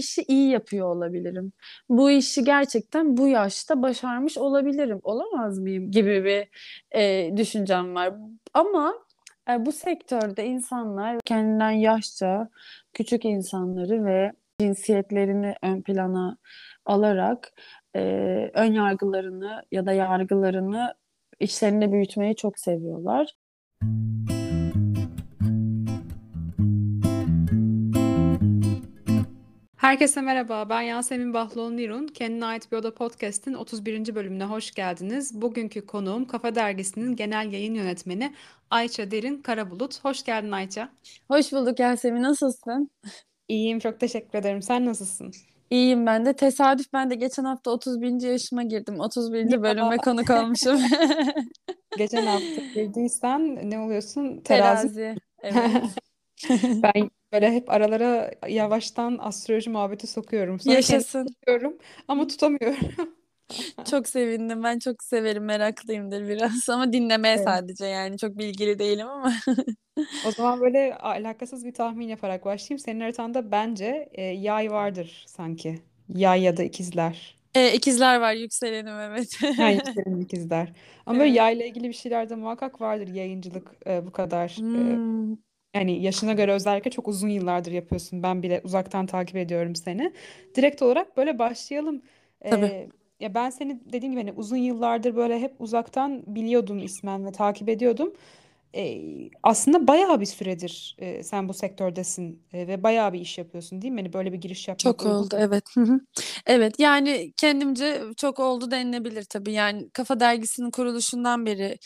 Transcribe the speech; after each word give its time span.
işi 0.00 0.22
iyi 0.28 0.50
yapıyor 0.50 0.96
olabilirim. 0.96 1.52
Bu 1.88 2.10
işi 2.10 2.44
gerçekten 2.44 3.16
bu 3.16 3.28
yaşta 3.28 3.82
başarmış 3.82 4.38
olabilirim. 4.38 5.00
Olamaz 5.02 5.58
mıyım 5.58 5.90
gibi 5.90 6.24
bir 6.24 6.48
e, 7.00 7.36
düşüncem 7.36 7.94
var. 7.94 8.14
Ama 8.54 8.94
e, 9.50 9.66
bu 9.66 9.72
sektörde 9.72 10.46
insanlar 10.46 11.20
kendinden 11.24 11.70
yaşça 11.70 12.48
küçük 12.92 13.24
insanları 13.24 14.04
ve 14.04 14.32
cinsiyetlerini 14.60 15.54
ön 15.62 15.82
plana 15.82 16.36
alarak 16.86 17.52
e, 17.96 18.00
ön 18.54 18.72
yargılarını 18.72 19.62
ya 19.72 19.86
da 19.86 19.92
yargılarını 19.92 20.94
içlerinde 21.40 21.92
büyütmeyi 21.92 22.36
çok 22.36 22.58
seviyorlar. 22.58 23.34
Herkese 29.90 30.20
merhaba, 30.20 30.68
ben 30.68 30.80
Yasemin 30.80 31.34
Bahlon 31.34 31.76
Nirun. 31.76 32.06
Kendine 32.06 32.44
ait 32.44 32.72
bir 32.72 32.76
oda 32.76 32.94
podcast'in 32.94 33.54
31. 33.54 34.14
bölümüne 34.14 34.44
hoş 34.44 34.70
geldiniz. 34.70 35.42
Bugünkü 35.42 35.86
konuğum 35.86 36.26
Kafa 36.26 36.54
Dergisi'nin 36.54 37.16
genel 37.16 37.52
yayın 37.52 37.74
yönetmeni 37.74 38.34
Ayça 38.70 39.10
Derin 39.10 39.42
Karabulut. 39.42 40.04
Hoş 40.04 40.24
geldin 40.24 40.50
Ayça. 40.50 40.88
Hoş 41.28 41.52
bulduk 41.52 41.78
Yasemin, 41.78 42.22
nasılsın? 42.22 42.90
İyiyim, 43.48 43.78
çok 43.78 44.00
teşekkür 44.00 44.38
ederim. 44.38 44.62
Sen 44.62 44.86
nasılsın? 44.86 45.32
İyiyim 45.70 46.06
ben 46.06 46.26
de. 46.26 46.32
Tesadüf 46.32 46.92
ben 46.92 47.10
de 47.10 47.14
geçen 47.14 47.44
hafta 47.44 47.70
31. 47.70 48.28
yaşıma 48.28 48.62
girdim. 48.62 49.00
31. 49.00 49.62
bölüme 49.62 49.96
konuk 49.96 50.30
olmuşum. 50.30 50.80
Geçen 51.98 52.26
hafta 52.26 52.62
girdiysen 52.74 53.70
ne 53.70 53.78
oluyorsun? 53.78 54.40
Terazi. 54.40 54.94
Terazi. 54.94 55.16
Evet. 55.42 55.82
Ben 56.82 57.10
böyle 57.32 57.52
hep 57.52 57.70
aralara 57.70 58.30
yavaştan 58.48 59.18
astroloji 59.20 59.70
muhabbeti 59.70 60.06
sokuyorum. 60.06 60.60
Sonra 60.60 60.82
kendimi 60.82 61.04
Yaşasın. 61.04 61.26
tutuyorum 61.26 61.78
ama 62.08 62.26
tutamıyorum. 62.26 62.78
Çok 63.90 64.08
sevindim. 64.08 64.62
Ben 64.62 64.78
çok 64.78 65.02
severim. 65.02 65.44
Meraklıyımdır 65.44 66.28
biraz 66.28 66.68
ama 66.68 66.92
dinlemeye 66.92 67.38
Evet. 67.38 67.48
sadece 67.48 67.86
yani. 67.86 68.18
Çok 68.18 68.38
bilgili 68.38 68.78
değilim 68.78 69.06
ama. 69.08 69.32
O 70.22 70.30
zaman 70.32 70.60
böyle 70.60 70.94
alakasız 70.98 71.64
bir 71.64 71.74
tahmin 71.74 72.08
yaparak 72.08 72.44
başlayayım. 72.44 72.78
Senin 72.78 73.00
haritanda 73.00 73.52
bence 73.52 74.08
e, 74.12 74.22
yay 74.22 74.70
vardır 74.70 75.24
sanki. 75.28 75.82
Yay 76.14 76.42
ya 76.42 76.56
da 76.56 76.62
ikizler. 76.62 77.36
E, 77.54 77.72
ikizler 77.74 78.20
var 78.20 78.32
yükselenim 78.34 78.94
evet. 79.00 79.38
Ha, 79.56 79.70
yükselen 79.70 80.20
ikizler. 80.20 80.72
Ama 81.06 81.18
böyle 81.18 81.30
Evet. 81.30 81.34
yayla 81.34 81.66
ilgili 81.66 81.88
bir 81.88 81.92
şeyler 81.92 82.28
de 82.30 82.34
muhakkak 82.36 82.80
vardır 82.80 83.08
yayıncılık 83.08 83.72
e, 83.86 84.06
bu 84.06 84.12
kadar. 84.12 84.64
e, 84.74 85.00
Hmm, 85.00 85.34
yani 85.74 86.02
yaşına 86.02 86.32
göre 86.32 86.52
özellikle 86.52 86.90
çok 86.90 87.08
uzun 87.08 87.28
yıllardır 87.28 87.72
yapıyorsun. 87.72 88.22
Ben 88.22 88.42
bile 88.42 88.60
uzaktan 88.64 89.06
takip 89.06 89.36
ediyorum 89.36 89.76
seni. 89.76 90.12
Direkt 90.54 90.82
olarak 90.82 91.16
böyle 91.16 91.38
başlayalım. 91.38 92.02
tabii. 92.50 92.66
E, 92.66 92.88
ya 93.20 93.34
ben 93.34 93.50
seni 93.50 93.80
dediğim 93.92 94.12
gibi 94.12 94.20
hani 94.20 94.32
uzun 94.32 94.56
yıllardır 94.56 95.16
böyle 95.16 95.40
hep 95.40 95.54
uzaktan 95.58 96.22
biliyordum 96.26 96.78
ismen 96.78 97.26
ve 97.26 97.32
takip 97.32 97.68
ediyordum. 97.68 98.12
E, 98.74 99.00
aslında 99.42 99.86
bayağı 99.86 100.20
bir 100.20 100.26
süredir 100.26 100.96
e, 100.98 101.22
sen 101.22 101.48
bu 101.48 101.54
sektördesin 101.54 102.42
e, 102.52 102.68
ve 102.68 102.82
bayağı 102.82 103.12
bir 103.12 103.20
iş 103.20 103.38
yapıyorsun 103.38 103.82
değil 103.82 103.92
mi? 103.92 104.00
Hani 104.00 104.12
böyle 104.12 104.32
bir 104.32 104.38
giriş 104.38 104.68
yapmak 104.68 104.82
Çok 104.82 105.04
uygun 105.04 105.16
oldu 105.16 105.36
evet. 105.38 105.64
Hı 105.74 105.80
hı. 105.80 106.00
Evet 106.46 106.74
yani 106.78 107.32
kendimce 107.36 108.02
çok 108.16 108.40
oldu 108.40 108.70
denilebilir 108.70 109.24
tabii. 109.24 109.52
Yani 109.52 109.90
Kafa 109.90 110.20
Dergisi'nin 110.20 110.70
kuruluşundan 110.70 111.46
beri 111.46 111.78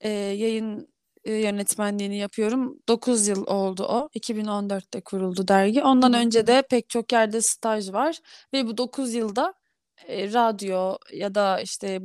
e, 0.00 0.10
yayın 0.10 0.91
e, 1.24 1.32
yönetmenliğini 1.34 2.16
yapıyorum. 2.16 2.78
9 2.88 3.28
yıl 3.28 3.46
oldu 3.46 3.84
o. 3.84 4.08
2014'te 4.14 5.00
kuruldu 5.00 5.48
dergi. 5.48 5.82
Ondan 5.82 6.14
önce 6.14 6.46
de 6.46 6.62
pek 6.70 6.88
çok 6.88 7.12
yerde 7.12 7.40
staj 7.40 7.92
var 7.92 8.18
ve 8.54 8.66
bu 8.66 8.76
9 8.76 9.14
yılda 9.14 9.54
e, 10.08 10.32
radyo 10.32 10.96
ya 11.12 11.34
da 11.34 11.60
işte 11.60 12.00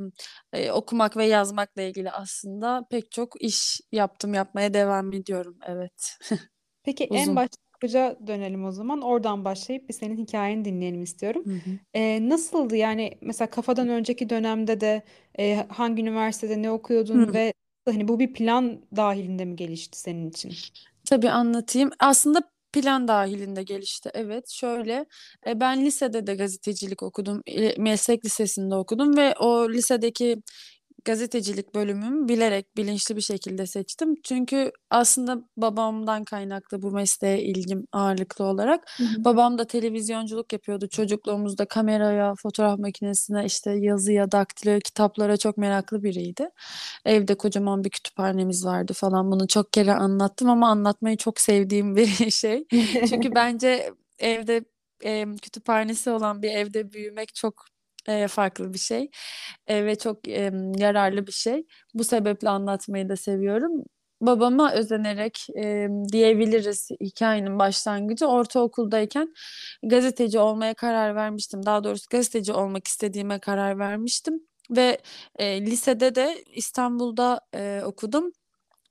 e, 0.52 0.70
okumak 0.70 1.16
ve 1.16 1.26
yazmakla 1.26 1.82
ilgili 1.82 2.10
aslında 2.10 2.86
pek 2.90 3.12
çok 3.12 3.42
iş 3.42 3.80
yaptım, 3.92 4.34
yapmaya 4.34 4.74
devam 4.74 5.12
ediyorum. 5.12 5.58
Evet. 5.66 6.18
Peki 6.84 7.04
en 7.04 7.22
Uzun. 7.22 7.36
başlıca 7.36 8.18
dönelim 8.26 8.64
o 8.64 8.72
zaman. 8.72 9.02
Oradan 9.02 9.44
başlayıp 9.44 9.88
bir 9.88 9.94
senin 9.94 10.16
hikayeni 10.16 10.64
dinleyelim 10.64 11.02
istiyorum. 11.02 11.44
Hı 11.46 11.54
hı. 11.54 11.78
Ee, 11.94 12.28
nasıldı 12.28 12.76
yani 12.76 13.18
mesela 13.20 13.50
kafadan 13.50 13.88
önceki 13.88 14.30
dönemde 14.30 14.80
de 14.80 15.02
e, 15.38 15.66
hangi 15.68 16.02
üniversitede 16.02 16.62
ne 16.62 16.70
okuyordun 16.70 17.28
Hı. 17.28 17.32
ve 17.32 17.52
hani 17.90 18.08
bu 18.08 18.18
bir 18.20 18.32
plan 18.32 18.82
dahilinde 18.96 19.44
mi 19.44 19.56
gelişti 19.56 19.98
senin 20.00 20.30
için? 20.30 20.52
Tabii 21.04 21.30
anlatayım. 21.30 21.90
Aslında 22.00 22.42
plan 22.72 23.08
dahilinde 23.08 23.62
gelişti. 23.62 24.10
Evet, 24.14 24.48
şöyle 24.50 25.06
e, 25.46 25.60
ben 25.60 25.84
lisede 25.86 26.26
de 26.26 26.34
gazetecilik 26.34 27.02
okudum. 27.02 27.42
E, 27.46 27.74
Meslek 27.82 28.24
lisesinde 28.24 28.74
okudum 28.74 29.16
ve 29.16 29.34
o 29.40 29.70
lisedeki 29.72 30.42
gazetecilik 31.08 31.74
bölümümü 31.74 32.28
bilerek, 32.28 32.76
bilinçli 32.76 33.16
bir 33.16 33.20
şekilde 33.20 33.66
seçtim. 33.66 34.14
Çünkü 34.24 34.72
aslında 34.90 35.42
babamdan 35.56 36.24
kaynaklı 36.24 36.82
bu 36.82 36.90
mesleğe 36.90 37.42
ilgim 37.42 37.86
ağırlıklı 37.92 38.44
olarak. 38.44 38.90
Hı 38.96 39.04
hı. 39.04 39.24
Babam 39.24 39.58
da 39.58 39.64
televizyonculuk 39.66 40.52
yapıyordu. 40.52 40.88
Çocukluğumuzda 40.88 41.64
kameraya, 41.64 42.34
fotoğraf 42.34 42.78
makinesine, 42.78 43.44
işte 43.44 43.70
yazıya, 43.72 44.32
daktilo, 44.32 44.78
kitaplara 44.78 45.36
çok 45.36 45.56
meraklı 45.56 46.02
biriydi. 46.02 46.48
Evde 47.04 47.34
kocaman 47.34 47.84
bir 47.84 47.90
kütüphanemiz 47.90 48.64
vardı 48.66 48.92
falan. 48.92 49.32
Bunu 49.32 49.48
çok 49.48 49.72
kere 49.72 49.92
anlattım 49.92 50.50
ama 50.50 50.68
anlatmayı 50.68 51.16
çok 51.16 51.40
sevdiğim 51.40 51.96
bir 51.96 52.30
şey. 52.30 52.66
Çünkü 53.08 53.30
bence 53.34 53.92
evde 54.18 54.64
e, 55.04 55.26
kütüphanesi 55.42 56.10
olan 56.10 56.42
bir 56.42 56.50
evde 56.50 56.92
büyümek 56.92 57.34
çok 57.34 57.77
e, 58.08 58.28
farklı 58.28 58.72
bir 58.74 58.78
şey 58.78 59.10
E, 59.66 59.86
ve 59.86 59.98
çok 59.98 60.28
e, 60.28 60.52
yararlı 60.78 61.26
bir 61.26 61.32
şey. 61.32 61.66
Bu 61.94 62.04
sebeple 62.04 62.48
anlatmayı 62.48 63.08
da 63.08 63.16
seviyorum. 63.16 63.72
Babama 64.20 64.72
özenerek 64.74 65.46
e, 65.56 65.88
diyebiliriz 66.12 66.90
hikayenin 67.00 67.58
başlangıcı. 67.58 68.26
Ortaokuldayken 68.26 69.34
gazeteci 69.82 70.38
olmaya 70.38 70.74
karar 70.74 71.14
vermiştim. 71.16 71.66
Daha 71.66 71.84
doğrusu 71.84 72.06
gazeteci 72.10 72.52
olmak 72.52 72.88
istediğime 72.88 73.38
karar 73.38 73.78
vermiştim. 73.78 74.40
Ve 74.70 74.98
e, 75.38 75.60
lisede 75.66 76.14
de 76.14 76.44
İstanbul'da 76.54 77.40
e, 77.54 77.82
okudum. 77.84 78.32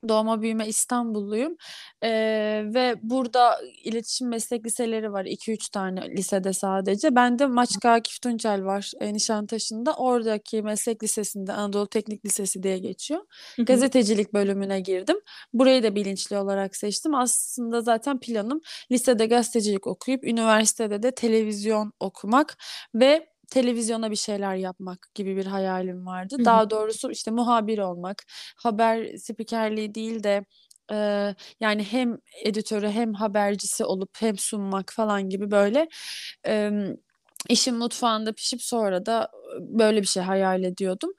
Doğma 0.08 0.42
büyüme 0.42 0.68
İstanbulluyum. 0.68 1.56
Ee, 2.04 2.64
ve 2.74 2.96
burada 3.02 3.60
iletişim 3.84 4.30
meslek 4.30 4.66
liseleri 4.66 5.12
var. 5.12 5.26
2-3 5.26 5.70
tane 5.72 6.10
lisede 6.18 6.54
sadece. 6.54 7.16
Ben 7.16 7.40
de 7.40 7.46
Maçka 7.46 7.92
Akif 7.92 8.22
Tuncel 8.22 8.64
var 8.64 8.92
e, 9.00 9.14
Nişantaşı'nda. 9.14 9.94
Oradaki 9.94 10.62
meslek 10.62 11.04
lisesinde 11.04 11.54
Anadolu 11.54 11.88
Teknik 11.88 12.26
Lisesi 12.26 12.64
diye 12.64 12.78
geçiyor. 12.78 13.22
Gazetecilik 13.58 14.34
bölümüne 14.34 14.80
girdim. 14.80 15.18
Burayı 15.54 15.84
da 15.84 15.96
bilinçli 15.96 16.38
olarak 16.38 16.76
seçtim. 16.76 17.16
Aslında 17.16 17.82
zaten 17.82 18.20
planım 18.20 18.62
lisede 18.92 19.26
gazetecilik 19.26 19.88
okuyup 19.88 20.24
üniversitede 20.24 21.04
de 21.04 21.12
televizyon 21.12 21.94
okumak 22.00 22.58
ve 22.96 23.37
televizyona 23.50 24.12
bir 24.12 24.16
şeyler 24.16 24.56
yapmak 24.56 25.08
gibi 25.16 25.38
bir 25.38 25.46
hayalim 25.46 26.06
vardı. 26.06 26.36
Hı. 26.40 26.46
Daha 26.46 26.70
doğrusu 26.70 27.12
işte 27.12 27.32
muhabir 27.32 27.80
olmak, 27.80 28.24
haber 28.58 29.18
spikerliği 29.18 29.96
değil 29.96 30.24
de 30.24 30.46
e, 30.92 30.96
yani 31.60 31.84
hem 31.84 32.18
editörü 32.44 32.90
hem 32.90 33.14
habercisi 33.14 33.86
olup 33.86 34.10
hem 34.20 34.38
sunmak 34.38 34.94
falan 34.94 35.30
gibi 35.30 35.52
böyle 35.52 35.88
e, 36.48 36.72
işin 37.50 37.76
mutfağında 37.76 38.34
pişip 38.34 38.62
sonra 38.64 39.06
da 39.06 39.32
böyle 39.60 40.02
bir 40.02 40.08
şey 40.08 40.24
hayal 40.24 40.64
ediyordum. 40.64 41.14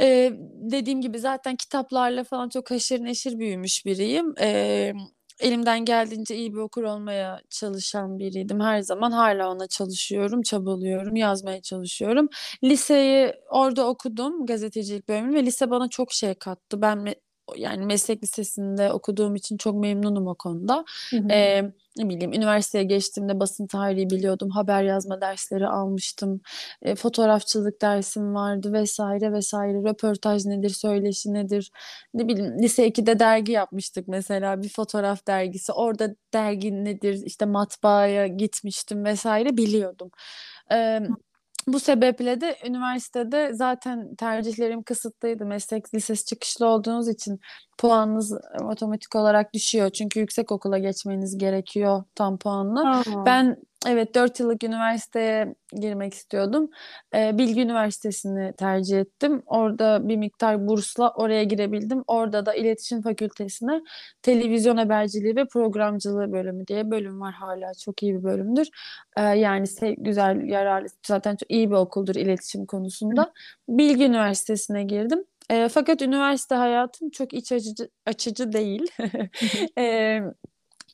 E, 0.00 0.32
dediğim 0.54 1.00
gibi 1.00 1.18
zaten 1.18 1.56
kitaplarla 1.56 2.24
falan 2.24 2.48
çok 2.48 2.70
haşır 2.70 3.04
neşir 3.04 3.38
büyümüş 3.38 3.86
biriyim. 3.86 4.34
E, 4.40 4.92
elimden 5.40 5.84
geldiğince 5.84 6.36
iyi 6.36 6.52
bir 6.54 6.58
okur 6.58 6.82
olmaya 6.82 7.40
çalışan 7.50 8.18
biriydim 8.18 8.60
her 8.60 8.80
zaman. 8.80 9.10
Hala 9.12 9.50
ona 9.50 9.66
çalışıyorum, 9.68 10.42
çabalıyorum, 10.42 11.16
yazmaya 11.16 11.62
çalışıyorum. 11.62 12.28
Liseyi 12.64 13.32
orada 13.50 13.88
okudum, 13.88 14.46
gazetecilik 14.46 15.08
bölümünü 15.08 15.34
ve 15.36 15.46
lise 15.46 15.70
bana 15.70 15.88
çok 15.88 16.12
şey 16.12 16.34
kattı. 16.34 16.82
Ben 16.82 17.14
yani 17.56 17.86
meslek 17.86 18.22
lisesinde 18.22 18.92
okuduğum 18.92 19.34
için 19.34 19.56
çok 19.56 19.76
memnunum 19.76 20.26
o 20.26 20.34
konuda. 20.34 20.84
Hı 21.10 21.16
hı. 21.16 21.28
Ee, 21.32 21.72
ne 21.98 22.08
bileyim 22.08 22.32
üniversiteye 22.32 22.84
geçtiğimde 22.84 23.40
basın 23.40 23.66
tarihi 23.66 24.10
biliyordum, 24.10 24.50
haber 24.50 24.82
yazma 24.82 25.20
dersleri 25.20 25.66
almıştım, 25.68 26.40
e, 26.82 26.94
fotoğrafçılık 26.94 27.82
dersim 27.82 28.34
vardı 28.34 28.72
vesaire 28.72 29.32
vesaire. 29.32 29.90
Röportaj 29.90 30.44
nedir, 30.46 30.70
söyleşi 30.70 31.34
nedir? 31.34 31.70
Ne 32.14 32.28
bileyim 32.28 32.62
lise 32.62 32.86
2'de 32.86 33.18
dergi 33.18 33.52
yapmıştık 33.52 34.08
mesela 34.08 34.62
bir 34.62 34.68
fotoğraf 34.68 35.26
dergisi. 35.26 35.72
Orada 35.72 36.14
dergi 36.34 36.84
nedir, 36.84 37.22
işte 37.24 37.44
matbaaya 37.46 38.26
gitmiştim 38.26 39.04
vesaire 39.04 39.56
biliyordum. 39.56 40.10
Ee, 40.72 41.00
bu 41.72 41.80
sebeple 41.80 42.40
de 42.40 42.56
üniversitede 42.66 43.50
zaten 43.54 44.14
tercihlerim 44.14 44.82
kısıtlıydı. 44.82 45.46
Meslek 45.46 45.94
lisesi 45.94 46.24
çıkışlı 46.24 46.66
olduğunuz 46.66 47.08
için 47.08 47.40
puanınız 47.78 48.32
otomatik 48.62 49.16
olarak 49.16 49.54
düşüyor. 49.54 49.90
Çünkü 49.90 50.20
yüksek 50.20 50.52
okula 50.52 50.78
geçmeniz 50.78 51.38
gerekiyor 51.38 52.04
tam 52.14 52.38
puanla. 52.38 52.90
Aa. 52.90 53.26
Ben 53.26 53.56
Evet, 53.86 54.14
4 54.14 54.40
yıllık 54.40 54.64
üniversiteye 54.64 55.54
girmek 55.72 56.14
istiyordum. 56.14 56.70
Ee, 57.14 57.38
Bilgi 57.38 57.60
Üniversitesi'ni 57.62 58.52
tercih 58.52 59.00
ettim. 59.00 59.42
Orada 59.46 60.08
bir 60.08 60.16
miktar 60.16 60.68
bursla 60.68 61.10
oraya 61.10 61.44
girebildim. 61.44 62.04
Orada 62.06 62.46
da 62.46 62.54
İletişim 62.54 63.02
Fakültesi'ne 63.02 63.82
televizyon 64.22 64.76
haberciliği 64.76 65.36
ve 65.36 65.44
programcılığı 65.44 66.32
bölümü 66.32 66.66
diye 66.66 66.90
bölüm 66.90 67.20
var 67.20 67.34
hala. 67.34 67.74
Çok 67.74 68.02
iyi 68.02 68.14
bir 68.14 68.22
bölümdür. 68.22 68.68
Ee, 69.16 69.22
yani 69.22 69.66
güzel, 69.98 70.48
yararlı, 70.48 70.88
zaten 71.06 71.36
çok 71.36 71.50
iyi 71.50 71.70
bir 71.70 71.76
okuldur 71.76 72.14
iletişim 72.14 72.66
konusunda. 72.66 73.32
Bilgi 73.68 74.04
Üniversitesi'ne 74.04 74.82
girdim. 74.84 75.24
Ee, 75.50 75.68
fakat 75.68 76.02
üniversite 76.02 76.54
hayatım 76.54 77.10
çok 77.10 77.34
iç 77.34 77.52
açıcı, 77.52 77.88
açıcı 78.06 78.52
değil. 78.52 78.86
Ee, 79.78 80.20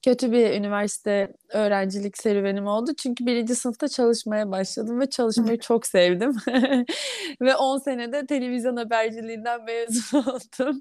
kötü 0.04 0.32
bir 0.32 0.50
üniversite 0.50 1.32
öğrencilik 1.52 2.18
serüvenim 2.18 2.66
oldu. 2.66 2.90
Çünkü 2.98 3.26
birinci 3.26 3.54
sınıfta 3.54 3.88
çalışmaya 3.88 4.50
başladım 4.50 5.00
ve 5.00 5.10
çalışmayı 5.10 5.58
çok 5.60 5.86
sevdim. 5.86 6.36
Ve 7.40 7.56
10 7.56 7.78
senede 7.78 8.26
televizyon 8.26 8.76
haberciliğinden 8.76 9.64
mezun 9.64 10.18
oldum. 10.18 10.80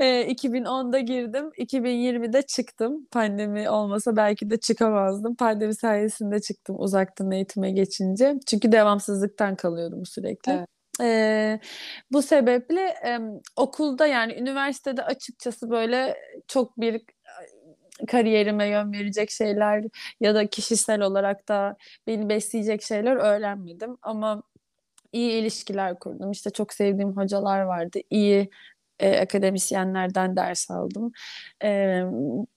E, 0.00 0.32
2010'da 0.32 0.98
girdim, 0.98 1.50
2020'de 1.58 2.42
çıktım. 2.42 3.06
Pandemi 3.10 3.70
olmasa 3.70 4.16
belki 4.16 4.50
de 4.50 4.56
çıkamazdım. 4.56 5.36
Pandemi 5.36 5.74
sayesinde 5.74 6.40
çıktım 6.40 6.76
uzaktan 6.78 7.30
eğitime 7.30 7.70
geçince. 7.70 8.34
Çünkü 8.46 8.72
devamsızlıktan 8.72 9.56
kalıyordum 9.56 10.06
sürekli. 10.06 10.52
Evet. 10.52 10.68
E, 11.02 11.60
bu 12.12 12.22
sebeple 12.22 12.80
e, 12.80 13.18
okulda 13.56 14.06
yani 14.06 14.34
üniversitede 14.34 15.02
açıkçası 15.02 15.70
böyle 15.70 16.16
çok 16.48 16.80
bir 16.80 17.02
kariyerime 18.08 18.68
yön 18.68 18.92
verecek 18.92 19.30
şeyler 19.30 19.84
ya 20.20 20.34
da 20.34 20.46
kişisel 20.46 21.00
olarak 21.00 21.48
da 21.48 21.76
beni 22.06 22.28
besleyecek 22.28 22.82
şeyler 22.82 23.16
öğrenmedim. 23.16 23.96
Ama 24.02 24.42
iyi 25.12 25.32
ilişkiler 25.32 25.98
kurdum. 25.98 26.30
İşte 26.30 26.50
çok 26.50 26.72
sevdiğim 26.72 27.16
hocalar 27.16 27.60
vardı. 27.60 27.98
İyi 28.10 28.50
e, 29.00 29.20
akademisyenlerden 29.20 30.36
ders 30.36 30.70
aldım. 30.70 31.12
E, 31.64 32.02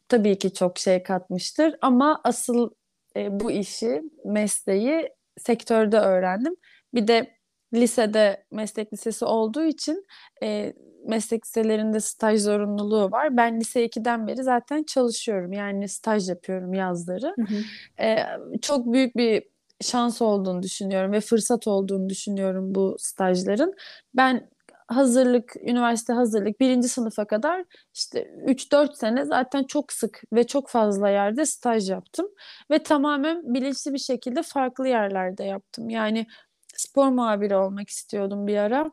tabii 0.10 0.38
ki 0.38 0.54
çok 0.54 0.78
şey 0.78 1.04
katmıştır 1.04 1.75
ama 1.81 2.22
asıl 2.24 2.70
e, 3.16 3.40
bu 3.40 3.52
işi, 3.52 4.02
mesleği 4.25 5.10
sektörde 5.38 6.00
öğrendim. 6.00 6.56
Bir 6.94 7.08
de 7.08 7.38
lisede 7.74 8.46
meslek 8.52 8.94
lisesi 8.94 9.25
olduğu 9.25 9.63
için 9.63 10.06
e, 10.44 10.74
meslek 11.06 11.46
liselerinde 11.46 12.00
staj 12.00 12.42
zorunluluğu 12.42 13.12
var. 13.12 13.38
Ben 13.38 13.60
lise 13.60 13.86
2'den 13.86 14.28
beri 14.28 14.44
zaten 14.44 14.84
çalışıyorum. 14.84 15.54
Yani 15.54 15.90
staj 15.90 16.30
yapıyorum 16.30 16.74
yazları. 16.74 17.34
Hı 17.36 17.42
hı. 17.42 18.04
E, 18.04 18.26
çok 18.62 18.94
büyük 18.94 19.18
bir 19.18 19.44
şans 19.82 20.22
olduğunu 20.22 20.64
düşünüyorum 20.64 21.12
ve 21.12 21.22
fırsat 21.22 21.68
olduğunu 21.68 22.10
düşünüyorum 22.10 22.76
bu 22.76 22.96
stajların. 23.00 23.74
Ben 24.14 24.50
hazırlık, 24.88 25.56
üniversite 25.62 26.14
hazırlık 26.14 26.60
birinci 26.60 26.88
sınıfa 26.88 27.26
kadar 27.26 27.66
işte 27.94 28.32
3-4 28.46 28.96
sene 28.98 29.26
zaten 29.26 29.64
çok 29.64 29.94
sık 29.94 30.22
ve 30.34 30.48
çok 30.48 30.70
fazla 30.70 31.10
yerde 31.10 31.46
staj 31.46 31.90
yaptım. 31.90 32.28
Ve 32.72 32.84
tamamen 32.84 33.54
bilinçli 33.54 33.94
bir 33.94 34.00
şekilde 34.00 34.44
farklı 34.44 34.88
yerlerde 34.88 35.44
yaptım. 35.44 35.90
Yani 35.90 36.28
spor 36.78 37.08
muhabiri 37.08 37.56
olmak 37.56 37.90
istiyordum 37.90 38.48
bir 38.48 38.58
ara. 38.58 38.92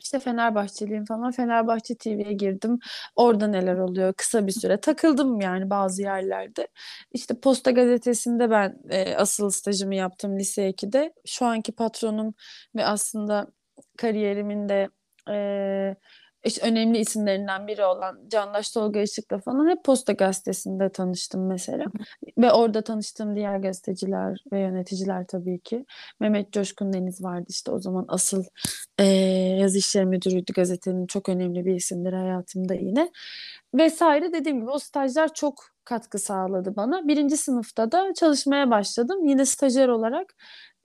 İşte 0.00 0.18
Fenerbahçeliyim 0.18 1.04
falan. 1.04 1.30
Fenerbahçe 1.32 1.94
TV'ye 1.96 2.32
girdim. 2.32 2.78
Orada 3.16 3.46
neler 3.46 3.76
oluyor? 3.76 4.12
Kısa 4.14 4.46
bir 4.46 4.52
süre 4.52 4.80
takıldım 4.80 5.40
yani 5.40 5.70
bazı 5.70 6.02
yerlerde. 6.02 6.68
İşte 7.12 7.40
Posta 7.40 7.70
Gazetesi'nde 7.70 8.50
ben 8.50 8.78
e, 8.90 9.14
asıl 9.16 9.50
stajımı 9.50 9.94
yaptım 9.94 10.38
lise 10.38 10.68
2'de. 10.70 11.12
Şu 11.26 11.46
anki 11.46 11.72
patronum 11.72 12.34
ve 12.76 12.84
aslında 12.84 13.46
kariyerimin 13.98 14.68
de 14.68 14.88
e, 15.30 15.96
işte 16.44 16.66
önemli 16.66 16.98
isimlerinden 16.98 17.66
biri 17.66 17.84
olan 17.84 18.28
Candaş 18.28 18.70
Tolga 18.70 19.00
Işık'la 19.00 19.38
falan 19.38 19.68
hep 19.70 19.84
Posta 19.84 20.12
Gazetesi'nde 20.12 20.92
tanıştım 20.92 21.46
mesela. 21.46 21.84
Ve 22.38 22.52
orada 22.52 22.82
tanıştığım 22.82 23.36
diğer 23.36 23.58
gazeteciler 23.58 24.38
ve 24.52 24.60
yöneticiler 24.60 25.26
tabii 25.26 25.60
ki. 25.60 25.84
Mehmet 26.20 26.52
Coşkun 26.52 26.92
Deniz 26.92 27.24
vardı 27.24 27.46
işte 27.48 27.70
o 27.70 27.78
zaman 27.80 28.04
asıl 28.08 28.44
e, 28.98 29.04
yazı 29.60 29.78
işleri 29.78 30.06
müdürüydü 30.06 30.52
gazetenin 30.52 31.06
çok 31.06 31.28
önemli 31.28 31.64
bir 31.64 31.74
isimdir 31.74 32.12
hayatımda 32.12 32.74
yine. 32.74 33.10
Vesaire 33.74 34.32
dediğim 34.32 34.60
gibi 34.60 34.70
o 34.70 34.78
stajlar 34.78 35.34
çok 35.34 35.54
katkı 35.84 36.18
sağladı 36.18 36.76
bana. 36.76 37.08
Birinci 37.08 37.36
sınıfta 37.36 37.92
da 37.92 38.14
çalışmaya 38.14 38.70
başladım. 38.70 39.26
Yine 39.26 39.46
stajyer 39.46 39.88
olarak 39.88 40.34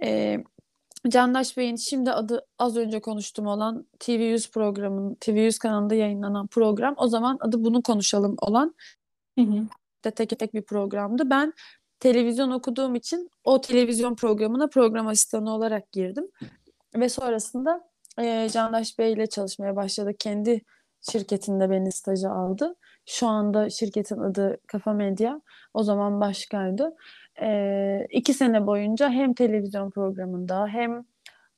e, 0.04 0.38
Candaş 1.10 1.58
Bey'in 1.58 1.76
şimdi 1.76 2.12
adı 2.12 2.46
az 2.60 2.78
önce 2.78 3.02
konuştuğum 3.02 3.48
olan 3.48 3.86
TV100 4.00 4.52
programının 4.52 5.16
TV100 5.16 5.60
kanalında 5.60 5.96
yayınlanan 5.96 6.48
program 6.48 6.94
o 6.98 7.08
zaman 7.08 7.38
adı 7.42 7.64
Bunu 7.64 7.82
Konuşalım 7.82 8.36
olan 8.42 8.76
Hı 9.40 9.42
hı. 9.42 9.68
de 10.06 10.12
tek 10.12 10.40
tek 10.40 10.54
bir 10.54 10.62
programdı. 10.62 11.30
Ben 11.30 11.54
televizyon 12.00 12.52
okuduğum 12.52 12.96
için 12.96 13.30
o 13.44 13.62
televizyon 13.62 14.16
programına 14.16 14.68
program 14.68 15.08
asistanı 15.08 15.56
olarak 15.56 15.92
girdim. 15.92 16.28
Ve 16.96 17.10
sonrasında 17.10 17.90
e, 18.20 18.50
Candaş 18.52 19.00
Bey 19.00 19.14
ile 19.14 19.28
çalışmaya 19.28 19.76
başladık. 19.76 20.16
Kendi 20.20 20.62
şirketinde 21.12 21.70
beni 21.70 21.92
staja 21.92 22.30
aldı. 22.30 22.76
Şu 23.06 23.28
anda 23.28 23.70
şirketin 23.70 24.18
adı 24.18 24.58
Kafa 24.68 24.94
Medya. 24.94 25.42
O 25.74 25.84
zaman 25.84 26.22
başkaydı. 26.22 26.96
E, 27.42 28.08
iki 28.10 28.34
sene 28.34 28.68
boyunca 28.68 29.10
hem 29.10 29.34
televizyon 29.34 29.90
programında 29.92 30.68
hem 30.68 31.06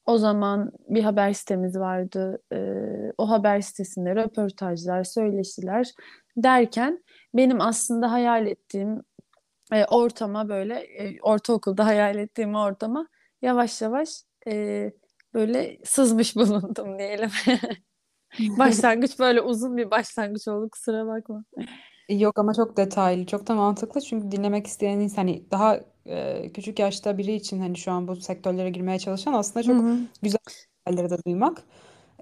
o 0.06 0.18
zaman 0.18 0.72
bir 0.90 1.04
haber 1.04 1.34
sitemiz 1.34 1.80
vardı. 1.80 2.42
E, 2.54 2.58
o 3.18 3.30
haber 3.30 3.62
sitesinde 3.62 4.16
röportajlar, 4.16 5.04
söyleşiler 5.04 5.92
derken 6.38 7.04
benim 7.34 7.62
aslında 7.62 8.12
hayal 8.12 8.48
ettiğim 8.48 9.02
e, 9.74 9.86
ortama 9.86 10.50
böyle 10.50 10.74
e, 10.76 11.22
ortaokulda 11.22 11.86
hayal 11.86 12.18
ettiğim 12.18 12.56
ortama 12.56 13.08
yavaş 13.42 13.82
yavaş 13.82 14.10
e, 14.48 14.92
böyle 15.34 15.78
sızmış 15.84 16.36
bulundum 16.36 17.00
diyelim. 17.00 17.30
Başlangıç 18.58 19.20
böyle 19.20 19.42
uzun 19.42 19.78
bir 19.78 19.92
başlangıç 19.92 20.48
oldu 20.48 20.70
kusura 20.70 21.08
bakma. 21.08 21.44
Yok 22.10 22.40
ama 22.40 22.54
çok 22.54 22.78
detaylı, 22.78 23.26
çok 23.26 23.48
da 23.48 23.56
mantıklı 23.56 24.02
çünkü 24.02 24.32
dinlemek 24.32 24.68
isteyen 24.68 25.00
insan 25.00 25.16
hani 25.22 25.52
daha 25.52 25.80
e, 26.08 26.52
küçük 26.54 26.80
yaşta 26.80 27.18
biri 27.18 27.34
için 27.34 27.60
hani 27.60 27.78
şu 27.78 27.92
an 27.92 28.08
bu 28.08 28.16
sektörlere 28.16 28.70
girmeye 28.70 29.00
çalışan 29.00 29.34
aslında 29.34 29.64
Hı 29.66 29.72
çok 29.74 29.78
hı. 29.78 30.08
güzel 30.22 30.40
şeyleri 30.88 31.10
de 31.10 31.18
duymak. 31.26 31.64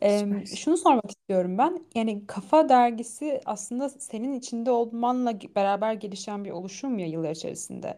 E, 0.04 0.28
Süper. 0.30 0.48
şunu 0.58 0.78
sormak 0.78 1.12
istiyorum 1.12 1.58
ben. 1.58 1.86
Yani 1.96 2.28
Kafa 2.28 2.70
Dergisi 2.70 3.42
aslında 3.46 3.90
senin 3.90 4.34
içinde 4.34 4.72
olmanla 4.72 5.32
ge- 5.32 5.56
beraber 5.56 5.94
gelişen 5.94 6.46
bir 6.46 6.52
oluşum 6.52 7.00
ya 7.00 7.08
yıllar 7.08 7.32
içerisinde. 7.32 7.98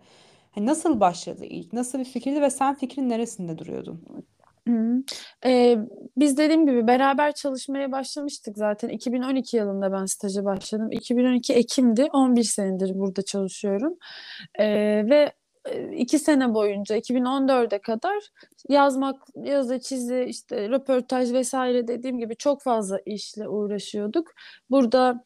Hani 0.51 0.65
nasıl 0.65 0.99
başladı 0.99 1.45
ilk? 1.45 1.73
Nasıl 1.73 1.99
bir 1.99 2.05
fikirdi 2.05 2.41
ve 2.41 2.49
sen 2.49 2.75
fikrin 2.75 3.09
neresinde 3.09 3.57
duruyordun? 3.57 4.25
Ee, 5.45 5.77
biz 6.17 6.37
dediğim 6.37 6.65
gibi 6.65 6.87
beraber 6.87 7.31
çalışmaya 7.31 7.91
başlamıştık 7.91 8.57
zaten. 8.57 8.89
2012 8.89 9.57
yılında 9.57 9.91
ben 9.91 10.05
staja 10.05 10.45
başladım. 10.45 10.91
2012 10.91 11.53
Ekim'di. 11.53 12.07
11 12.13 12.43
senedir 12.43 12.95
burada 12.95 13.21
çalışıyorum. 13.21 13.97
Ee, 14.59 14.65
ve 15.09 15.31
iki 15.97 16.19
sene 16.19 16.53
boyunca 16.53 16.97
2014'e 16.97 17.79
kadar 17.79 18.23
yazmak, 18.69 19.15
yazı, 19.35 19.79
çizi, 19.79 20.25
işte 20.29 20.69
röportaj 20.69 21.33
vesaire 21.33 21.87
dediğim 21.87 22.19
gibi 22.19 22.35
çok 22.35 22.61
fazla 22.61 22.99
işle 23.05 23.47
uğraşıyorduk. 23.47 24.31
Burada 24.69 25.25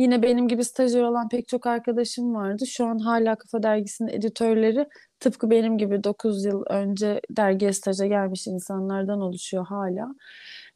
yine 0.00 0.22
benim 0.22 0.48
gibi 0.48 0.64
stajyer 0.64 1.02
olan 1.02 1.28
pek 1.28 1.48
çok 1.48 1.66
arkadaşım 1.66 2.34
vardı. 2.34 2.66
Şu 2.66 2.86
an 2.86 2.98
hala 2.98 3.36
Kafa 3.36 3.62
Dergisi'nin 3.62 4.08
editörleri 4.08 4.88
tıpkı 5.20 5.50
benim 5.50 5.78
gibi 5.78 6.04
9 6.04 6.44
yıl 6.44 6.64
önce 6.70 7.20
dergiye 7.30 7.72
staja 7.72 8.06
gelmiş 8.06 8.46
insanlardan 8.46 9.20
oluşuyor 9.20 9.66
hala. 9.66 10.14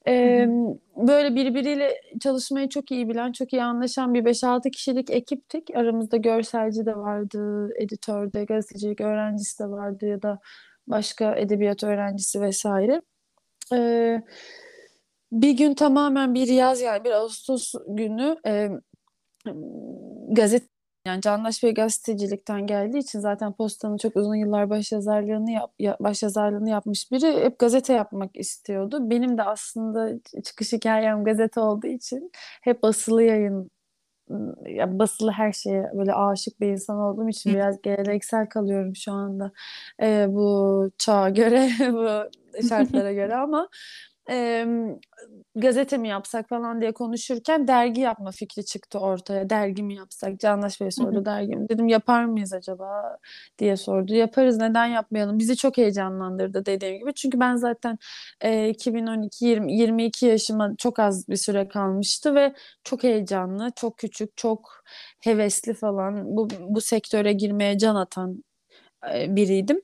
Ee, 0.09 0.47
böyle 0.97 1.35
birbiriyle 1.35 2.01
çalışmayı 2.21 2.69
çok 2.69 2.91
iyi 2.91 3.09
bilen, 3.09 3.33
çok 3.33 3.53
iyi 3.53 3.63
anlaşan 3.63 4.15
bir 4.15 4.25
beş 4.25 4.45
altı 4.45 4.71
kişilik 4.71 5.11
ekiptik. 5.11 5.77
Aramızda 5.77 6.17
görselci 6.17 6.87
de 6.87 6.97
vardı, 6.97 7.69
editör 7.79 8.33
de, 8.33 8.45
gazetecilik 8.45 9.01
öğrencisi 9.01 9.59
de 9.63 9.67
vardı 9.71 10.07
ya 10.07 10.23
da 10.23 10.39
başka 10.87 11.35
edebiyat 11.35 11.85
öğrencisi 11.85 12.41
vesaire. 12.41 13.03
Ee, 13.73 14.23
bir 15.33 15.53
gün 15.53 15.75
tamamen 15.75 16.35
bir 16.35 16.49
yaz 16.49 16.81
yani 16.81 17.05
bir 17.05 17.11
Ağustos 17.11 17.73
günü 17.89 18.37
e, 18.47 18.69
gazete 20.29 20.67
yani 21.07 21.21
Candaş 21.21 21.63
Bey 21.63 21.75
gazetecilikten 21.75 22.67
geldiği 22.67 22.99
için 22.99 23.21
zaten 23.21 23.53
Posta'nın 23.53 23.97
çok 23.97 24.17
uzun 24.17 24.35
yıllar 24.35 24.71
başyazarlığını 24.71 25.51
yap, 25.51 25.73
ya- 25.79 25.97
başyazarlığını 26.01 26.71
yapmış 26.71 27.13
biri 27.13 27.45
hep 27.45 27.59
gazete 27.59 27.93
yapmak 27.93 28.37
istiyordu. 28.37 29.11
Benim 29.11 29.39
de 29.39 29.43
aslında 29.43 30.11
çıkış 30.45 30.73
hikayem 30.73 31.25
gazete 31.25 31.61
olduğu 31.61 31.87
için 31.87 32.31
hep 32.63 32.83
basılı 32.83 33.23
yayın 33.23 33.71
ya 34.67 34.99
basılı 34.99 35.31
her 35.31 35.53
şeye 35.53 35.91
böyle 35.95 36.15
aşık 36.15 36.61
bir 36.61 36.69
insan 36.69 36.99
olduğum 36.99 37.29
için 37.29 37.55
biraz 37.55 37.83
geleneksel 37.83 38.49
kalıyorum 38.49 38.97
şu 38.97 39.13
anda 39.13 39.53
e, 40.03 40.27
bu 40.29 40.91
çağa 40.99 41.31
göre 41.31 41.71
bu 41.93 42.31
şartlara 42.69 43.13
göre 43.13 43.37
ama 43.37 43.69
e, 44.31 44.67
gazete 45.57 45.99
mi 45.99 46.09
yapsak 46.09 46.49
falan 46.49 46.81
diye 46.81 46.93
konuşurken 46.93 47.69
dergi 47.69 48.01
yapma 48.01 48.31
fikri 48.31 48.65
çıktı 48.65 48.99
ortaya. 48.99 49.51
Dergi 49.51 49.83
mi 49.83 49.95
yapsak? 49.95 50.41
Candaş 50.41 50.81
Bey 50.81 50.91
sordu 50.91 51.25
dergi 51.25 51.57
mi? 51.57 51.69
Dedim 51.69 51.89
yapar 51.89 52.25
mıyız 52.25 52.53
acaba 52.53 53.19
diye 53.59 53.77
sordu. 53.77 54.15
Yaparız 54.15 54.57
neden 54.57 54.87
yapmayalım? 54.87 55.39
Bizi 55.39 55.57
çok 55.57 55.77
heyecanlandırdı 55.77 56.67
dediğim 56.67 56.99
gibi. 56.99 57.15
Çünkü 57.15 57.41
ben 57.41 57.57
zaten 57.57 57.99
e, 58.41 58.69
2012 58.69 59.45
20, 59.47 59.73
22 59.73 60.27
yaşıma 60.27 60.75
çok 60.79 60.99
az 60.99 61.29
bir 61.29 61.37
süre 61.37 61.69
kalmıştı 61.69 62.35
ve 62.35 62.55
çok 62.85 63.05
heyecanlı, 63.05 63.71
çok 63.77 63.99
küçük, 63.99 64.37
çok 64.37 64.85
hevesli 65.21 65.75
falan 65.75 66.37
bu, 66.37 66.49
bu 66.61 66.81
sektöre 66.81 67.33
girmeye 67.33 67.79
can 67.79 67.95
atan 67.97 68.45
e, 69.15 69.37
biriydim. 69.37 69.83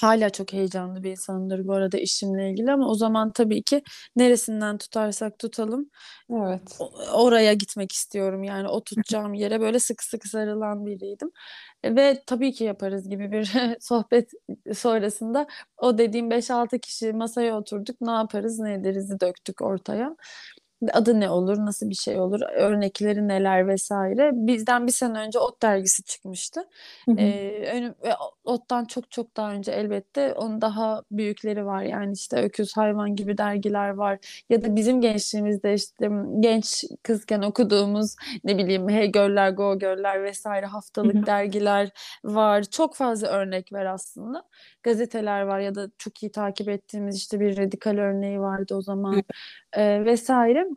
Hala 0.00 0.30
çok 0.30 0.52
heyecanlı 0.52 1.02
bir 1.02 1.10
insanımdır 1.10 1.66
bu 1.66 1.72
arada 1.74 1.98
işimle 1.98 2.50
ilgili 2.50 2.72
ama 2.72 2.88
o 2.88 2.94
zaman 2.94 3.32
tabii 3.32 3.62
ki 3.62 3.82
neresinden 4.16 4.78
tutarsak 4.78 5.38
tutalım 5.38 5.90
Evet. 6.32 6.78
oraya 7.14 7.52
gitmek 7.52 7.92
istiyorum. 7.92 8.44
Yani 8.44 8.68
o 8.68 8.84
tutacağım 8.84 9.34
yere 9.34 9.60
böyle 9.60 9.78
sıkı 9.78 10.04
sıkı 10.08 10.28
sarılan 10.28 10.86
biriydim. 10.86 11.30
Ve 11.84 12.22
tabii 12.26 12.52
ki 12.52 12.64
yaparız 12.64 13.08
gibi 13.08 13.32
bir 13.32 13.52
sohbet 13.80 14.30
sonrasında 14.74 15.46
o 15.78 15.98
dediğim 15.98 16.30
5-6 16.30 16.78
kişi 16.80 17.12
masaya 17.12 17.56
oturduk. 17.58 17.96
Ne 18.00 18.10
yaparız, 18.10 18.58
ne 18.58 18.74
ederiz 18.74 19.20
döktük 19.20 19.62
ortaya 19.62 20.16
adı 20.92 21.20
ne 21.20 21.30
olur, 21.30 21.58
nasıl 21.58 21.90
bir 21.90 21.94
şey 21.94 22.20
olur, 22.20 22.40
örnekleri 22.54 23.28
neler 23.28 23.68
vesaire. 23.68 24.30
Bizden 24.34 24.86
bir 24.86 24.92
sene 24.92 25.18
önce 25.18 25.38
Ot 25.38 25.62
dergisi 25.62 26.02
çıkmıştı. 26.02 26.60
Hı 27.04 27.12
hı. 27.12 27.16
Ee, 27.18 27.72
önüm, 27.72 27.94
Ot'tan 28.44 28.84
çok 28.84 29.10
çok 29.10 29.36
daha 29.36 29.52
önce 29.52 29.72
elbette 29.72 30.32
onun 30.32 30.60
daha 30.60 31.02
büyükleri 31.10 31.66
var. 31.66 31.82
Yani 31.82 32.12
işte 32.12 32.42
Öküz 32.42 32.76
Hayvan 32.76 33.16
gibi 33.16 33.38
dergiler 33.38 33.90
var. 33.90 34.44
Ya 34.50 34.62
da 34.62 34.76
bizim 34.76 35.00
gençliğimizde 35.00 35.74
işte 35.74 36.10
genç 36.40 36.84
kızken 37.02 37.42
okuduğumuz 37.42 38.16
ne 38.44 38.58
bileyim 38.58 38.88
Hey 38.88 39.12
Girl'ler, 39.12 39.50
Go 39.50 39.78
Girl'ler 39.78 40.22
vesaire 40.22 40.66
haftalık 40.66 41.14
hı 41.14 41.18
hı. 41.18 41.26
dergiler 41.26 41.90
var. 42.24 42.62
Çok 42.62 42.94
fazla 42.94 43.28
örnek 43.28 43.72
var 43.72 43.86
aslında. 43.86 44.42
Gazeteler 44.82 45.42
var 45.42 45.60
ya 45.60 45.74
da 45.74 45.90
çok 45.98 46.22
iyi 46.22 46.32
takip 46.32 46.68
ettiğimiz 46.68 47.16
işte 47.16 47.40
bir 47.40 47.58
radikal 47.58 47.98
örneği 47.98 48.40
vardı 48.40 48.74
o 48.74 48.82
zaman 48.82 49.22
e, 49.72 50.04
vesaire. 50.04 50.67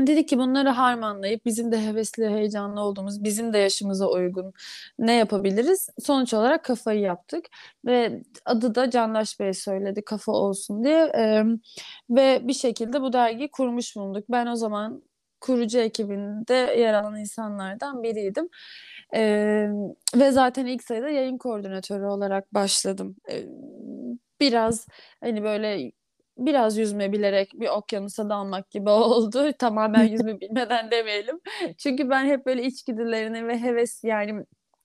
Dedik 0.00 0.28
ki 0.28 0.38
bunları 0.38 0.68
harmanlayıp 0.68 1.44
bizim 1.44 1.72
de 1.72 1.86
hevesli, 1.86 2.28
heyecanlı 2.28 2.80
olduğumuz, 2.80 3.24
bizim 3.24 3.52
de 3.52 3.58
yaşımıza 3.58 4.06
uygun 4.08 4.52
ne 4.98 5.12
yapabiliriz? 5.14 5.88
Sonuç 6.04 6.34
olarak 6.34 6.64
kafayı 6.64 7.00
yaptık 7.00 7.46
ve 7.86 8.22
adı 8.44 8.74
da 8.74 8.90
Candaş 8.90 9.40
Bey 9.40 9.52
söyledi 9.52 10.04
kafa 10.04 10.32
olsun 10.32 10.84
diye 10.84 11.12
ee, 11.16 11.44
ve 12.10 12.40
bir 12.48 12.52
şekilde 12.52 13.00
bu 13.02 13.12
dergiyi 13.12 13.50
kurmuş 13.50 13.96
bulunduk. 13.96 14.24
Ben 14.30 14.46
o 14.46 14.56
zaman 14.56 15.02
kurucu 15.40 15.78
ekibinde 15.78 16.54
yer 16.54 16.94
alan 16.94 17.16
insanlardan 17.20 18.02
biriydim. 18.02 18.48
Ee, 19.14 19.68
ve 20.16 20.30
zaten 20.30 20.66
ilk 20.66 20.82
sayıda 20.82 21.08
yayın 21.08 21.38
koordinatörü 21.38 22.04
olarak 22.04 22.54
başladım. 22.54 23.16
Ee, 23.30 23.44
biraz 24.40 24.86
hani 25.20 25.42
böyle 25.42 25.92
biraz 26.38 26.78
yüzme 26.78 27.12
bilerek 27.12 27.50
bir 27.54 27.68
okyanusa 27.68 28.28
dalmak 28.28 28.70
gibi 28.70 28.90
oldu. 28.90 29.52
Tamamen 29.58 30.04
yüzme 30.04 30.40
bilmeden 30.40 30.90
demeyelim. 30.90 31.40
Çünkü 31.78 32.10
ben 32.10 32.24
hep 32.24 32.46
böyle 32.46 32.62
içgüdülerine 32.64 33.46
ve 33.46 33.58
heves 33.58 34.04
yani 34.04 34.44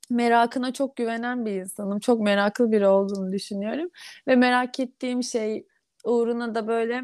merakına 0.09 0.73
çok 0.73 0.95
güvenen 0.95 1.45
bir 1.45 1.51
insanım. 1.51 1.99
Çok 1.99 2.21
meraklı 2.21 2.71
biri 2.71 2.87
olduğunu 2.87 3.31
düşünüyorum. 3.31 3.89
Ve 4.27 4.35
merak 4.35 4.79
ettiğim 4.79 5.23
şey 5.23 5.65
uğruna 6.05 6.55
da 6.55 6.67
böyle 6.67 7.01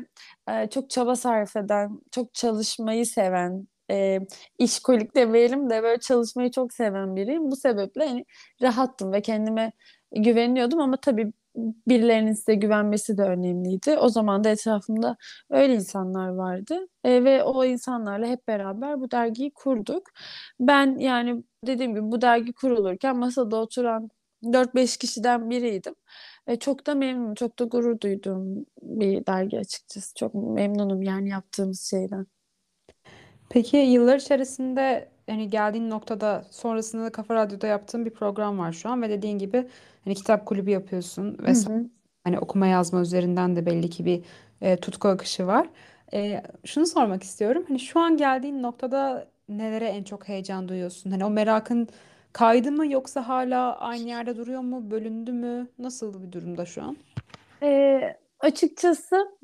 e, 0.49 0.69
çok 0.69 0.89
çaba 0.89 1.15
sarf 1.15 1.55
eden, 1.55 2.01
çok 2.11 2.33
çalışmayı 2.33 3.05
seven, 3.05 3.67
e, 3.91 4.19
işkolik 4.59 5.15
demeyelim 5.15 5.69
de 5.69 5.83
böyle 5.83 5.99
çalışmayı 5.99 6.51
çok 6.51 6.73
seven 6.73 7.15
biriyim. 7.15 7.51
Bu 7.51 7.55
sebeple 7.55 8.07
hani 8.07 8.25
rahattım 8.61 9.11
ve 9.13 9.21
kendime 9.21 9.71
güveniyordum 10.11 10.79
ama 10.79 10.97
tabii 10.97 11.33
birilerinin 11.87 12.33
size 12.33 12.55
güvenmesi 12.55 13.17
de 13.17 13.23
önemliydi. 13.23 13.97
O 13.97 14.09
zaman 14.09 14.43
da 14.43 14.49
etrafımda 14.49 15.17
öyle 15.49 15.75
insanlar 15.75 16.29
vardı 16.29 16.87
e, 17.03 17.23
ve 17.23 17.43
o 17.43 17.65
insanlarla 17.65 18.27
hep 18.27 18.47
beraber 18.47 19.01
bu 19.01 19.11
dergiyi 19.11 19.51
kurduk. 19.53 20.09
Ben 20.59 20.97
yani 20.99 21.43
dediğim 21.67 21.95
gibi 21.95 22.11
bu 22.11 22.21
dergi 22.21 22.53
kurulurken 22.53 23.17
masada 23.17 23.55
oturan 23.55 24.09
4-5 24.43 24.97
kişiden 24.97 25.49
biriydim. 25.49 25.95
E, 26.47 26.55
çok 26.55 26.87
da 26.87 26.95
memnunum, 26.95 27.35
çok 27.35 27.59
da 27.59 27.63
gurur 27.63 27.99
duyduğum 27.99 28.65
bir 28.81 29.25
dergi 29.25 29.59
açıkçası. 29.59 30.15
Çok 30.15 30.33
memnunum 30.33 31.01
yani 31.01 31.29
yaptığımız 31.29 31.89
şeyden. 31.89 32.27
Peki 33.49 33.77
yıllar 33.77 34.17
içerisinde 34.17 35.14
hani 35.29 35.49
geldiğin 35.49 35.89
noktada 35.89 36.45
sonrasında 36.51 37.03
da 37.03 37.11
Kafa 37.11 37.35
Radyo'da 37.35 37.67
yaptığın 37.67 38.05
bir 38.05 38.09
program 38.09 38.59
var 38.59 38.71
şu 38.71 38.89
an 38.89 39.01
ve 39.01 39.09
dediğin 39.09 39.37
gibi 39.37 39.67
hani 40.03 40.15
kitap 40.15 40.45
kulübü 40.45 40.71
yapıyorsun 40.71 41.37
Hı 41.37 41.43
ve 41.43 41.51
hı. 41.51 41.85
hani 42.23 42.39
okuma 42.39 42.67
yazma 42.67 43.01
üzerinden 43.01 43.55
de 43.55 43.65
belli 43.65 43.89
ki 43.89 44.05
bir 44.05 44.23
e, 44.61 44.77
tutku 44.77 45.07
akışı 45.07 45.47
var. 45.47 45.69
E, 46.13 46.43
şunu 46.65 46.85
sormak 46.85 47.23
istiyorum. 47.23 47.65
Hani 47.67 47.79
şu 47.79 47.99
an 47.99 48.17
geldiğin 48.17 48.63
noktada 48.63 49.27
nelere 49.49 49.85
en 49.85 50.03
çok 50.03 50.27
heyecan 50.27 50.67
duyuyorsun? 50.69 51.11
Hani 51.11 51.25
o 51.25 51.29
merakın 51.29 51.87
kaydı 52.33 52.71
mı 52.71 52.91
yoksa 52.91 53.27
hala 53.27 53.77
aynı 53.77 54.09
yerde 54.09 54.37
duruyor 54.37 54.61
mu? 54.61 54.91
Bölündü 54.91 55.31
mü? 55.31 55.67
Nasıl 55.79 56.23
bir 56.23 56.31
durumda 56.31 56.65
şu 56.65 56.83
an? 56.83 56.97
E, 57.63 58.01
açıkçası 58.39 59.35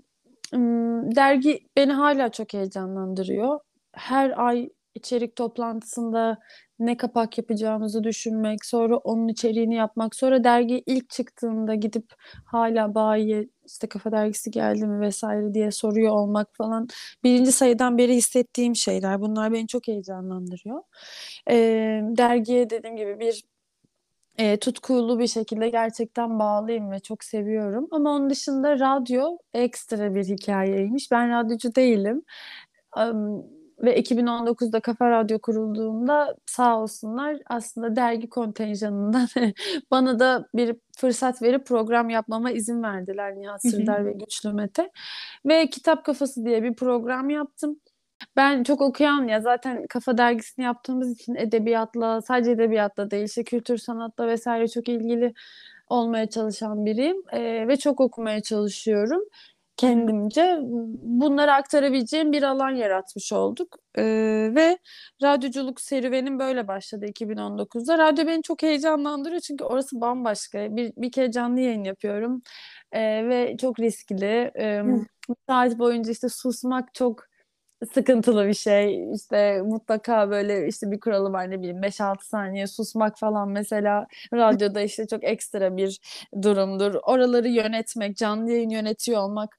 dergi 1.16 1.60
beni 1.78 1.92
hala 1.92 2.32
çok 2.32 2.54
heyecanlandırıyor. 2.54 3.60
Her 3.94 4.46
ay 4.48 4.70
içerik 4.96 5.36
toplantısında 5.36 6.38
ne 6.80 6.98
kapak 6.98 7.38
yapacağımızı 7.38 8.04
düşünmek, 8.04 8.66
sonra 8.66 8.98
onun 8.98 9.28
içeriğini 9.28 9.76
yapmak, 9.76 10.16
sonra 10.16 10.44
dergi 10.44 10.84
ilk 10.86 11.10
çıktığında 11.10 11.76
gidip 11.76 12.14
hala 12.46 12.96
bayiye 12.96 13.48
işte 13.66 13.88
kafa 13.88 14.12
dergisi 14.12 14.52
geldi 14.52 14.88
mi 14.88 15.02
vesaire 15.02 15.54
diye 15.54 15.72
soruyor 15.72 16.12
olmak 16.12 16.56
falan 16.56 16.88
birinci 17.24 17.52
sayıdan 17.52 17.98
beri 17.98 18.16
hissettiğim 18.16 18.76
şeyler. 18.76 19.22
Bunlar 19.22 19.54
beni 19.54 19.68
çok 19.68 19.88
heyecanlandırıyor. 19.88 20.84
E, 21.50 21.56
dergiye 22.18 22.70
dediğim 22.70 22.98
gibi 22.98 23.20
bir 23.20 23.44
e, 24.38 24.58
tutkulu 24.60 25.20
bir 25.20 25.28
şekilde 25.28 25.70
gerçekten 25.70 26.40
bağlıyım 26.40 26.92
ve 26.92 27.00
çok 27.00 27.24
seviyorum. 27.24 27.88
Ama 27.92 28.12
onun 28.12 28.30
dışında 28.30 28.80
radyo 28.80 29.38
ekstra 29.54 30.16
bir 30.16 30.26
hikayeymiş. 30.26 31.12
Ben 31.12 31.30
radyocu 31.30 31.76
değilim. 31.76 32.24
Um, 32.98 33.61
ve 33.84 34.00
2019'da 34.00 34.80
Kafa 34.80 35.10
Radyo 35.10 35.40
kurulduğunda 35.40 36.36
sağ 36.46 36.80
olsunlar 36.80 37.38
aslında 37.46 37.96
dergi 37.96 38.30
kontenjanından 38.30 39.28
bana 39.92 40.20
da 40.20 40.48
bir 40.56 40.76
fırsat 40.98 41.42
verip 41.42 41.66
program 41.66 42.10
yapmama 42.10 42.52
izin 42.52 42.84
verdiler 42.84 43.36
Nihat 43.36 43.62
Sırdar 43.62 44.06
ve 44.06 44.12
Güçlü 44.12 44.54
Mete. 44.54 44.92
Ve 45.46 45.70
Kitap 45.70 46.06
Kafası 46.06 46.46
diye 46.46 46.64
bir 46.64 46.74
program 46.74 47.30
yaptım. 47.30 47.80
Ben 48.36 48.64
çok 48.64 48.82
okuyan 48.82 49.28
ya 49.28 49.42
zaten 49.42 49.88
Kafa 49.88 50.18
Dergisi'ni 50.18 50.66
yaptığımız 50.66 51.12
için 51.12 51.36
edebiyatla 51.36 52.22
sadece 52.22 52.52
edebiyatla 52.52 53.12
değil 53.12 53.24
işte 53.24 53.44
kültür 53.44 53.78
sanatla 53.78 54.28
vesaire 54.28 54.68
çok 54.68 54.90
ilgili 54.90 55.34
olmaya 55.90 56.30
çalışan 56.30 56.86
biriyim 56.86 57.18
ee, 57.32 57.68
ve 57.68 57.78
çok 57.78 58.02
okumaya 58.02 58.42
çalışıyorum 58.42 59.22
kendimce 59.78 60.58
bunları 61.02 61.54
aktarabileceğim 61.54 62.32
bir 62.32 62.44
alan 62.44 62.72
yaratmış 62.72 63.34
olduk. 63.34 63.78
Ee, 63.98 64.04
ve 64.56 64.78
radyoculuk 65.24 65.82
serüvenim 65.82 66.40
böyle 66.40 66.68
başladı 66.68 67.06
2019'da. 67.06 67.98
Radyo 67.98 68.28
beni 68.28 68.44
çok 68.44 68.64
heyecanlandırıyor 68.64 69.42
çünkü 69.42 69.64
orası 69.64 70.02
bambaşka. 70.02 70.76
Bir, 70.76 70.94
bir 70.98 71.12
kere 71.12 71.32
canlı 71.32 71.60
yayın 71.60 71.84
yapıyorum 71.84 72.42
ee, 72.92 73.30
ve 73.30 73.58
çok 73.62 73.80
riskli. 73.80 74.52
Ee, 74.60 74.84
saat 75.50 75.80
boyunca 75.80 76.12
işte 76.12 76.30
susmak 76.30 76.94
çok 76.94 77.31
sıkıntılı 77.94 78.48
bir 78.48 78.54
şey. 78.54 79.14
İşte 79.14 79.62
mutlaka 79.62 80.30
böyle 80.30 80.68
işte 80.68 80.92
bir 80.92 81.00
kuralı 81.00 81.32
var 81.34 81.52
ne 81.52 81.60
bileyim 81.60 81.82
5-6 81.82 82.28
saniye 82.28 82.68
susmak 82.68 83.18
falan 83.20 83.50
mesela 83.50 84.08
radyoda 84.34 84.82
işte 84.82 85.08
çok 85.08 85.24
ekstra 85.24 85.78
bir 85.78 86.00
durumdur. 86.42 86.94
Oraları 87.04 87.48
yönetmek, 87.50 88.18
canlı 88.18 88.52
yayın 88.52 88.70
yönetiyor 88.70 89.22
olmak 89.22 89.58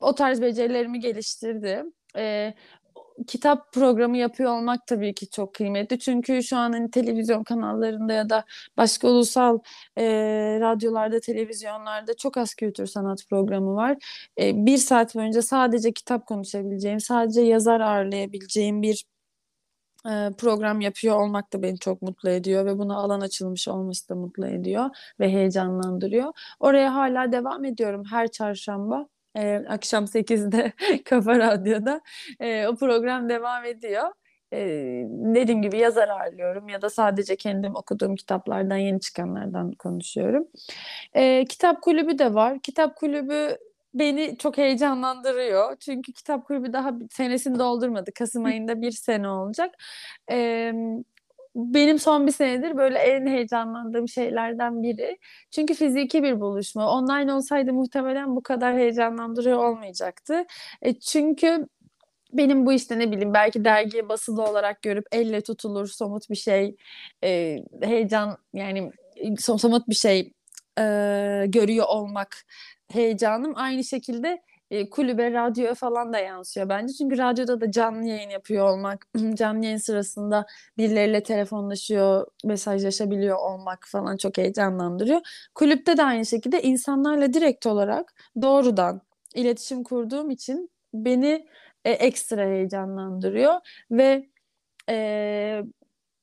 o 0.00 0.14
tarz 0.14 0.42
becerilerimi 0.42 1.00
geliştirdi. 1.00 1.84
Ee, 2.16 2.54
kitap 3.26 3.72
programı 3.72 4.16
yapıyor 4.16 4.50
olmak 4.52 4.86
tabii 4.86 5.14
ki 5.14 5.30
çok 5.30 5.54
kıymetli. 5.54 5.98
Çünkü 5.98 6.42
şu 6.42 6.56
an 6.56 6.72
hani 6.72 6.90
televizyon 6.90 7.44
kanallarında 7.44 8.12
ya 8.12 8.30
da 8.30 8.44
başka 8.76 9.08
ulusal 9.08 9.58
e, 9.98 10.04
radyolarda, 10.60 11.20
televizyonlarda 11.20 12.14
çok 12.16 12.36
az 12.36 12.54
kültür 12.54 12.86
sanat 12.86 13.26
programı 13.30 13.74
var. 13.74 13.96
E, 14.40 14.66
bir 14.66 14.78
saat 14.78 15.14
boyunca 15.14 15.42
sadece 15.42 15.92
kitap 15.92 16.26
konuşabileceğim, 16.26 17.00
sadece 17.00 17.40
yazar 17.40 17.80
ağırlayabileceğim 17.80 18.82
bir 18.82 19.04
program 20.38 20.80
yapıyor 20.80 21.16
olmak 21.20 21.52
da 21.52 21.62
beni 21.62 21.78
çok 21.78 22.02
mutlu 22.02 22.30
ediyor 22.30 22.66
ve 22.66 22.78
buna 22.78 22.96
alan 22.96 23.20
açılmış 23.20 23.68
olması 23.68 24.08
da 24.08 24.14
mutlu 24.14 24.46
ediyor 24.46 24.90
ve 25.20 25.28
heyecanlandırıyor. 25.32 26.32
Oraya 26.60 26.94
hala 26.94 27.32
devam 27.32 27.64
ediyorum 27.64 28.04
her 28.10 28.28
çarşamba. 28.30 29.08
E, 29.36 29.64
akşam 29.68 30.04
8'de 30.04 30.72
Kafa 31.04 31.38
Radyo'da 31.38 32.00
e, 32.40 32.66
o 32.66 32.76
program 32.76 33.28
devam 33.28 33.64
ediyor. 33.64 34.04
E, 34.52 34.58
dediğim 35.08 35.62
gibi 35.62 35.78
yazar 35.78 36.08
ağırlıyorum 36.08 36.68
ya 36.68 36.82
da 36.82 36.90
sadece 36.90 37.36
kendim 37.36 37.76
okuduğum 37.76 38.16
kitaplardan 38.16 38.76
yeni 38.76 39.00
çıkanlardan 39.00 39.72
konuşuyorum. 39.72 40.48
E, 41.14 41.44
kitap 41.44 41.82
kulübü 41.82 42.18
de 42.18 42.34
var. 42.34 42.58
Kitap 42.62 42.96
kulübü 42.96 43.58
beni 43.94 44.38
çok 44.38 44.58
heyecanlandırıyor. 44.58 45.76
Çünkü 45.76 46.12
kitap 46.12 46.46
kulübü 46.46 46.72
daha 46.72 46.92
senesini 47.10 47.58
doldurmadı. 47.58 48.10
Kasım 48.18 48.44
ayında 48.44 48.82
bir 48.82 48.90
sene 48.90 49.28
olacak. 49.28 49.74
Ee, 50.30 50.72
benim 51.56 51.98
son 51.98 52.26
bir 52.26 52.32
senedir 52.32 52.76
böyle 52.76 52.98
en 52.98 53.26
heyecanlandığım 53.26 54.08
şeylerden 54.08 54.82
biri. 54.82 55.18
Çünkü 55.50 55.74
fiziki 55.74 56.22
bir 56.22 56.40
buluşma. 56.40 56.90
Online 56.92 57.32
olsaydı 57.32 57.72
muhtemelen 57.72 58.36
bu 58.36 58.42
kadar 58.42 58.76
heyecanlandırıyor 58.76 59.58
olmayacaktı. 59.64 60.44
E, 60.82 61.00
çünkü 61.00 61.66
benim 62.32 62.66
bu 62.66 62.72
işte 62.72 62.98
ne 62.98 63.12
bileyim 63.12 63.34
belki 63.34 63.64
dergiye 63.64 64.08
basılı 64.08 64.42
olarak 64.42 64.82
görüp 64.82 65.04
elle 65.12 65.40
tutulur 65.40 65.86
somut 65.86 66.30
bir 66.30 66.36
şey 66.36 66.76
e, 67.24 67.58
heyecan 67.82 68.38
yani 68.54 68.92
somut 69.38 69.88
bir 69.88 69.94
şey 69.94 70.32
e, 70.78 70.82
görüyor 71.48 71.86
olmak 71.88 72.36
heyecanım 72.92 73.52
aynı 73.56 73.84
şekilde 73.84 74.42
kulübe, 74.90 75.32
radyoya 75.32 75.74
falan 75.74 76.12
da 76.12 76.18
yansıyor 76.18 76.68
bence. 76.68 76.92
Çünkü 76.94 77.18
radyoda 77.18 77.60
da 77.60 77.70
canlı 77.70 78.06
yayın 78.06 78.30
yapıyor 78.30 78.68
olmak, 78.68 79.06
canlı 79.34 79.64
yayın 79.64 79.76
sırasında 79.78 80.46
birileriyle 80.78 81.22
telefonlaşıyor, 81.22 82.26
mesajlaşabiliyor 82.44 83.36
olmak 83.38 83.86
falan 83.88 84.16
çok 84.16 84.38
heyecanlandırıyor. 84.38 85.20
Kulüpte 85.54 85.96
de 85.96 86.04
aynı 86.04 86.26
şekilde 86.26 86.62
insanlarla 86.62 87.32
direkt 87.32 87.66
olarak 87.66 88.14
doğrudan 88.42 89.00
iletişim 89.34 89.82
kurduğum 89.84 90.30
için 90.30 90.70
beni 90.94 91.46
e, 91.84 91.90
ekstra 91.90 92.42
heyecanlandırıyor 92.46 93.54
ve 93.90 94.26
e, 94.90 95.62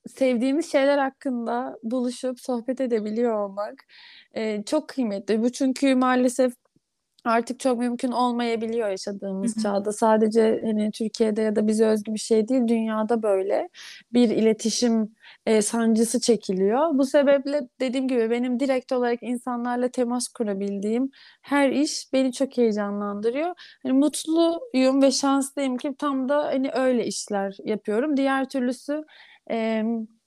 sevdiğimiz 0.07 0.71
şeyler 0.71 0.97
hakkında 0.97 1.77
buluşup 1.83 2.39
sohbet 2.39 2.81
edebiliyor 2.81 3.33
olmak 3.33 3.85
e, 4.35 4.63
çok 4.63 4.89
kıymetli. 4.89 5.43
Bu 5.43 5.51
çünkü 5.51 5.95
maalesef 5.95 6.53
artık 7.25 7.59
çok 7.59 7.79
mümkün 7.79 8.11
olmayabiliyor 8.11 8.89
yaşadığımız 8.89 9.55
Hı 9.55 9.59
hı. 9.59 9.63
çağda. 9.63 9.91
Sadece 9.91 10.61
hani 10.65 10.91
Türkiye'de 10.91 11.41
ya 11.41 11.55
da 11.55 11.67
bize 11.67 11.85
özgü 11.85 12.13
bir 12.13 12.19
şey 12.19 12.47
değil, 12.47 12.61
dünyada 12.67 13.23
böyle 13.23 13.69
bir 14.13 14.29
iletişim 14.29 15.15
e, 15.45 15.61
sancısı 15.61 16.19
çekiliyor. 16.19 16.97
Bu 16.97 17.05
sebeple 17.05 17.61
dediğim 17.79 18.07
gibi 18.07 18.29
benim 18.29 18.59
direkt 18.59 18.91
olarak 18.91 19.23
insanlarla 19.23 19.89
temas 19.89 20.27
kurabildiğim 20.27 21.11
her 21.41 21.69
iş 21.69 22.13
beni 22.13 22.31
çok 22.33 22.57
heyecanlandırıyor. 22.57 23.53
Hani 23.83 23.93
mutluyum 23.93 25.01
ve 25.01 25.11
şanslıyım 25.11 25.77
ki 25.77 25.95
tam 25.99 26.29
da 26.29 26.43
hani 26.43 26.71
öyle 26.71 27.05
işler 27.05 27.55
yapıyorum. 27.63 28.17
Diğer 28.17 28.49
türlüsü 28.49 29.03
e, 29.51 29.83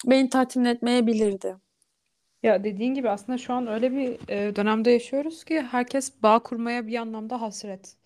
beni 0.06 0.28
tatmin 0.30 0.64
etmeyebilirdi. 0.64 1.56
Ya 2.42 2.64
dediğin 2.64 2.94
gibi 2.94 3.10
aslında 3.10 3.38
şu 3.38 3.52
an 3.54 3.66
öyle 3.66 3.92
bir 3.92 4.28
e, 4.28 4.56
dönemde 4.56 4.90
yaşıyoruz 4.90 5.44
ki 5.44 5.60
herkes 5.62 6.12
bağ 6.22 6.38
kurmaya 6.42 6.86
bir 6.86 6.96
anlamda 6.96 7.40
hasret. 7.40 7.96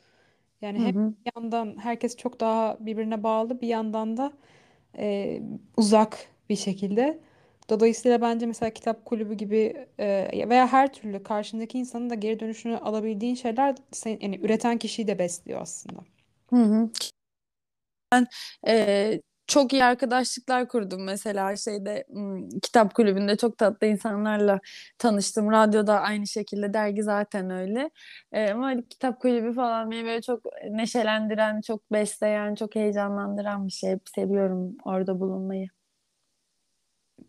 Yani 0.62 0.78
Hı 0.78 0.82
hem 0.82 0.92
hı. 0.92 1.14
bir 1.26 1.32
yandan 1.36 1.76
herkes 1.78 2.16
çok 2.16 2.40
daha 2.40 2.78
birbirine 2.80 3.22
bağlı 3.22 3.60
bir 3.60 3.68
yandan 3.68 4.16
da 4.16 4.32
e, 4.98 5.42
uzak 5.76 6.18
bir 6.50 6.56
şekilde. 6.56 7.20
Dolayısıyla 7.70 8.20
bence 8.22 8.46
mesela 8.46 8.70
kitap 8.70 9.04
kulübü 9.06 9.34
gibi 9.34 9.88
e, 10.00 10.48
veya 10.50 10.68
her 10.72 10.92
türlü 10.94 11.22
karşındaki 11.22 11.78
insanın 11.78 12.10
da 12.10 12.14
geri 12.14 12.40
dönüşünü 12.40 12.78
alabildiğin 12.78 13.34
şeyler 13.34 13.76
sen, 13.92 14.18
yani 14.22 14.36
üreten 14.42 14.78
kişiyi 14.78 15.08
de 15.08 15.18
besliyor 15.20 15.62
aslında. 15.62 16.00
Hı 16.50 16.56
hı. 16.56 16.90
Ee, 18.66 19.20
çok 19.50 19.72
iyi 19.72 19.84
arkadaşlıklar 19.84 20.68
kurdum 20.68 21.04
mesela 21.04 21.56
şeyde 21.56 22.06
kitap 22.62 22.94
kulübünde 22.94 23.36
çok 23.36 23.58
tatlı 23.58 23.86
insanlarla 23.86 24.60
tanıştım. 24.98 25.50
Radyoda 25.52 26.00
aynı 26.00 26.26
şekilde 26.26 26.74
dergi 26.74 27.02
zaten 27.02 27.50
öyle. 27.50 27.90
Ee, 28.32 28.50
ama 28.50 28.66
hani 28.66 28.88
kitap 28.88 29.20
kulübü 29.20 29.54
falan 29.54 29.90
beni 29.90 30.04
böyle 30.04 30.22
çok 30.22 30.40
neşelendiren, 30.70 31.60
çok 31.60 31.92
besleyen, 31.92 32.54
çok 32.54 32.74
heyecanlandıran 32.74 33.66
bir 33.66 33.72
şey. 33.72 33.96
Seviyorum 34.14 34.76
orada 34.84 35.20
bulunmayı. 35.20 35.68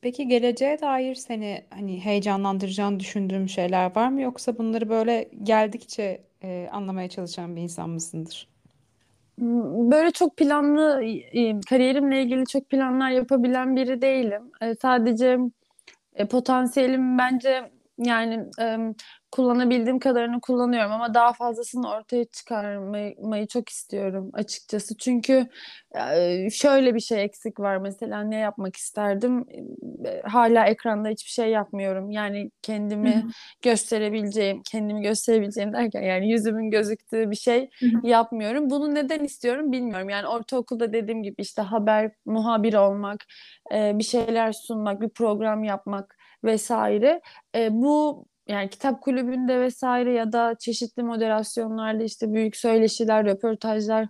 Peki 0.01 0.27
geleceğe 0.27 0.81
dair 0.81 1.15
seni 1.15 1.65
hani 1.69 2.05
heyecanlandıracağını 2.05 2.99
düşündüğüm 2.99 3.49
şeyler 3.49 3.95
var 3.95 4.09
mı? 4.09 4.21
Yoksa 4.21 4.57
bunları 4.57 4.89
böyle 4.89 5.29
geldikçe 5.43 6.23
e, 6.43 6.69
anlamaya 6.71 7.09
çalışan 7.09 7.55
bir 7.55 7.61
insan 7.61 7.89
mısındır? 7.89 8.47
Böyle 9.91 10.11
çok 10.11 10.37
planlı, 10.37 11.03
kariyerimle 11.69 12.23
ilgili 12.23 12.45
çok 12.45 12.69
planlar 12.69 13.09
yapabilen 13.11 13.75
biri 13.75 14.01
değilim. 14.01 14.51
E, 14.61 14.75
Sadece 14.75 15.37
E, 16.15 16.27
potansiyelim 16.27 17.17
bence 17.17 17.71
yani 18.03 18.45
e, 18.61 18.77
kullanabildiğim 19.31 19.99
kadarını 19.99 20.41
kullanıyorum 20.41 20.91
ama 20.91 21.13
daha 21.13 21.33
fazlasını 21.33 21.89
ortaya 21.89 22.25
çıkarmayı 22.25 23.47
çok 23.47 23.69
istiyorum 23.69 24.29
açıkçası. 24.33 24.97
Çünkü 24.97 25.47
e, 25.95 26.49
şöyle 26.49 26.95
bir 26.95 26.99
şey 26.99 27.23
eksik 27.23 27.59
var 27.59 27.77
mesela 27.77 28.23
ne 28.23 28.35
yapmak 28.37 28.75
isterdim? 28.75 29.45
E, 30.05 30.21
hala 30.21 30.65
ekranda 30.65 31.09
hiçbir 31.09 31.31
şey 31.31 31.49
yapmıyorum. 31.49 32.11
Yani 32.11 32.51
kendimi 32.61 33.15
hı. 33.15 33.23
gösterebileceğim, 33.61 34.61
kendimi 34.71 35.01
gösterebileceğim 35.01 35.73
derken 35.73 36.01
yani 36.01 36.31
yüzümün 36.31 36.69
gözüktüğü 36.69 37.31
bir 37.31 37.35
şey 37.35 37.69
Hı 37.79 37.85
hı. 37.85 38.07
yapmıyorum. 38.07 38.69
Bunu 38.69 38.95
neden 38.95 39.23
istiyorum 39.23 39.71
bilmiyorum. 39.71 40.09
Yani 40.09 40.27
ortaokulda 40.27 40.93
dediğim 40.93 41.23
gibi 41.23 41.41
işte 41.41 41.61
haber 41.61 42.11
muhabiri 42.25 42.77
olmak, 42.77 43.25
e, 43.73 43.99
bir 43.99 44.03
şeyler 44.03 44.51
sunmak, 44.51 45.01
bir 45.01 45.09
program 45.09 45.63
yapmak 45.63 46.20
vesaire. 46.43 47.21
E, 47.55 47.69
bu 47.71 48.25
yani 48.47 48.69
kitap 48.69 49.01
kulübünde 49.01 49.59
vesaire 49.59 50.13
ya 50.13 50.33
da 50.33 50.55
çeşitli 50.59 51.03
moderasyonlarda 51.03 52.03
işte 52.03 52.33
büyük 52.33 52.55
söyleşiler, 52.55 53.25
röportajlar 53.25 54.07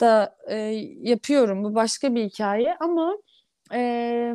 da 0.00 0.36
e, 0.48 0.56
yapıyorum. 1.00 1.64
Bu 1.64 1.74
başka 1.74 2.14
bir 2.14 2.24
hikaye 2.24 2.76
ama 2.80 3.16
e, 3.74 4.32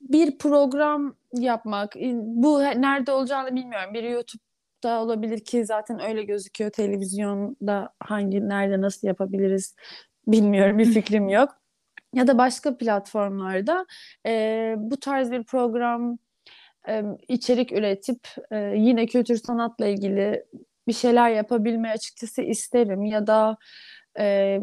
bir 0.00 0.38
program 0.38 1.16
yapmak, 1.32 1.94
bu 2.14 2.60
nerede 2.60 3.12
olacağını 3.12 3.54
bilmiyorum. 3.56 3.94
Bir 3.94 4.02
YouTube'da 4.02 5.02
olabilir 5.02 5.44
ki 5.44 5.64
zaten 5.64 6.00
öyle 6.00 6.22
gözüküyor. 6.22 6.70
Televizyonda 6.70 7.94
hangi, 8.00 8.48
nerede, 8.48 8.80
nasıl 8.80 9.08
yapabiliriz 9.08 9.74
bilmiyorum, 10.26 10.78
bir 10.78 10.86
fikrim 10.86 11.28
yok. 11.28 11.57
Ya 12.14 12.26
da 12.26 12.38
başka 12.38 12.76
platformlarda 12.76 13.86
e, 14.26 14.74
bu 14.78 14.96
tarz 15.00 15.30
bir 15.30 15.44
program 15.44 16.18
e, 16.88 17.02
içerik 17.28 17.72
üretip 17.72 18.28
e, 18.50 18.56
yine 18.76 19.06
kültür 19.06 19.36
sanatla 19.36 19.86
ilgili 19.86 20.44
bir 20.88 20.92
şeyler 20.92 21.30
yapabilmeyi 21.30 21.94
açıkçası 21.94 22.42
isterim. 22.42 23.04
Ya 23.04 23.26
da 23.26 23.56
e, 24.18 24.60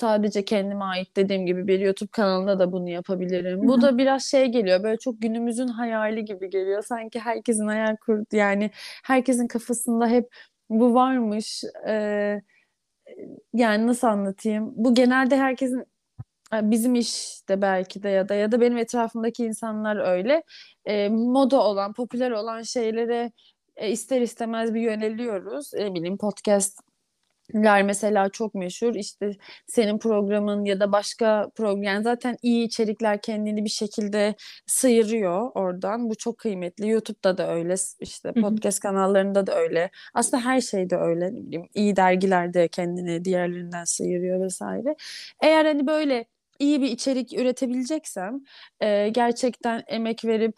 sadece 0.00 0.44
kendime 0.44 0.84
ait 0.84 1.16
dediğim 1.16 1.46
gibi 1.46 1.66
bir 1.68 1.80
YouTube 1.80 2.10
kanalında 2.12 2.58
da 2.58 2.72
bunu 2.72 2.90
yapabilirim. 2.90 3.60
Bu 3.68 3.82
da 3.82 3.98
biraz 3.98 4.24
şey 4.24 4.46
geliyor 4.46 4.82
böyle 4.82 4.98
çok 4.98 5.22
günümüzün 5.22 5.68
hayali 5.68 6.24
gibi 6.24 6.50
geliyor. 6.50 6.82
Sanki 6.82 7.20
herkesin 7.20 7.66
hayal 7.66 7.96
kurdu 7.96 8.26
yani 8.32 8.70
herkesin 9.04 9.46
kafasında 9.46 10.08
hep 10.08 10.34
bu 10.70 10.94
varmış. 10.94 11.64
E, 11.88 12.40
yani 13.54 13.86
nasıl 13.86 14.06
anlatayım? 14.06 14.72
Bu 14.76 14.94
genelde 14.94 15.36
herkesin 15.36 15.84
bizim 16.52 16.94
işte 16.94 17.62
belki 17.62 18.02
de 18.02 18.08
ya 18.08 18.28
da 18.28 18.34
ya 18.34 18.52
da 18.52 18.60
benim 18.60 18.78
etrafımdaki 18.78 19.44
insanlar 19.44 19.96
öyle 19.96 20.42
E, 20.84 21.08
moda 21.08 21.60
olan, 21.62 21.92
popüler 21.92 22.30
olan 22.30 22.62
şeylere 22.62 23.32
e, 23.76 23.90
ister 23.90 24.20
istemez 24.20 24.74
bir 24.74 24.80
yöneliyoruz. 24.80 25.74
E, 25.74 25.94
bileyim 25.94 26.18
podcast 26.18 26.80
ler 27.54 27.82
mesela 27.82 28.28
çok 28.28 28.54
meşhur. 28.54 28.94
İşte 28.94 29.36
senin 29.66 29.98
programın 29.98 30.64
ya 30.64 30.80
da 30.80 30.92
başka 30.92 31.50
program 31.56 31.82
yani 31.82 32.02
zaten 32.04 32.36
iyi 32.42 32.66
içerikler 32.66 33.20
kendini 33.22 33.64
bir 33.64 33.70
şekilde 33.70 34.34
sıyırıyor 34.66 35.50
oradan. 35.54 36.10
Bu 36.10 36.14
çok 36.14 36.38
kıymetli. 36.38 36.88
YouTube'da 36.88 37.38
da 37.38 37.54
öyle, 37.54 37.74
işte 38.00 38.32
podcast 38.32 38.80
kanallarında 38.80 39.46
da 39.46 39.56
öyle. 39.56 39.90
Aslında 40.14 40.44
her 40.44 40.60
şeyde 40.60 40.96
öyle. 40.96 41.26
Ne 41.34 41.46
bileyim, 41.46 41.68
iyi 41.74 41.96
dergilerde 41.96 42.68
kendini 42.68 43.24
diğerlerinden 43.24 43.84
sıyırıyor 43.84 44.44
vesaire. 44.44 44.96
Eğer 45.42 45.64
hani 45.64 45.86
böyle 45.86 46.24
iyi 46.60 46.80
bir 46.82 46.90
içerik 46.90 47.32
üretebileceksem 47.32 48.40
e, 48.80 49.08
gerçekten 49.08 49.82
emek 49.88 50.24
verip 50.24 50.54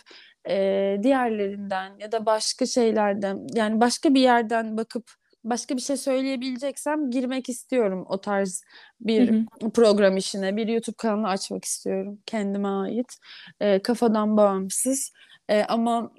e, 0.48 0.96
diğerlerinden 1.02 1.98
ya 1.98 2.12
da 2.12 2.26
başka 2.26 2.66
şeylerden 2.66 3.46
yani 3.54 3.80
başka 3.80 4.14
bir 4.14 4.20
yerden 4.20 4.76
bakıp 4.76 5.04
başka 5.44 5.76
bir 5.76 5.80
şey 5.80 5.96
söyleyebileceksem 5.96 7.10
girmek 7.10 7.48
istiyorum 7.48 8.04
o 8.08 8.20
tarz 8.20 8.62
Hı 8.62 9.08
bir 9.08 9.32
hı. 9.32 9.70
program 9.74 10.16
işine. 10.16 10.56
Bir 10.56 10.68
YouTube 10.68 10.96
kanalı 10.98 11.28
açmak 11.28 11.64
istiyorum 11.64 12.18
kendime 12.26 12.68
ait. 12.68 13.16
E, 13.60 13.82
kafadan 13.82 14.36
bağımsız. 14.36 15.12
E, 15.48 15.62
ama 15.64 16.12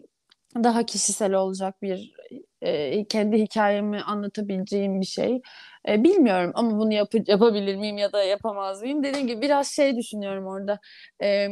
daha 0.56 0.86
kişisel 0.86 1.34
olacak 1.34 1.82
bir 1.82 2.14
e, 2.62 3.06
kendi 3.06 3.38
hikayemi 3.38 4.02
anlatabileceğim 4.02 5.02
bir 5.02 5.06
şey. 5.06 5.42
E, 5.88 6.04
bilmiyorum 6.04 6.52
ama 6.56 6.78
bunu 6.80 6.94
yap 6.94 7.14
yapabilir 7.28 7.76
miyim 7.76 7.98
ya 7.98 8.14
da 8.14 8.24
yapamaz 8.24 8.82
mıyım? 8.82 9.04
Dediğim 9.04 9.28
gibi 9.28 9.42
biraz 9.42 9.68
şey 9.68 9.98
düşünüyorum 9.98 10.46
orada. 10.48 10.80
E, 11.24 11.48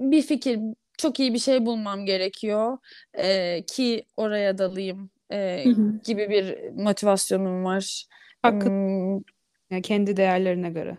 bir 0.00 0.22
fikir, 0.22 0.60
çok 0.98 1.20
iyi 1.20 1.34
bir 1.34 1.38
şey 1.38 1.66
bulmam 1.66 2.06
gerekiyor 2.06 2.78
e, 3.14 3.62
ki 3.66 4.06
oraya 4.16 4.58
dalayım 4.58 5.10
e, 5.32 5.64
Hı 5.64 5.68
hı. 5.68 6.00
gibi 6.04 6.30
bir 6.30 6.70
motivasyonum 6.82 7.64
var. 7.64 8.04
Hakkı 8.42 8.66
Hmm, 8.66 9.14
yani 9.70 9.82
kendi 9.82 10.16
değerlerine 10.16 10.70
göre. 10.70 10.96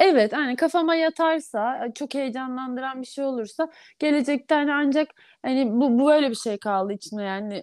Evet, 0.00 0.32
yani 0.32 0.56
kafama 0.56 0.94
yatarsa, 0.94 1.88
çok 1.94 2.14
heyecanlandıran 2.14 3.02
bir 3.02 3.06
şey 3.06 3.24
olursa 3.24 3.70
gelecekte 3.98 4.54
hani 4.54 4.72
ancak 4.72 5.08
hani 5.42 5.72
bu, 5.72 5.98
bu 5.98 6.06
böyle 6.06 6.30
bir 6.30 6.34
şey 6.34 6.58
kaldı 6.58 6.92
içimde 6.92 7.22
yani 7.22 7.62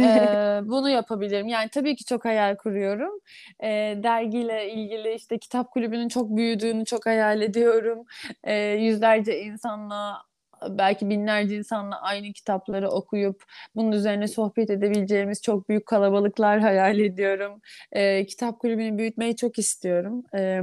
Ee, 0.00 0.60
bunu 0.64 0.90
yapabilirim. 0.90 1.48
Yani 1.48 1.68
tabii 1.68 1.96
ki 1.96 2.04
çok 2.04 2.24
hayal 2.24 2.56
kuruyorum. 2.56 3.20
Ee, 3.62 3.94
dergiyle 4.02 4.72
ilgili 4.72 5.14
işte 5.14 5.38
kitap 5.38 5.70
kulübünün 5.70 6.08
çok 6.08 6.36
büyüdüğünü 6.36 6.84
çok 6.84 7.06
hayal 7.06 7.42
ediyorum. 7.42 8.04
Ee, 8.44 8.54
yüzlerce 8.56 9.40
insanla 9.42 10.22
belki 10.68 11.10
binlerce 11.10 11.56
insanla 11.56 12.02
aynı 12.02 12.32
kitapları 12.32 12.90
okuyup 12.90 13.42
bunun 13.76 13.92
üzerine 13.92 14.28
sohbet 14.28 14.70
edebileceğimiz 14.70 15.42
çok 15.42 15.68
büyük 15.68 15.86
kalabalıklar 15.86 16.60
hayal 16.60 16.98
ediyorum. 16.98 17.60
Ee, 17.92 18.26
kitap 18.26 18.58
kulübünü 18.60 18.98
büyütmeyi 18.98 19.36
çok 19.36 19.58
istiyorum. 19.58 20.22
Ee, 20.34 20.60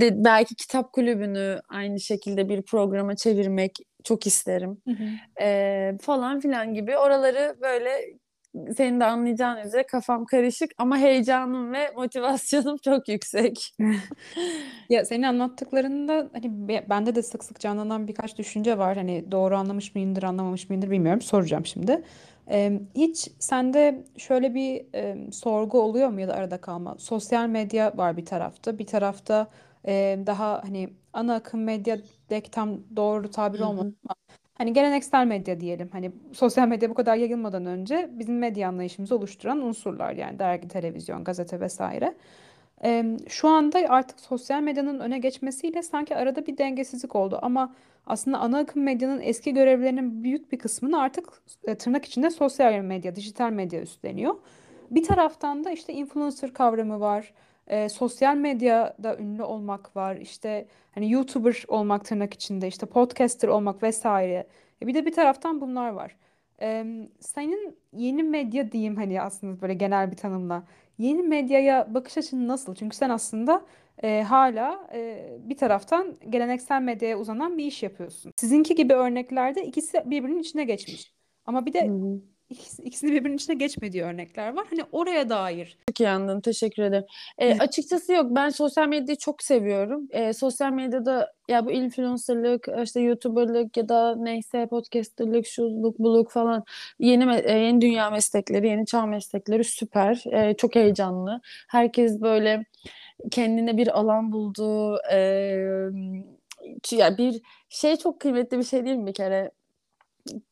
de, 0.00 0.24
belki 0.24 0.54
kitap 0.54 0.92
kulübünü 0.92 1.60
aynı 1.68 2.00
şekilde 2.00 2.48
bir 2.48 2.62
programa 2.62 3.16
çevirmek 3.16 3.78
çok 4.04 4.26
isterim. 4.26 4.82
Hı 4.88 4.90
hı. 4.94 5.04
Ee, 5.42 5.96
falan 6.02 6.40
filan 6.40 6.74
gibi 6.74 6.98
oraları 6.98 7.56
böyle 7.62 7.90
senin 8.76 9.00
de 9.00 9.04
anlayacağın 9.04 9.66
üzere 9.66 9.82
kafam 9.86 10.24
karışık 10.24 10.70
ama 10.78 10.98
heyecanım 10.98 11.72
ve 11.72 11.90
motivasyonum 11.96 12.76
çok 12.84 13.08
yüksek. 13.08 13.74
Ya 14.90 15.04
senin 15.04 15.22
anlattıklarında 15.22 16.30
hani 16.32 16.68
be- 16.68 16.86
bende 16.90 17.14
de 17.14 17.22
sık 17.22 17.44
sık 17.44 17.60
canlanan 17.60 18.08
birkaç 18.08 18.38
düşünce 18.38 18.78
var. 18.78 18.96
Hani 18.96 19.32
doğru 19.32 19.56
anlamış 19.56 19.94
mıyımdır, 19.94 20.22
anlamamış 20.22 20.68
mıyımdır 20.68 20.90
bilmiyorum. 20.90 21.20
Soracağım 21.22 21.66
şimdi. 21.66 22.02
Ee, 22.50 22.80
hiç 22.94 23.28
sende 23.38 24.04
şöyle 24.18 24.54
bir 24.54 24.86
e, 24.94 25.30
sorgu 25.32 25.80
oluyor 25.82 26.08
mu 26.08 26.20
ya 26.20 26.28
da 26.28 26.34
arada 26.34 26.60
kalma? 26.60 26.96
Sosyal 26.98 27.46
medya 27.48 27.92
var 27.96 28.16
bir 28.16 28.26
tarafta, 28.26 28.78
bir 28.78 28.86
tarafta 28.86 29.46
e, 29.86 30.18
daha 30.26 30.62
hani 30.64 30.88
ana 31.12 31.34
akım 31.34 31.62
medya 31.64 31.98
belki 32.30 32.50
tam 32.50 32.80
doğru 32.96 33.30
tabir 33.30 33.60
Hı 33.60 33.66
olmadı 33.66 33.88
hı. 33.88 33.94
ama 34.04 34.14
hani 34.54 34.72
geleneksel 34.72 35.26
medya 35.26 35.60
diyelim. 35.60 35.88
Hani 35.92 36.12
sosyal 36.32 36.68
medya 36.68 36.90
bu 36.90 36.94
kadar 36.94 37.16
yayılmadan 37.16 37.66
önce 37.66 38.10
bizim 38.12 38.38
medya 38.38 38.68
anlayışımızı 38.68 39.16
oluşturan 39.16 39.62
unsurlar 39.62 40.12
yani 40.12 40.38
dergi, 40.38 40.68
televizyon, 40.68 41.24
gazete 41.24 41.60
vesaire. 41.60 42.14
Em, 42.80 43.16
Şu 43.28 43.48
anda 43.48 43.78
artık 43.88 44.20
sosyal 44.20 44.62
medyanın 44.62 45.00
öne 45.00 45.18
geçmesiyle 45.18 45.82
sanki 45.82 46.16
arada 46.16 46.46
bir 46.46 46.58
dengesizlik 46.58 47.16
oldu 47.16 47.38
ama 47.42 47.74
aslında 48.06 48.38
ana 48.38 48.58
akım 48.58 48.82
medyanın 48.82 49.20
eski 49.20 49.54
görevlerinin 49.54 50.24
büyük 50.24 50.52
bir 50.52 50.58
kısmını 50.58 51.00
artık 51.00 51.28
e, 51.64 51.74
tırnak 51.74 52.04
içinde 52.04 52.30
sosyal 52.30 52.72
medya, 52.72 53.16
dijital 53.16 53.50
medya 53.50 53.80
üstleniyor. 53.80 54.34
Bir 54.90 55.04
taraftan 55.04 55.64
da 55.64 55.70
işte 55.70 55.92
influencer 55.92 56.52
kavramı 56.54 57.00
var. 57.00 57.32
E, 57.66 57.88
sosyal 57.88 58.36
medyada 58.36 59.16
ünlü 59.18 59.42
olmak 59.42 59.96
var. 59.96 60.16
İşte 60.16 60.66
hani 60.94 61.12
YouTuber 61.12 61.64
olmak 61.68 62.04
tırnak 62.04 62.34
içinde, 62.34 62.68
işte 62.68 62.86
podcaster 62.86 63.48
olmak 63.48 63.82
vesaire. 63.82 64.46
E, 64.82 64.86
bir 64.86 64.94
de 64.94 65.06
bir 65.06 65.12
taraftan 65.12 65.60
bunlar 65.60 65.90
var. 65.90 66.16
Em, 66.58 67.08
senin 67.20 67.78
yeni 67.92 68.22
medya 68.22 68.72
diyeyim 68.72 68.96
hani 68.96 69.22
aslında 69.22 69.60
böyle 69.62 69.74
genel 69.74 70.10
bir 70.10 70.16
tanımla. 70.16 70.62
Yeni 70.98 71.22
medyaya 71.22 71.94
bakış 71.94 72.18
açın 72.18 72.48
nasıl? 72.48 72.74
Çünkü 72.74 72.96
sen 72.96 73.10
aslında 73.10 73.66
e, 74.02 74.22
hala 74.22 74.88
e, 74.94 75.28
bir 75.40 75.56
taraftan 75.56 76.16
geleneksel 76.30 76.82
medyaya 76.82 77.18
uzanan 77.18 77.58
bir 77.58 77.64
iş 77.64 77.82
yapıyorsun. 77.82 78.32
Sizinki 78.36 78.74
gibi 78.74 78.94
örneklerde 78.94 79.64
ikisi 79.66 80.02
birbirinin 80.06 80.38
içine 80.40 80.64
geçmiş. 80.64 81.14
Ama 81.46 81.66
bir 81.66 81.72
de 81.72 81.80
hı. 81.80 82.20
İkisi, 82.52 82.82
ikisini 82.82 83.12
birbirinin 83.12 83.36
içine 83.36 83.54
geçmediği 83.54 84.02
örnekler 84.02 84.56
var. 84.56 84.66
Hani 84.70 84.80
oraya 84.92 85.28
dair. 85.28 85.78
Çok 85.88 86.00
iyi 86.00 86.08
anladım. 86.08 86.40
Teşekkür 86.40 86.82
ederim. 86.82 87.04
E, 87.38 87.58
açıkçası 87.58 88.12
yok. 88.12 88.26
Ben 88.30 88.48
sosyal 88.48 88.88
medyayı 88.88 89.18
çok 89.18 89.42
seviyorum. 89.42 90.08
E, 90.10 90.32
sosyal 90.32 90.72
medyada 90.72 91.32
ya 91.48 91.66
bu 91.66 91.70
influencerlık, 91.70 92.68
işte 92.84 93.00
YouTuber'lık 93.00 93.76
ya 93.76 93.88
da 93.88 94.16
neyse 94.16 94.66
podcasterlık, 94.66 95.46
şuluk, 95.46 95.98
buluk 95.98 96.30
falan 96.30 96.64
yeni 96.98 97.34
e, 97.44 97.52
yeni 97.52 97.80
dünya 97.80 98.10
meslekleri, 98.10 98.68
yeni 98.68 98.86
çağ 98.86 99.06
meslekleri 99.06 99.64
süper. 99.64 100.24
E, 100.32 100.54
çok 100.56 100.74
heyecanlı. 100.74 101.40
Herkes 101.68 102.20
böyle 102.20 102.64
kendine 103.30 103.76
bir 103.76 103.98
alan 103.98 104.32
buldu. 104.32 104.98
E, 105.12 105.18
ya 106.90 107.18
bir 107.18 107.42
şey 107.68 107.96
çok 107.96 108.20
kıymetli 108.20 108.58
bir 108.58 108.64
şey 108.64 108.84
değil 108.84 108.96
mi 108.96 109.06
bir 109.06 109.14
kere? 109.14 109.50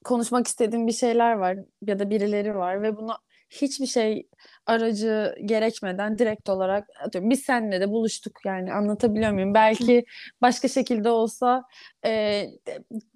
Konuşmak 0.05 0.47
istediğim 0.47 0.87
bir 0.87 0.93
şeyler 0.93 1.33
var 1.33 1.59
ya 1.83 1.99
da 1.99 2.11
birileri 2.11 2.55
var 2.55 2.83
ve 2.83 2.97
bunu 2.97 3.13
hiçbir 3.51 3.87
şey 3.87 4.27
aracı 4.67 5.35
gerekmeden 5.45 6.19
direkt 6.19 6.49
olarak 6.49 6.89
atıyorum 7.05 7.31
biz 7.31 7.41
seninle 7.41 7.81
de 7.81 7.91
buluştuk. 7.91 8.33
Yani 8.45 8.73
anlatabiliyor 8.73 9.33
muyum? 9.33 9.55
Belki 9.55 10.05
başka 10.43 10.69
şekilde 10.69 11.11
olsa 11.11 11.63
e, 12.07 12.45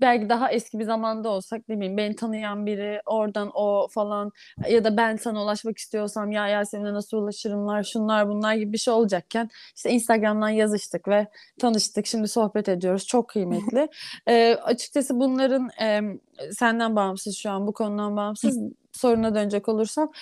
belki 0.00 0.28
daha 0.28 0.50
eski 0.50 0.78
bir 0.78 0.84
zamanda 0.84 1.28
olsak 1.28 1.68
ne 1.68 1.76
bileyim 1.76 1.96
beni 1.96 2.16
tanıyan 2.16 2.66
biri 2.66 3.00
oradan 3.06 3.50
o 3.54 3.88
falan 3.90 4.30
ya 4.68 4.84
da 4.84 4.96
ben 4.96 5.16
sana 5.16 5.42
ulaşmak 5.42 5.78
istiyorsam 5.78 6.32
ya 6.32 6.48
Yasemin'e 6.48 6.92
nasıl 6.92 7.16
ulaşırımlar 7.16 7.82
şunlar 7.82 8.28
bunlar 8.28 8.54
gibi 8.54 8.72
bir 8.72 8.78
şey 8.78 8.94
olacakken 8.94 9.50
işte 9.76 9.90
Instagram'dan 9.90 10.48
yazıştık 10.48 11.08
ve 11.08 11.26
tanıştık. 11.60 12.06
Şimdi 12.06 12.28
sohbet 12.28 12.68
ediyoruz. 12.68 13.06
Çok 13.06 13.28
kıymetli. 13.28 13.88
E, 14.28 14.54
açıkçası 14.54 15.20
bunların 15.20 15.70
e, 15.80 16.00
senden 16.52 16.96
bağımsız 16.96 17.36
şu 17.36 17.50
an 17.50 17.66
bu 17.66 17.72
konudan 17.72 18.16
bağımsız 18.16 18.58
soruna 18.94 19.35
dönecek 19.35 19.68
olursam 19.68 20.12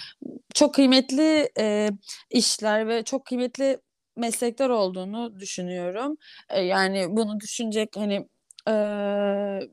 çok 0.54 0.74
kıymetli 0.74 1.48
e, 1.58 1.90
işler 2.30 2.88
ve 2.88 3.02
çok 3.04 3.24
kıymetli 3.26 3.78
meslekler 4.16 4.68
olduğunu 4.68 5.40
düşünüyorum. 5.40 6.16
E, 6.50 6.60
yani 6.60 7.06
bunu 7.10 7.40
düşünecek 7.40 7.96
hani 7.96 8.28
e, 8.68 8.74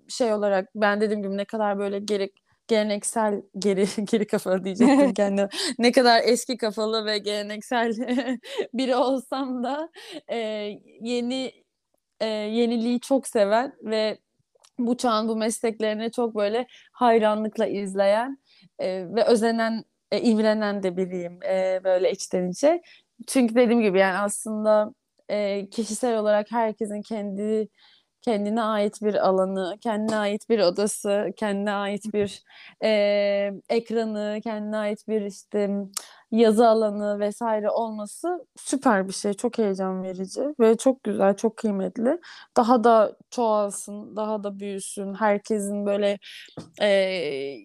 şey 0.09 0.33
olarak 0.33 0.69
ben 0.75 1.01
dediğim 1.01 1.23
gibi 1.23 1.37
ne 1.37 1.45
kadar 1.45 1.79
böyle 1.79 1.99
gerek 1.99 2.33
geleneksel 2.67 3.41
geri 3.59 3.85
geri 4.11 4.27
kafalı 4.27 4.63
diyecektim 4.63 5.13
kendime. 5.13 5.49
Ne 5.79 5.91
kadar 5.91 6.21
eski 6.25 6.57
kafalı 6.57 7.05
ve 7.05 7.17
geleneksel 7.17 7.93
biri 8.73 8.95
olsam 8.95 9.63
da 9.63 9.89
e, 10.27 10.37
yeni 11.01 11.53
e, 12.19 12.25
yeniliği 12.27 12.99
çok 12.99 13.27
seven 13.27 13.73
ve 13.83 14.17
bu 14.79 14.97
çağın 14.97 15.27
bu 15.27 15.35
mesleklerini 15.35 16.11
çok 16.11 16.35
böyle 16.35 16.67
hayranlıkla 16.91 17.67
izleyen 17.67 18.37
e, 18.79 19.15
ve 19.15 19.25
özenen, 19.25 19.83
e, 20.11 20.21
imrenen 20.21 20.83
de 20.83 20.97
biriyim 20.97 21.43
e, 21.43 21.81
böyle 21.83 22.11
içten 22.11 22.49
içe. 22.49 22.81
Çünkü 23.27 23.55
dediğim 23.55 23.81
gibi 23.81 23.99
yani 23.99 24.17
aslında 24.17 24.93
e, 25.29 25.69
kişisel 25.69 26.17
olarak 26.19 26.51
herkesin 26.51 27.01
kendi 27.01 27.69
kendine 28.21 28.63
ait 28.63 29.01
bir 29.01 29.27
alanı, 29.27 29.77
kendine 29.81 30.15
ait 30.15 30.49
bir 30.49 30.59
odası, 30.59 31.33
kendine 31.37 31.71
ait 31.71 32.13
bir 32.13 32.43
e, 32.83 32.89
ekranı, 33.69 34.39
kendine 34.43 34.77
ait 34.77 35.07
bir 35.07 35.21
işte 35.21 35.69
yazı 36.31 36.67
alanı 36.67 37.19
vesaire 37.19 37.69
olması 37.69 38.45
süper 38.57 39.07
bir 39.07 39.13
şey. 39.13 39.33
Çok 39.33 39.57
heyecan 39.57 40.03
verici 40.03 40.41
ve 40.59 40.77
çok 40.77 41.03
güzel, 41.03 41.35
çok 41.35 41.57
kıymetli. 41.57 42.19
Daha 42.57 42.83
da 42.83 43.17
çoğalsın, 43.31 44.15
daha 44.15 44.43
da 44.43 44.59
büyüsün. 44.59 45.13
Herkesin 45.13 45.85
böyle 45.85 46.19
e, 46.81 46.87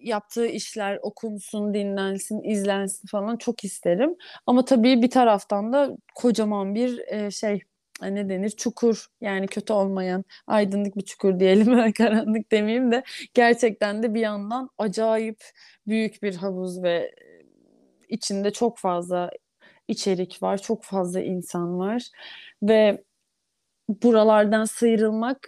yaptığı 0.03 0.47
işler 0.47 0.99
okunsun, 1.01 1.73
dinlensin, 1.73 2.43
izlensin 2.43 3.07
falan 3.07 3.37
çok 3.37 3.63
isterim. 3.63 4.15
Ama 4.47 4.65
tabii 4.65 5.01
bir 5.01 5.09
taraftan 5.09 5.73
da 5.73 5.89
kocaman 6.15 6.75
bir 6.75 6.99
e, 7.07 7.31
şey 7.31 7.61
ne 8.01 8.29
denir 8.29 8.49
çukur 8.49 9.07
yani 9.21 9.47
kötü 9.47 9.73
olmayan 9.73 10.23
aydınlık 10.47 10.97
bir 10.97 11.01
çukur 11.01 11.39
diyelim 11.39 11.93
karanlık 11.97 12.51
demeyeyim 12.51 12.91
de 12.91 13.03
gerçekten 13.33 14.03
de 14.03 14.13
bir 14.13 14.21
yandan 14.21 14.69
acayip 14.77 15.43
büyük 15.87 16.23
bir 16.23 16.35
havuz 16.35 16.83
ve 16.83 17.15
içinde 18.09 18.51
çok 18.51 18.77
fazla 18.77 19.31
içerik 19.87 20.43
var, 20.43 20.57
çok 20.61 20.83
fazla 20.83 21.21
insan 21.21 21.79
var 21.79 22.09
ve 22.63 23.03
buralardan 23.89 24.65
sıyrılmak 24.65 25.47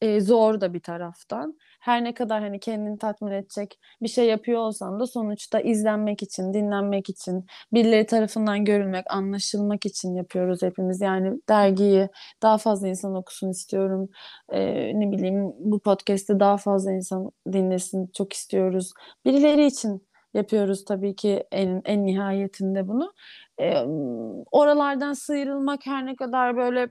e, 0.00 0.20
zor 0.20 0.60
da 0.60 0.74
bir 0.74 0.80
taraftan. 0.80 1.58
Her 1.86 2.04
ne 2.04 2.14
kadar 2.14 2.42
hani 2.42 2.60
kendini 2.60 2.98
tatmin 2.98 3.32
edecek 3.32 3.78
bir 4.02 4.08
şey 4.08 4.26
yapıyor 4.26 4.60
olsam 4.60 5.00
da 5.00 5.06
sonuçta 5.06 5.60
izlenmek 5.60 6.22
için, 6.22 6.54
dinlenmek 6.54 7.08
için, 7.08 7.46
birileri 7.72 8.06
tarafından 8.06 8.64
görülmek, 8.64 9.04
anlaşılmak 9.10 9.86
için 9.86 10.14
yapıyoruz 10.14 10.62
hepimiz. 10.62 11.00
Yani 11.00 11.40
dergiyi 11.48 12.08
daha 12.42 12.58
fazla 12.58 12.88
insan 12.88 13.14
okusun 13.14 13.50
istiyorum. 13.50 14.08
Ee, 14.52 15.00
ne 15.00 15.12
bileyim 15.12 15.52
bu 15.58 15.80
podcast'i 15.80 16.40
daha 16.40 16.56
fazla 16.56 16.92
insan 16.92 17.30
dinlesin 17.52 18.10
çok 18.16 18.32
istiyoruz. 18.32 18.92
Birileri 19.24 19.66
için 19.66 20.08
yapıyoruz 20.34 20.84
tabii 20.84 21.16
ki 21.16 21.44
en, 21.52 21.82
en 21.84 22.06
nihayetinde 22.06 22.88
bunu. 22.88 23.12
Ee, 23.60 23.84
oralardan 24.52 25.12
sıyrılmak 25.12 25.86
her 25.86 26.06
ne 26.06 26.16
kadar 26.16 26.56
böyle 26.56 26.88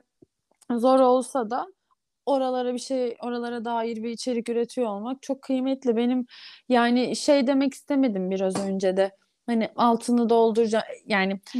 zor 0.71 0.99
olsa 0.99 1.49
da 1.49 1.67
oralara 2.25 2.73
bir 2.73 2.79
şey, 2.79 3.17
oralara 3.21 3.65
dair 3.65 4.03
bir 4.03 4.09
içerik 4.09 4.49
üretiyor 4.49 4.87
olmak 4.89 5.21
çok 5.21 5.41
kıymetli. 5.41 5.95
Benim 5.97 6.25
yani 6.69 7.15
şey 7.15 7.47
demek 7.47 7.73
istemedim 7.73 8.31
biraz 8.31 8.55
önce 8.67 8.97
de. 8.97 9.11
Hani 9.47 9.69
altını 9.75 10.29
dolduracağım 10.29 10.85
yani 11.07 11.39
Hı 11.53 11.59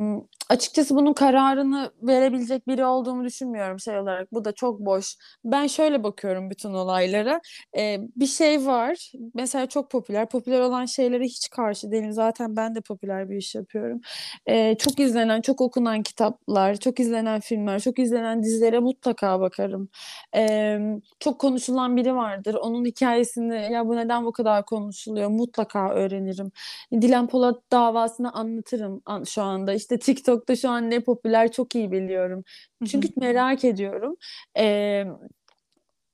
hı. 0.00 0.22
Açıkçası 0.52 0.96
bunun 0.96 1.12
kararını 1.12 1.90
verebilecek 2.02 2.68
biri 2.68 2.84
olduğumu 2.84 3.24
düşünmüyorum 3.24 3.80
şey 3.80 3.98
olarak. 3.98 4.32
Bu 4.32 4.44
da 4.44 4.52
çok 4.52 4.80
boş. 4.80 5.16
Ben 5.44 5.66
şöyle 5.66 6.02
bakıyorum 6.02 6.50
bütün 6.50 6.72
olaylara. 6.74 7.40
Ee, 7.76 7.98
bir 8.16 8.26
şey 8.26 8.66
var. 8.66 9.12
Mesela 9.34 9.66
çok 9.66 9.90
popüler. 9.90 10.28
Popüler 10.28 10.60
olan 10.60 10.84
şeylere 10.84 11.24
hiç 11.24 11.50
karşı 11.50 11.90
değilim. 11.92 12.12
Zaten 12.12 12.56
ben 12.56 12.74
de 12.74 12.80
popüler 12.80 13.30
bir 13.30 13.36
iş 13.36 13.54
yapıyorum. 13.54 14.00
Ee, 14.46 14.76
çok 14.78 15.00
izlenen, 15.00 15.40
çok 15.40 15.60
okunan 15.60 16.02
kitaplar, 16.02 16.76
çok 16.76 17.00
izlenen 17.00 17.40
filmler, 17.40 17.80
çok 17.80 17.98
izlenen 17.98 18.42
dizilere 18.42 18.78
mutlaka 18.78 19.40
bakarım. 19.40 19.88
Ee, 20.36 20.78
çok 21.20 21.38
konuşulan 21.40 21.96
biri 21.96 22.14
vardır. 22.14 22.54
Onun 22.54 22.84
hikayesini 22.84 23.72
ya 23.72 23.86
bu 23.88 23.96
neden 23.96 24.24
bu 24.24 24.32
kadar 24.32 24.66
konuşuluyor 24.66 25.28
mutlaka 25.30 25.90
öğrenirim. 25.90 26.52
Dilan 26.92 27.26
Polat 27.28 27.56
davasını 27.72 28.32
anlatırım 28.32 29.02
an- 29.06 29.24
şu 29.24 29.42
anda. 29.42 29.72
İşte 29.74 29.98
TikTok'ta 30.42 30.56
şu 30.56 30.70
an 30.70 30.90
ne 30.90 31.00
popüler 31.00 31.52
çok 31.52 31.74
iyi 31.74 31.92
biliyorum. 31.92 32.44
Çünkü 32.86 33.08
merak 33.16 33.64
ediyorum. 33.64 34.16
Ee, 34.58 35.04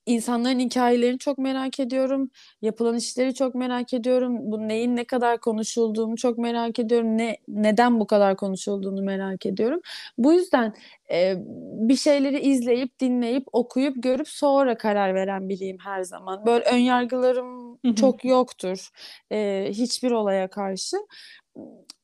İnsanların 0.09 0.59
hikayelerini 0.59 1.19
çok 1.19 1.39
merak 1.39 1.81
ediyorum. 1.81 2.31
Yapılan 2.63 2.97
işleri 2.97 3.35
çok 3.35 3.55
merak 3.55 3.95
ediyorum. 3.95 4.53
Bu 4.53 4.69
neyin 4.69 4.97
ne 4.97 5.05
kadar 5.05 5.41
konuşulduğunu 5.41 6.17
çok 6.17 6.39
merak 6.39 6.79
ediyorum. 6.79 7.19
Ne 7.19 7.37
neden 7.49 8.01
bu 8.01 8.07
kadar 8.07 8.37
konuşulduğunu 8.37 9.03
merak 9.03 9.47
ediyorum. 9.47 9.81
Bu 10.19 10.33
yüzden 10.33 10.75
e, 11.11 11.35
bir 11.89 11.97
şeyleri 11.97 12.41
izleyip, 12.41 13.01
dinleyip, 13.01 13.45
okuyup, 13.53 14.03
görüp 14.03 14.29
sonra 14.29 14.77
karar 14.77 15.15
veren 15.15 15.49
biriyim 15.49 15.79
her 15.79 16.03
zaman. 16.03 16.47
Böyle 16.47 16.65
ön 16.65 16.79
yargılarım 16.79 17.79
çok 17.97 18.25
yoktur. 18.25 18.91
E, 19.33 19.69
hiçbir 19.71 20.11
olaya 20.11 20.49
karşı. 20.49 20.97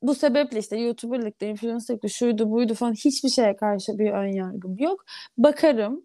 Bu 0.03 0.14
sebeple 0.14 0.59
işte 0.59 0.77
YouTuber'lıkta, 0.77 1.47
influencer'lıkta, 1.47 2.09
şuydu 2.09 2.51
buydu 2.51 2.75
falan 2.75 2.93
hiçbir 2.93 3.29
şeye 3.29 3.57
karşı 3.57 3.99
bir 3.99 4.11
ön 4.11 4.33
yargım 4.33 4.79
yok. 4.79 5.05
Bakarım 5.38 6.05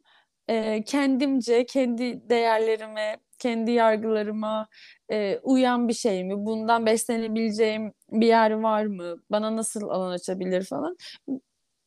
e, 0.49 0.83
kendimce 0.83 1.65
kendi 1.65 2.29
değerlerime, 2.29 3.17
kendi 3.39 3.71
yargılarıma 3.71 4.67
e, 5.12 5.39
uyan 5.43 5.88
bir 5.88 5.93
şey 5.93 6.23
mi? 6.23 6.33
Bundan 6.45 6.85
beslenebileceğim 6.85 7.93
bir 8.12 8.27
yer 8.27 8.51
var 8.51 8.85
mı? 8.85 9.15
Bana 9.31 9.55
nasıl 9.55 9.89
alan 9.89 10.12
açabilir 10.12 10.63
falan. 10.65 10.97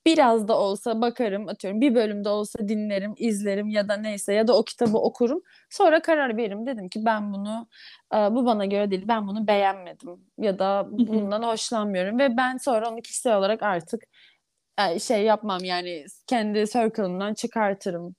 Biraz 0.06 0.48
da 0.48 0.58
olsa 0.58 1.00
bakarım, 1.00 1.48
atıyorum 1.48 1.80
bir 1.80 1.94
bölümde 1.94 2.28
olsa 2.28 2.68
dinlerim, 2.68 3.14
izlerim 3.18 3.68
ya 3.68 3.88
da 3.88 3.96
neyse 3.96 4.34
ya 4.34 4.48
da 4.48 4.56
o 4.58 4.64
kitabı 4.64 4.98
okurum. 4.98 5.42
Sonra 5.70 6.02
karar 6.02 6.36
veririm. 6.36 6.66
Dedim 6.66 6.88
ki 6.88 7.00
ben 7.04 7.32
bunu, 7.32 7.68
bu 8.12 8.46
bana 8.46 8.64
göre 8.64 8.90
değil, 8.90 9.04
ben 9.08 9.28
bunu 9.28 9.46
beğenmedim 9.46 10.10
ya 10.38 10.58
da 10.58 10.86
bundan 10.90 11.42
hoşlanmıyorum 11.42 12.18
ve 12.18 12.36
ben 12.36 12.56
sonra 12.56 12.90
onu 12.90 13.00
kişisel 13.02 13.36
olarak 13.38 13.62
artık 13.62 14.02
şey 15.00 15.22
yapmam 15.24 15.64
yani 15.64 16.04
kendi 16.26 16.66
circle'ımdan 16.66 17.34
çıkartırım. 17.34 18.14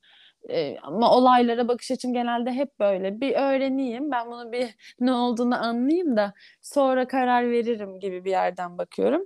E, 0.50 0.78
ama 0.80 1.18
olaylara 1.18 1.68
bakış 1.68 1.92
açım 1.92 2.14
genelde 2.14 2.52
hep 2.52 2.80
böyle. 2.80 3.22
Bir 3.22 3.36
öğreneyim, 3.36 4.12
ben 4.12 4.32
bunu 4.32 4.52
bir 4.52 4.76
ne 5.00 5.14
olduğunu 5.14 5.64
anlayayım 5.66 6.18
da 6.18 6.34
sonra 6.62 7.08
karar 7.08 7.52
veririm 7.52 8.00
gibi 8.00 8.26
bir 8.26 8.32
yerden 8.32 8.78
bakıyorum. 8.78 9.22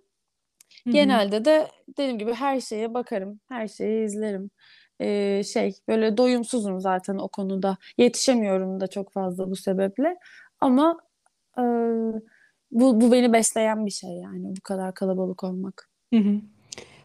Hı 0.84 0.89
hı. 0.89 0.93
Genelde 0.93 1.45
de 1.45 1.67
dediğim 1.89 2.19
gibi 2.19 2.34
her 2.34 2.62
şeye 2.62 2.93
bakarım, 2.93 3.39
her 3.49 3.67
şeyi 3.67 4.06
izlerim. 4.06 4.49
E, 4.99 5.43
şey 5.43 5.73
böyle 5.88 6.17
doyumsuzum 6.17 6.82
zaten 6.82 7.17
o 7.17 7.27
konuda. 7.27 7.77
Yetişemiyorum 7.97 8.80
da 8.80 8.88
çok 8.88 9.12
fazla 9.12 9.49
bu 9.49 9.56
sebeple. 9.56 10.17
Ama 10.60 10.97
e, 11.58 11.63
bu, 12.71 13.01
bu 13.01 13.12
beni 13.12 13.34
besleyen 13.34 13.86
bir 13.86 13.91
şey 13.91 14.10
yani 14.10 14.56
bu 14.58 14.62
kadar 14.63 14.93
kalabalık 14.93 15.43
olmak. 15.43 15.89
Hı 16.13 16.19
hı. 16.19 16.41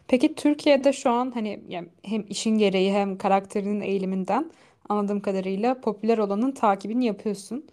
Peki 0.07 0.35
Türkiye'de 0.35 0.93
şu 0.93 1.09
an 1.09 1.31
hani 1.31 1.63
yani 1.67 1.89
hem 2.03 2.25
işin 2.29 2.57
gereği 2.57 2.93
hem 2.93 3.17
karakterinin 3.17 3.81
eğiliminden 3.81 4.51
anladığım 4.89 5.19
kadarıyla 5.21 5.81
popüler 5.81 6.17
olanın 6.17 6.51
takibini 6.51 7.05
yapıyorsun 7.05 7.65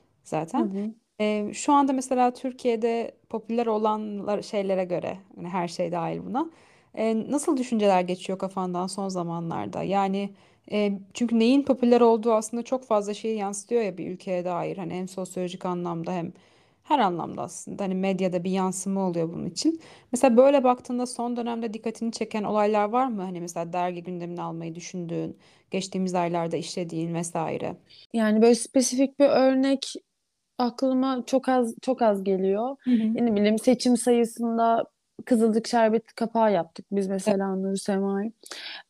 Hı 0.57 0.63
zaten. 0.63 0.65
hı. 0.65 0.95
Ee, 1.21 1.51
şu 1.55 1.73
anda 1.73 1.93
mesela 1.93 2.33
Türkiye'de 2.35 3.15
popüler 3.29 3.67
olanlar 3.67 4.43
şeylere 4.43 4.85
göre 4.85 5.19
hani 5.37 5.49
her 5.49 5.69
şey 5.69 5.93
dahil 5.93 6.21
buna. 6.27 6.51
e, 6.95 7.31
nasıl 7.31 7.57
düşünceler 7.57 8.01
geçiyor 8.01 8.39
kafandan 8.39 8.87
son 8.87 9.09
zamanlarda? 9.09 9.83
Yani 9.83 10.31
e, 10.73 10.93
çünkü 11.15 11.39
neyin 11.39 11.63
popüler 11.63 12.01
olduğu 12.01 12.33
aslında 12.33 12.63
çok 12.63 12.85
fazla 12.85 13.15
şeyi 13.15 13.37
yansıtıyor 13.39 13.83
ya 13.83 13.99
bir 13.99 14.11
ülkeye 14.11 14.45
dair. 14.45 14.77
Hani 14.77 14.95
hem 14.95 15.09
sosyolojik 15.09 15.65
anlamda 15.67 16.13
hem 16.13 16.33
her 16.91 16.99
anlamda 16.99 17.43
aslında. 17.43 17.85
Hani 17.85 17.95
medyada 17.95 18.45
bir 18.45 18.51
yansıma 18.51 19.09
oluyor 19.09 19.33
bunun 19.33 19.47
için. 19.47 19.81
Mesela 20.13 20.37
böyle 20.37 20.65
baktığında 20.65 21.07
son 21.07 21.37
dönemde 21.37 21.75
dikkatini 21.75 22.13
çeken 22.13 22.43
olaylar 22.45 22.89
var 22.89 23.07
mı? 23.07 23.23
Hani 23.23 23.41
mesela 23.41 23.73
dergi 23.73 24.03
gündemine 24.03 24.43
almayı 24.43 24.75
düşündüğün, 24.75 25.39
geçtiğimiz 25.71 26.15
aylarda 26.15 26.57
işlediğin 26.57 27.15
vesaire. 27.15 27.77
Yani 28.13 28.43
böyle 28.43 28.55
spesifik 28.55 29.19
bir 29.19 29.29
örnek 29.29 29.93
aklıma 30.59 31.23
çok 31.27 31.49
az 31.49 31.75
çok 31.83 32.03
az 32.03 32.25
geliyor. 32.25 32.77
Hı 32.85 32.91
hı. 32.91 32.97
Yani 33.15 33.37
bileyim 33.37 33.59
seçim 33.59 33.97
sayısında 33.97 34.85
Kızılcık 35.25 35.69
Şerbeti 35.69 36.15
kapağı 36.15 36.53
yaptık 36.53 36.87
biz 36.93 37.07
Evet. 37.07 37.15
mesela 37.15 37.57
Nur 37.57 37.77
Sema'yı. 37.77 38.33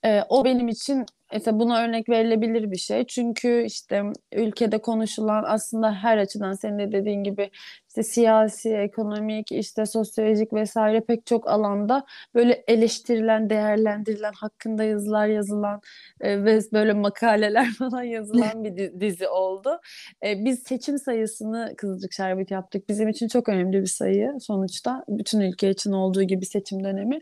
Ee, 0.04 0.20
o 0.28 0.44
benim 0.44 0.68
için 0.68 1.06
mesela 1.32 1.60
buna 1.60 1.82
örnek 1.82 2.08
verilebilir 2.08 2.70
bir 2.70 2.76
şey. 2.76 3.06
Çünkü 3.06 3.64
işte 3.66 4.02
ülkede 4.32 4.78
konuşulan 4.78 5.44
aslında 5.46 5.94
her 5.94 6.18
açıdan 6.18 6.52
senin 6.52 6.78
de 6.78 6.92
dediğin 6.92 7.24
gibi 7.24 7.50
işte 7.90 8.02
siyasi, 8.02 8.74
ekonomik, 8.74 9.52
işte 9.52 9.86
sosyolojik 9.86 10.52
vesaire 10.52 11.00
pek 11.00 11.26
çok 11.26 11.48
alanda 11.48 12.04
böyle 12.34 12.64
eleştirilen, 12.68 13.50
değerlendirilen, 13.50 14.32
hakkında 14.32 14.84
yazılar 14.84 15.26
yazılan 15.26 15.80
e, 16.20 16.44
ve 16.44 16.60
böyle 16.72 16.92
makaleler 16.92 17.66
falan 17.78 18.02
yazılan 18.02 18.64
bir 18.64 18.76
di- 18.76 19.00
dizi 19.00 19.28
oldu. 19.28 19.80
E, 20.24 20.44
biz 20.44 20.62
seçim 20.62 20.98
sayısını 20.98 21.74
Kızılcık 21.76 22.12
Şerbeti 22.12 22.54
yaptık. 22.54 22.88
Bizim 22.88 23.08
için 23.08 23.28
çok 23.28 23.48
önemli 23.48 23.80
bir 23.80 23.86
sayı 23.86 24.32
sonuçta. 24.40 25.04
Bütün 25.08 25.40
ülke 25.40 25.70
için 25.70 25.92
olduğu 25.92 26.22
gibi 26.22 26.46
seçim 26.46 26.84
dönemi. 26.84 27.18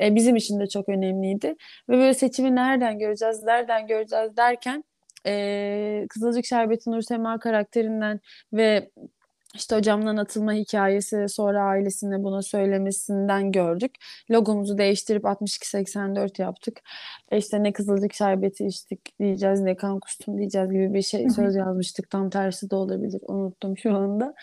E, 0.00 0.14
bizim 0.14 0.36
için 0.36 0.60
de 0.60 0.66
çok 0.66 0.88
önemliydi. 0.88 1.54
Ve 1.88 1.92
böyle 1.92 2.14
seçimi 2.14 2.54
nereden 2.54 2.98
göreceğiz, 2.98 3.42
nereden 3.42 3.86
göreceğiz 3.86 4.36
derken 4.36 4.84
e, 5.26 6.06
Kızılcık 6.10 6.44
Şerbeti 6.44 6.90
Nur 6.90 7.02
Sema 7.02 7.38
karakterinden 7.38 8.20
ve 8.52 8.90
işte 9.54 9.76
hocamdan 9.76 10.16
atılma 10.16 10.52
hikayesi 10.52 11.28
sonra 11.28 11.62
ailesine 11.62 12.22
buna 12.22 12.42
söylemesinden 12.42 13.52
gördük. 13.52 13.94
Logomuzu 14.30 14.78
değiştirip 14.78 15.26
6284 15.26 16.38
yaptık. 16.38 16.80
E 17.30 17.38
işte 17.38 17.62
ne 17.62 17.72
kızılcık 17.72 18.14
şerbeti 18.14 18.66
içtik 18.66 19.18
diyeceğiz 19.18 19.60
ne 19.60 19.76
kan 19.76 20.00
kustum 20.00 20.38
diyeceğiz 20.38 20.70
gibi 20.70 20.94
bir 20.94 21.02
şey 21.02 21.30
söz 21.30 21.56
yazmıştık. 21.56 22.10
Tam 22.10 22.30
tersi 22.30 22.70
de 22.70 22.76
olabilir. 22.76 23.20
Unuttum 23.28 23.78
şu 23.78 23.94
anda. 23.96 24.34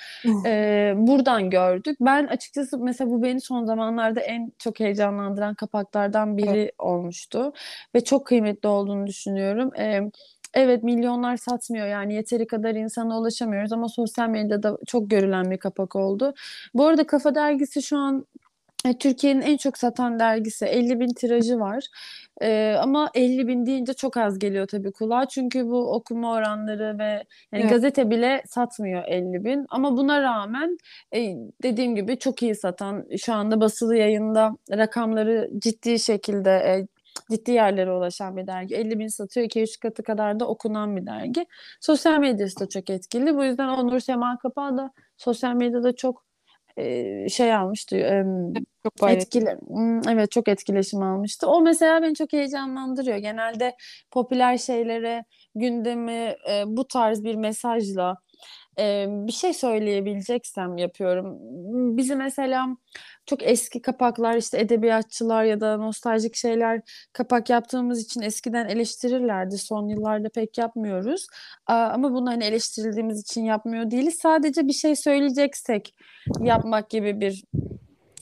E, 0.46 0.94
buradan 0.98 1.50
gördük. 1.50 1.98
Ben 2.02 2.28
açıkçası 2.28 2.78
mesela 2.78 3.10
bu 3.10 3.24
beni 3.24 3.42
son 3.42 3.66
zamanlarda 3.66 4.20
en 4.20 4.52
çok 4.60 4.80
heyecanlandıran 4.80 5.56
kapaklardan 5.56 6.38
Evet. 6.38 6.38
biri 6.38 6.72
olmuştu. 6.78 7.54
Ve 7.96 8.04
çok 8.04 8.28
kıymetli 8.28 8.70
olduğunu 8.70 9.08
düşünüyorum. 9.08 9.76
E, 9.76 10.02
Evet 10.54 10.84
milyonlar 10.84 11.38
satmıyor 11.38 11.88
yani 11.88 12.14
yeteri 12.14 12.48
kadar 12.48 12.76
insana 12.76 13.20
ulaşamıyoruz 13.20 13.74
ama 13.74 13.90
sosyal 13.90 14.30
medyada 14.30 14.78
çok 14.88 15.10
görülen 15.10 15.52
bir 15.52 15.58
kapak 15.58 15.96
oldu. 15.96 16.34
Bu 16.74 16.88
arada 16.88 17.08
Kafa 17.08 17.36
Dergisi 17.36 17.82
şu 17.82 17.98
an 17.98 18.26
e, 18.86 18.98
Türkiye'nin 18.98 19.42
en 19.42 19.58
çok 19.58 19.78
satan 19.78 20.20
dergisi 20.20 20.66
50 20.66 21.00
bin 21.00 21.08
tirajı 21.08 21.60
var. 21.60 21.86
E, 22.42 22.76
ama 22.82 23.10
50 23.14 23.48
bin 23.48 23.66
deyince 23.66 23.94
çok 23.94 24.18
az 24.18 24.40
geliyor 24.40 24.68
tabii 24.68 24.92
kulağa 24.92 25.26
çünkü 25.28 25.66
bu 25.68 25.94
okuma 25.94 26.34
oranları 26.34 27.00
ve 27.00 27.04
yani 27.52 27.62
Evet. 27.62 27.70
gazete 27.70 28.10
bile 28.10 28.44
satmıyor 28.46 29.04
50 29.08 29.46
bin 29.46 29.66
ama 29.70 29.98
buna 29.98 30.22
rağmen 30.22 30.78
e, 31.16 31.36
dediğim 31.64 31.96
gibi 31.96 32.20
çok 32.20 32.44
iyi 32.44 32.56
satan 32.56 33.06
şu 33.18 33.34
anda 33.34 33.62
basılı 33.62 33.96
yayında 33.96 34.52
rakamları 34.72 35.50
ciddi 35.60 36.00
şekilde 36.00 36.52
e, 36.52 36.88
ciddi 37.32 37.52
yerlere 37.52 37.92
ulaşan 37.92 38.38
bir 38.38 38.48
dergi. 38.48 38.76
50 38.76 39.00
bin 39.00 39.08
satıyor, 39.08 39.46
2-3 39.46 39.80
katı 39.80 40.04
kadar 40.04 40.40
da 40.40 40.48
okunan 40.48 40.96
bir 40.98 41.06
dergi. 41.06 41.46
Sosyal 41.82 42.20
medyası 42.20 42.60
da 42.60 42.70
çok 42.70 42.90
etkili. 42.90 43.36
Bu 43.36 43.44
yüzden 43.44 43.68
Onur 43.68 44.00
Sema 44.00 44.38
Kapağı 44.38 44.78
da 44.78 44.92
sosyal 45.18 45.54
medyada 45.54 45.96
çok 45.96 46.26
e, 46.78 47.30
şey 47.30 47.54
almıştı. 47.56 47.96
E, 47.98 48.24
Çok 48.84 49.10
etkili, 49.12 49.58
Hmm, 49.68 50.10
evet 50.10 50.32
çok 50.32 50.48
etkileşim 50.48 51.04
almıştı. 51.04 51.48
O 51.48 51.62
mesela 51.62 52.02
beni 52.02 52.16
çok 52.16 52.34
heyecanlandırıyor. 52.34 53.18
Genelde 53.18 53.76
popüler 54.12 54.58
şeylere, 54.58 55.26
gündemi 55.56 56.36
e, 56.50 56.64
bu 56.68 56.88
tarz 56.88 57.24
bir 57.24 57.36
mesajla 57.36 58.18
e, 58.80 59.08
bir 59.10 59.32
şey 59.32 59.54
söyleyebileceksem 59.54 60.78
yapıyorum. 60.78 61.38
Bizi 61.98 62.16
mesela 62.16 62.68
çok 63.26 63.44
eski 63.44 63.82
kapaklar 63.82 64.38
işte 64.38 64.60
edebiyatçılar 64.60 65.44
ya 65.44 65.62
da 65.62 65.78
nostaljik 65.78 66.36
şeyler 66.36 66.82
kapak 67.14 67.50
yaptığımız 67.50 68.02
için 68.02 68.22
eskiden 68.22 68.68
eleştirirlerdi. 68.68 69.58
Son 69.58 69.88
yıllarda 69.88 70.30
pek 70.30 70.58
yapmıyoruz. 70.58 71.28
Ama 71.68 72.14
bunu 72.14 72.30
hani 72.30 72.44
eleştirildiğimiz 72.44 73.22
için 73.22 73.44
yapmıyor 73.44 73.92
değiliz. 73.92 74.18
Sadece 74.22 74.68
bir 74.68 74.74
şey 74.74 74.96
söyleyeceksek 74.96 75.96
yapmak 76.42 76.90
gibi 76.90 77.22
bir 77.22 77.44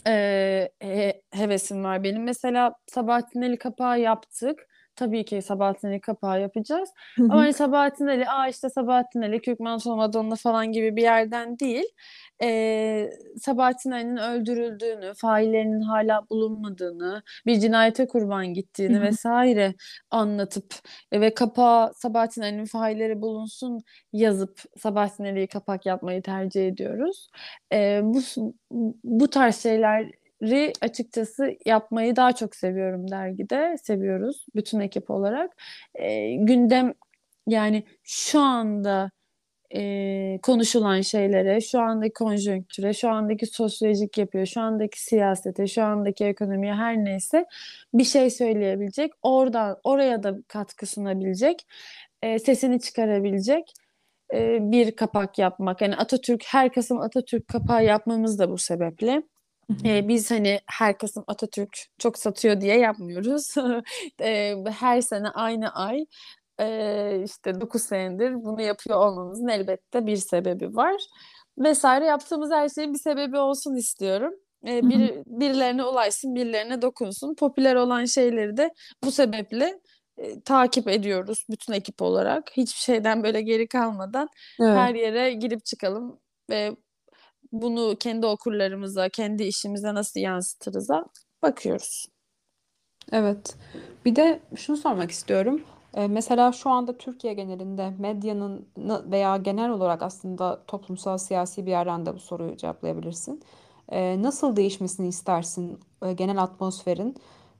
e, 0.08 0.70
he- 0.80 1.22
hevesim 1.32 1.84
var 1.84 2.04
benim. 2.04 2.24
Mesela 2.24 2.74
Sabahattin 2.88 3.41
Ali 3.41 3.58
kapağı 3.58 4.00
yaptık. 4.00 4.67
Tabii 4.97 5.25
ki 5.25 5.41
Sabahattin 5.41 5.88
Ali 5.88 6.01
kapağı 6.01 6.41
yapacağız. 6.41 6.89
Hı 7.15 7.23
Ama 7.23 7.36
hani 7.38 7.53
Sabahattin 7.53 8.07
Ali, 8.07 8.29
aa 8.29 8.47
işte 8.47 8.69
Sabahattin 8.69 9.21
Ali, 9.21 9.41
Kürkman 9.41 9.79
Madonna 9.86 10.36
falan 10.36 10.71
gibi 10.71 10.95
bir 10.95 11.01
yerden 11.01 11.60
değil. 11.60 11.86
E, 12.43 13.10
Sabahattin 13.41 13.91
Ali'nin 13.91 14.17
öldürüldüğünü, 14.17 15.13
faillerinin 15.17 15.81
hala 15.81 16.29
bulunmadığını, 16.29 17.23
bir 17.45 17.60
cinayete 17.60 18.07
kurban 18.07 18.53
gittiğini 18.53 18.97
hı. 18.97 19.01
vesaire 19.01 19.73
anlatıp 20.12 20.73
e, 21.12 21.21
ve 21.21 21.33
kapağa 21.33 21.91
Sabahattin 21.95 22.41
Ali'nin 22.41 22.65
failleri 22.65 23.21
bulunsun 23.21 23.79
yazıp 24.13 24.62
Sabahattin 24.77 25.25
Ali'yi 25.25 25.47
kapak 25.47 25.86
yapmayı 25.86 26.21
tercih 26.21 26.67
ediyoruz. 26.67 27.29
E, 27.73 28.01
bu 28.03 28.21
bu 29.03 29.29
tarz 29.29 29.55
şeyleri 30.41 30.73
açıkçası 30.82 31.58
yapmayı 31.65 32.15
daha 32.15 32.32
çok 32.32 32.56
seviyorum 32.56 33.12
dergide. 33.12 33.76
Seviyoruz 33.84 34.45
bütün 34.56 34.80
ekip 34.80 35.10
olarak. 35.10 35.52
E, 35.95 36.36
gündem 36.36 36.93
yani 37.47 37.84
şu 38.04 38.39
anda 38.39 39.12
e, 39.76 40.39
konuşulan 40.43 41.02
şeylere, 41.02 41.62
şu 41.62 41.80
andaki 41.80 42.13
konjonktüre, 42.13 42.93
şu 42.93 43.10
andaki 43.10 43.45
sosyolojik 43.45 44.17
yapıya, 44.17 44.45
şu 44.45 44.62
andaki 44.62 45.04
siyasete, 45.04 45.67
şu 45.67 45.84
andaki 45.84 46.26
ekonomiye 46.26 46.73
her 46.73 46.97
neyse 46.97 47.45
bir 47.93 48.04
şey 48.04 48.30
söyleyebilecek, 48.30 49.12
oradan 49.21 49.78
oraya 49.84 50.23
da 50.23 50.36
katkı 50.47 50.86
sunabilecek, 50.86 51.67
e, 52.21 52.39
sesini 52.39 52.80
çıkarabilecek 52.82 53.73
e, 54.34 54.58
bir 54.71 54.95
kapak 54.95 55.39
yapmak. 55.39 55.82
Yani 55.82 55.95
Atatürk, 55.95 56.43
her 56.47 56.73
Kasım 56.73 57.02
Atatürk 57.02 57.47
kapağı 57.47 57.86
yapmamız 57.86 58.39
da 58.39 58.50
bu 58.50 58.58
sebeple. 58.58 59.23
E, 59.86 60.08
biz 60.08 60.32
hani 60.32 60.60
her 60.65 60.97
Kasım 60.97 61.23
Atatürk 61.27 61.77
çok 61.99 62.17
satıyor 62.17 62.62
diye 62.62 62.77
yapmıyoruz. 62.80 63.56
E, 64.21 64.56
her 64.80 65.01
sene 65.01 65.30
aynı 65.30 65.75
ay 65.75 66.06
e, 66.60 67.21
işte 67.25 67.62
9 67.62 67.82
senedir 67.82 68.34
bunu 68.34 68.62
yapıyor 68.62 68.97
olmamızın 68.99 69.47
elbette 69.47 70.06
bir 70.06 70.17
sebebi 70.17 70.75
var. 70.75 70.95
Vesaire 71.58 72.06
yaptığımız 72.06 72.51
her 72.51 72.69
şeyin 72.69 72.93
bir 72.93 72.99
sebebi 72.99 73.38
olsun 73.38 73.75
istiyorum. 73.75 74.34
E, 74.67 74.89
bir, 74.89 75.13
birilerine 75.25 75.84
ulaşsın, 75.84 76.36
birilerine 76.36 76.82
dokunsun. 76.82 77.36
Popüler 77.36 77.75
olan 77.75 78.06
şeyleri 78.06 78.58
de 78.58 78.73
bu 79.03 79.12
sebeple 79.12 79.80
e, 80.17 80.41
takip 80.41 80.88
ediyoruz 80.88 81.45
bütün 81.49 81.73
ekip 81.73 82.01
olarak. 82.01 82.51
Hiçbir 82.58 82.80
şeyden 82.80 83.23
böyle 83.23 83.41
geri 83.41 83.67
kalmadan 83.67 84.30
Evet. 84.62 84.77
her 84.77 84.95
yere 84.95 85.34
girip 85.34 85.65
çıkalım 85.65 86.19
ve 86.49 86.75
bunu 87.51 87.95
kendi 87.99 88.25
okurlarımıza, 88.25 89.10
kendi 89.10 89.43
işimize 89.43 89.93
nasıl 89.93 90.19
yansıtırız'a 90.19 91.05
bakıyoruz. 91.41 92.07
Evet. 93.12 93.55
Bir 94.05 94.15
de 94.15 94.39
şunu 94.55 94.77
sormak 94.77 95.12
istiyorum. 95.12 95.62
Ee, 95.93 96.07
mesela 96.07 96.51
şu 96.51 96.69
anda 96.69 96.97
Türkiye 96.97 97.33
genelinde 97.33 97.93
medyanın 97.99 98.67
veya 99.12 99.38
genel 99.38 99.69
olarak 99.69 100.01
aslında 100.03 100.63
toplumsal 100.67 101.17
siyasi 101.17 101.65
bir 101.65 101.71
yerden 101.71 102.05
de 102.05 102.13
bu 102.15 102.19
soruyu 102.19 102.57
cevaplayabilirsin. 102.57 103.43
Ee, 103.89 104.21
nasıl 104.21 104.55
değişmesini 104.55 105.07
istersin 105.07 105.79
e, 106.05 106.13
genel 106.13 106.43
atmosferin 106.43 107.15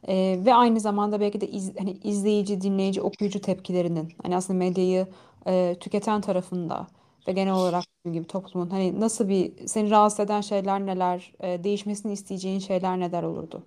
Ee, 0.08 0.39
ve 0.45 0.54
aynı 0.54 0.80
zamanda 0.80 1.19
belki 1.19 1.41
de 1.41 1.47
iz- 1.47 1.80
hani 1.80 1.91
izleyici, 2.04 2.62
dinleyici, 2.62 3.02
okuyucu 3.02 3.41
tepkilerinin 3.41 4.13
hani 4.23 4.36
aslında 4.36 4.60
medyayı 4.60 5.08
e, 5.47 5.76
tüketen 5.80 6.21
tarafında 6.21 6.88
ve 7.28 7.32
genel 7.32 7.54
olarak 7.54 7.84
dediğim 8.00 8.13
gibi 8.13 8.28
toplumun 8.28 8.70
hani 8.70 9.00
nasıl 9.00 9.30
bir 9.30 9.68
seni 9.68 9.90
rahatsız 9.90 10.20
eden 10.20 10.42
şeyler 10.42 10.86
neler, 10.86 11.34
e, 11.40 11.63
değişmesini 11.63 12.13
isteyeceğin 12.13 12.60
şeyler 12.60 13.00
neler 13.00 13.24
olurdu? 13.24 13.63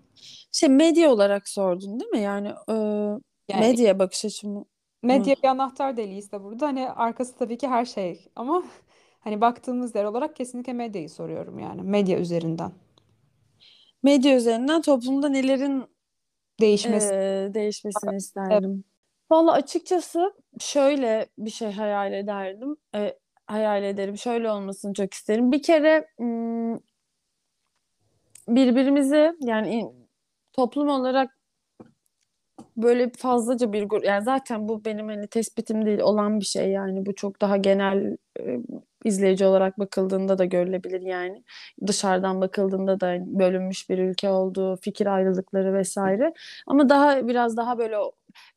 Şey 0.53 0.69
medya 0.69 1.11
olarak 1.13 1.49
sordun 1.49 2.01
değil 2.01 2.11
mi? 2.11 2.21
Yani 2.21 2.49
e, 2.49 2.73
Yani 3.49 3.61
medya 3.61 3.99
bakış 3.99 4.25
açımı 4.25 4.55
mı? 4.59 4.65
Medya 5.03 5.35
bir 5.43 5.49
anahtar 5.49 5.97
deliği 5.97 6.23
de 6.33 6.43
burada. 6.43 6.67
Hani 6.67 6.91
arkası 6.91 7.37
tabii 7.39 7.59
ki 7.59 7.69
her 7.69 7.85
şey. 7.85 8.29
Ama 8.37 8.63
hani 9.21 9.41
baktığımız 9.41 9.95
yer 9.95 10.05
olarak 10.05 10.37
kesinlikle 10.37 10.73
medyayı 10.73 11.11
soruyorum 11.11 11.59
yani. 11.59 11.83
Medya 11.83 12.19
üzerinden. 12.19 12.73
Medya 14.03 14.37
üzerinden 14.37 14.83
toplumda 14.83 15.29
nelerin 15.29 15.81
e, 15.81 15.87
Değişmesi. 16.61 17.11
değişmesini 17.55 18.11
Evet. 18.11 18.21
isterdim. 18.21 18.85
Valla 19.31 19.53
açıkçası 19.53 20.35
şöyle 20.61 21.27
bir 21.39 21.51
şey 21.51 21.73
hayal 21.73 22.13
ederdim. 22.13 22.77
E, 22.95 23.19
hayal 23.51 23.83
ederim. 23.83 24.19
Şöyle 24.19 24.51
olmasını 24.51 24.95
çok 24.95 25.15
isterim. 25.15 25.53
Bir 25.53 25.63
kere 25.63 26.07
birbirimizi 28.49 29.33
yani 29.41 29.93
toplum 30.53 30.89
olarak 30.89 31.41
böyle 32.77 33.11
fazlaca 33.19 33.73
bir 33.73 33.83
grup 33.83 34.05
yani 34.05 34.25
zaten 34.25 34.69
bu 34.69 34.85
benim 34.85 35.09
hani 35.09 35.27
tespitim 35.27 35.87
değil 35.87 36.01
olan 36.01 36.41
bir 36.41 36.45
şey 36.45 36.71
yani 36.71 37.07
bu 37.07 37.15
çok 37.15 37.41
daha 37.41 37.57
genel 37.57 38.17
e, 38.41 38.59
izleyici 39.05 39.47
olarak 39.47 39.79
bakıldığında 39.79 40.39
da 40.39 40.45
görülebilir 40.45 41.01
yani 41.01 41.45
dışarıdan 41.87 42.41
bakıldığında 42.41 43.01
da 43.01 43.17
bölünmüş 43.39 43.91
bir 43.91 43.99
ülke 43.99 44.31
olduğu 44.31 44.77
fikir 44.77 45.07
ayrılıkları 45.07 45.75
vesaire 45.75 46.33
ama 46.67 46.89
daha 46.89 47.29
biraz 47.29 47.57
daha 47.57 47.79
böyle 47.79 47.97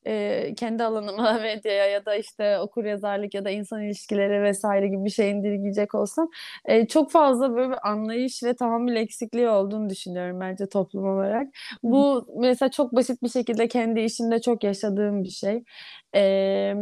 e, 0.08 0.54
kendi 0.58 0.84
alanıma 0.84 1.34
medyaya 1.42 1.86
ya 1.86 2.06
da 2.06 2.16
işte 2.16 2.60
okuryazarlık 2.60 3.34
ya 3.34 3.46
da 3.46 3.50
insan 3.50 3.84
ilişkileri 3.84 4.44
vesaire 4.44 4.88
gibi 4.88 5.06
bir 5.06 5.10
şey 5.10 5.32
indirgeyecek 5.32 5.96
olsam 5.96 6.30
e, 6.66 6.88
çok 6.88 7.12
fazla 7.12 7.56
böyle 7.56 7.70
bir 7.70 7.90
anlayış 7.90 8.44
ve 8.44 8.56
tahammül 8.56 8.96
eksikliği 8.96 9.48
olduğunu 9.48 9.90
düşünüyorum 9.90 10.40
bence 10.40 10.66
toplum 10.70 11.06
olarak. 11.06 11.48
Bu 11.84 12.28
mesela 12.40 12.72
çok 12.72 12.96
basit 12.96 13.24
bir 13.24 13.30
şekilde 13.30 13.68
kendi 13.68 14.00
işimde 14.00 14.42
çok 14.42 14.64
yaşadığım 14.64 15.24
bir 15.24 15.30
şey. 15.30 15.64
Ee, 16.16 16.74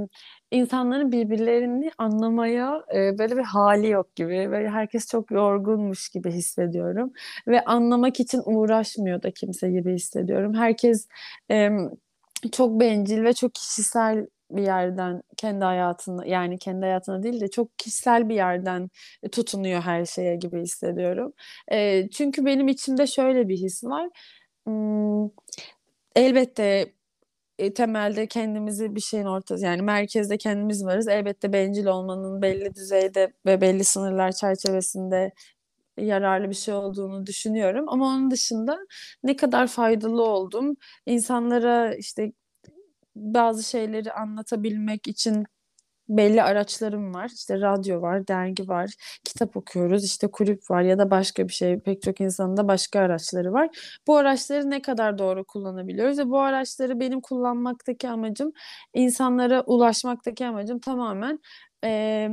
insanların 0.52 1.12
birbirlerini 1.12 1.92
anlamaya 1.98 2.84
e, 2.96 3.18
böyle 3.18 3.38
bir 3.38 3.44
hali 3.44 3.90
yok 3.90 4.16
gibi. 4.16 4.52
Böyle 4.52 4.70
herkes 4.70 5.08
çok 5.12 5.32
yorgunmuş 5.32 6.10
gibi 6.10 6.32
hissediyorum. 6.32 7.14
Ve 7.48 7.66
anlamak 7.66 8.20
için 8.20 8.42
uğraşmıyor 8.46 9.24
da 9.24 9.32
kimse 9.32 9.72
gibi 9.72 9.94
hissediyorum. 9.94 10.54
Herkes 10.54 11.08
e, 11.52 11.70
çok 12.50 12.80
bencil 12.80 13.24
ve 13.24 13.34
çok 13.34 13.56
kişisel 13.56 14.28
bir 14.52 14.64
yerden 14.64 15.22
kendi 15.38 15.66
hayatını 15.66 16.28
yani 16.28 16.58
kendi 16.60 16.86
hayatına 16.86 17.24
değil 17.24 17.42
de 17.42 17.48
çok 17.50 17.80
kişisel 17.80 18.30
bir 18.30 18.36
yerden 18.36 18.90
tutunuyor 19.32 19.82
her 19.82 20.06
şeye 20.06 20.36
gibi 20.36 20.62
hissediyorum. 20.62 21.34
E, 21.72 22.10
çünkü 22.10 22.46
benim 22.46 22.68
içimde 22.68 23.08
şöyle 23.08 23.48
bir 23.50 23.58
his 23.58 23.84
var. 23.84 24.10
Hmm, 24.66 25.30
elbette 26.16 26.94
e, 27.60 27.74
temelde 27.74 28.28
kendimizi 28.28 28.96
bir 28.96 29.02
şeyin 29.02 29.26
ortası 29.26 29.66
yani 29.66 29.82
merkezde 29.82 30.38
kendimiz 30.38 30.86
varız. 30.86 31.08
Elbette 31.08 31.54
bencil 31.54 31.86
olmanın 31.86 32.42
belli 32.42 32.76
düzeyde 32.76 33.34
ve 33.46 33.62
belli 33.62 33.84
sınırlar 33.84 34.32
çerçevesinde 34.32 35.32
yararlı 36.06 36.50
bir 36.50 36.56
şey 36.56 36.74
olduğunu 36.74 37.26
düşünüyorum. 37.26 37.86
Ama 37.90 38.06
onun 38.08 38.32
dışında 38.32 38.80
ne 39.24 39.36
kadar 39.36 39.68
faydalı 39.68 40.24
oldum. 40.24 40.76
İnsanlara 41.06 41.96
işte 41.96 42.32
bazı 43.16 43.64
şeyleri 43.64 44.14
anlatabilmek 44.14 45.08
için 45.08 45.46
belli 46.10 46.44
araçlarım 46.44 47.14
var. 47.14 47.32
İşte 47.36 47.62
radyo 47.62 48.02
var, 48.02 48.28
dergi 48.28 48.68
var, 48.68 48.92
kitap 49.26 49.58
okuyoruz, 49.58 50.06
işte 50.06 50.32
kulüp 50.32 50.72
var 50.72 50.82
ya 50.82 51.00
da 51.00 51.12
başka 51.12 51.48
bir 51.48 51.54
şey. 51.54 51.80
Pek 51.80 52.02
çok 52.02 52.22
insanın 52.22 52.58
da 52.58 52.68
başka 52.68 53.00
araçları 53.00 53.54
var. 53.54 53.70
Bu 54.08 54.18
araçları 54.18 54.70
ne 54.70 54.82
kadar 54.82 55.18
doğru 55.18 55.46
kullanabiliyoruz 55.46 56.20
ve 56.20 56.30
bu 56.30 56.40
araçları 56.40 57.00
benim 57.00 57.22
kullanmaktaki 57.22 58.10
amacım, 58.10 58.52
insanlara 58.94 59.62
ulaşmaktaki 59.62 60.46
amacım 60.46 60.80
tamamen 60.80 61.40
e, 61.86 62.30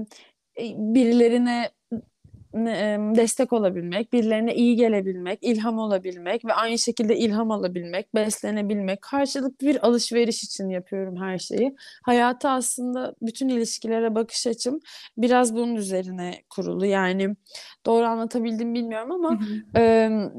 birilerine 0.78 1.70
destek 3.16 3.52
olabilmek, 3.52 4.12
birilerine 4.12 4.54
iyi 4.54 4.76
gelebilmek, 4.76 5.38
ilham 5.42 5.78
olabilmek 5.78 6.44
ve 6.44 6.52
aynı 6.52 6.78
şekilde 6.78 7.16
ilham 7.16 7.50
alabilmek, 7.50 8.14
beslenebilmek, 8.14 9.02
karşılıklı 9.02 9.66
bir 9.66 9.86
alışveriş 9.86 10.44
için 10.44 10.68
yapıyorum 10.68 11.16
her 11.16 11.38
şeyi. 11.38 11.76
Hayata 12.02 12.50
aslında 12.50 13.14
bütün 13.22 13.48
ilişkilere 13.48 14.14
bakış 14.14 14.46
açım 14.46 14.80
biraz 15.16 15.54
bunun 15.54 15.74
üzerine 15.74 16.42
kurulu. 16.50 16.86
Yani 16.86 17.36
doğru 17.86 18.06
anlatabildim 18.06 18.74
bilmiyorum 18.74 19.12
ama 19.12 19.40
em, 19.74 20.32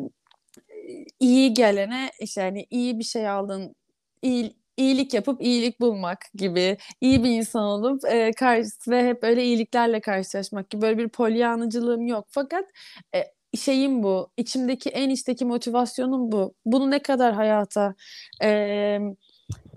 iyi 1.20 1.54
gelene 1.54 2.10
işte 2.20 2.42
yani 2.42 2.66
iyi 2.70 3.00
bir 3.00 3.04
şey 3.04 3.30
aldın, 3.30 3.76
iyi, 4.22 4.59
iyilik 4.80 5.14
yapıp 5.14 5.42
iyilik 5.42 5.82
bulmak 5.82 6.20
gibi, 6.36 6.78
iyi 7.02 7.24
bir 7.24 7.30
insan 7.30 7.64
olup 7.64 8.06
e, 8.06 8.32
karşı 8.32 8.70
ve 8.88 9.08
hep 9.08 9.24
öyle 9.24 9.44
iyiliklerle 9.44 10.02
karşılaşmak 10.02 10.70
gibi 10.70 10.82
böyle 10.82 10.98
bir 10.98 11.10
polyanıcılığım 11.10 12.08
yok. 12.08 12.26
Fakat 12.30 12.66
e, 13.16 13.24
şeyim 13.58 14.04
bu, 14.04 14.32
içimdeki 14.38 14.90
en 14.90 15.10
içteki 15.10 15.46
motivasyonum 15.46 16.32
bu. 16.32 16.54
Bunu 16.66 16.92
ne 16.92 17.00
kadar 17.00 17.34
hayata 17.34 17.96
e, 18.44 19.00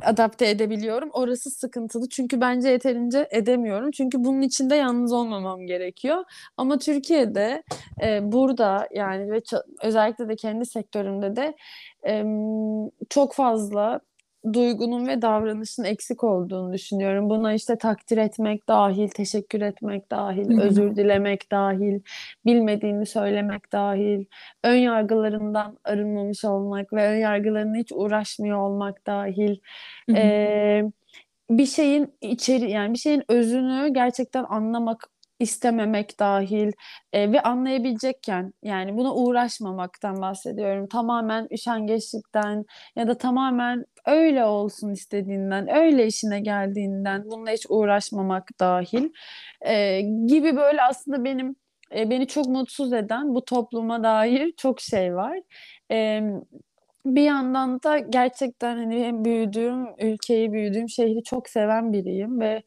adapte 0.03 0.49
edebiliyorum. 0.49 1.11
Orası 1.13 1.51
sıkıntılı. 1.51 2.09
Çünkü 2.09 2.41
bence 2.41 2.69
yeterince 2.69 3.29
edemiyorum. 3.31 3.91
Çünkü 3.91 4.25
bunun 4.25 4.43
içinde 4.43 4.75
yalnız 4.75 5.13
olmamam 5.13 5.67
gerekiyor. 5.67 6.25
Ama 6.57 6.79
Türkiye'de 6.79 7.63
e, 8.03 8.33
burada 8.33 8.89
yani 8.95 9.33
ve 9.33 9.43
özellikle 9.83 10.29
de 10.29 10.37
kendi 10.37 10.67
sektörümde 10.67 11.37
de 11.37 11.55
em, 12.03 12.91
çok 13.11 13.35
fazla 13.35 14.01
duygunun 14.53 15.07
ve 15.07 15.23
davranışın 15.23 15.85
eksik 15.85 16.25
olduğunu 16.25 16.73
düşünüyorum. 16.73 17.31
Buna 17.31 17.55
işte 17.55 17.79
takdir 17.79 18.17
etmek 18.17 18.69
dahil, 18.69 19.09
teşekkür 19.09 19.61
etmek 19.61 20.11
dahil, 20.11 20.61
özür 20.61 20.97
dilemek 20.97 21.51
dahil, 21.51 22.01
bilmediğini 22.47 23.07
söylemek 23.07 23.73
dahil, 23.73 24.25
ön 24.65 24.77
yargılarından 24.77 25.79
arınmamış 25.85 26.45
olmak 26.45 26.93
ve 26.93 27.09
ön 27.09 27.17
yargılarına 27.17 27.77
hiç 27.77 27.93
uğraşmıyor 27.93 28.59
olmak 28.59 29.07
dahil. 29.07 29.57
Ee, 30.15 30.83
bir 31.51 31.67
şeyin 31.67 32.15
içeri 32.21 32.71
yani 32.71 32.93
bir 32.93 32.99
şeyin 32.99 33.23
özünü 33.29 33.89
gerçekten 33.95 34.45
anlamak 34.45 35.09
istememek 35.43 36.21
dahil 36.21 36.73
e, 37.13 37.33
ve 37.33 37.43
anlayabilecekken 37.43 38.53
yani 38.63 38.97
buna 38.97 39.15
uğraşmamaktan 39.15 40.23
bahsediyorum. 40.23 40.89
Tamamen 40.89 41.49
üşengeçlikten 41.51 42.65
ya 42.97 43.09
da 43.09 43.19
tamamen 43.19 43.85
öyle 44.07 44.45
olsun 44.45 44.91
istediğinden, 44.91 45.77
öyle 45.77 46.07
işine 46.07 46.41
geldiğinden 46.41 47.25
bununla 47.25 47.51
hiç 47.51 47.67
uğraşmamak 47.69 48.49
dahil 48.61 49.09
e, 49.61 50.01
gibi 50.27 50.57
böyle 50.57 50.83
aslında 50.83 51.25
benim 51.25 51.57
e, 51.97 52.11
beni 52.11 52.27
çok 52.27 52.47
mutsuz 52.47 52.93
eden 52.93 53.35
bu 53.35 53.45
topluma 53.45 54.03
dair 54.03 54.53
çok 54.57 54.81
şey 54.81 55.15
var. 55.15 55.39
E, 55.91 56.23
bir 57.07 57.23
yandan 57.23 57.83
da 57.83 57.99
gerçekten 57.99 58.77
hani 58.77 59.05
hem 59.05 59.25
büyüdüğüm 59.25 59.87
ülkeyi, 59.99 60.53
büyüdüğüm 60.53 60.89
şehri 60.89 61.23
çok 61.25 61.49
seven 61.49 61.93
biriyim 61.93 62.41
ve 62.41 62.63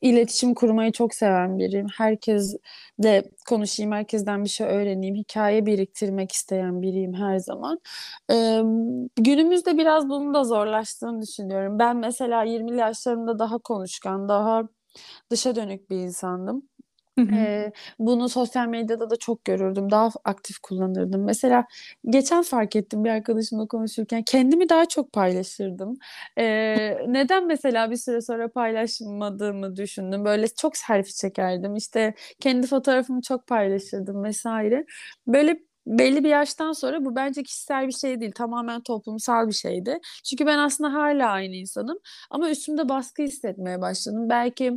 iletişim 0.00 0.54
kurmayı 0.54 0.92
çok 0.92 1.14
seven 1.14 1.58
biriyim. 1.58 1.86
Herkesle 1.98 3.22
konuşayım, 3.48 3.92
herkesten 3.92 4.44
bir 4.44 4.48
şey 4.48 4.66
öğreneyim, 4.66 5.14
hikaye 5.16 5.66
biriktirmek 5.66 6.32
isteyen 6.32 6.82
biriyim 6.82 7.14
her 7.14 7.38
zaman. 7.38 7.80
Ee, 8.32 8.62
günümüzde 9.16 9.78
biraz 9.78 10.08
bunun 10.08 10.34
da 10.34 10.44
zorlaştığını 10.44 11.22
düşünüyorum. 11.22 11.78
Ben 11.78 11.96
mesela 11.96 12.42
20'li 12.44 12.78
yaşlarımda 12.80 13.38
daha 13.38 13.58
konuşkan, 13.58 14.28
daha 14.28 14.62
dışa 15.30 15.56
dönük 15.56 15.90
bir 15.90 15.96
insandım. 15.96 16.62
Ee, 17.32 17.72
bunu 17.98 18.28
sosyal 18.28 18.66
medyada 18.68 19.10
da 19.10 19.16
çok 19.16 19.44
görürdüm. 19.44 19.90
Daha 19.90 20.10
aktif 20.24 20.58
kullanırdım. 20.58 21.24
Mesela 21.24 21.64
geçen 22.10 22.42
fark 22.42 22.76
ettim 22.76 23.04
bir 23.04 23.10
arkadaşımla 23.10 23.66
konuşurken 23.66 24.22
kendimi 24.22 24.68
daha 24.68 24.86
çok 24.86 25.12
paylaşırdım. 25.12 25.96
Ee, 26.38 26.98
neden 27.08 27.46
mesela 27.46 27.90
bir 27.90 27.96
süre 27.96 28.20
sonra 28.20 28.48
paylaşmadığımı 28.48 29.76
düşündüm. 29.76 30.24
Böyle 30.24 30.48
çok 30.48 30.76
selfie 30.76 31.12
çekerdim. 31.12 31.76
İşte 31.76 32.14
kendi 32.40 32.66
fotoğrafımı 32.66 33.22
çok 33.22 33.46
paylaşırdım 33.46 34.24
vesaire. 34.24 34.84
Böyle 35.26 35.60
belli 35.86 36.24
bir 36.24 36.28
yaştan 36.28 36.72
sonra 36.72 37.04
bu 37.04 37.16
bence 37.16 37.42
kişisel 37.42 37.86
bir 37.86 37.92
şey 37.92 38.20
değil. 38.20 38.32
Tamamen 38.34 38.80
toplumsal 38.82 39.48
bir 39.48 39.52
şeydi. 39.52 39.98
Çünkü 40.24 40.46
ben 40.46 40.58
aslında 40.58 40.92
hala 40.92 41.30
aynı 41.30 41.54
insanım. 41.54 41.98
Ama 42.30 42.50
üstümde 42.50 42.88
baskı 42.88 43.22
hissetmeye 43.22 43.80
başladım. 43.80 44.28
Belki 44.30 44.72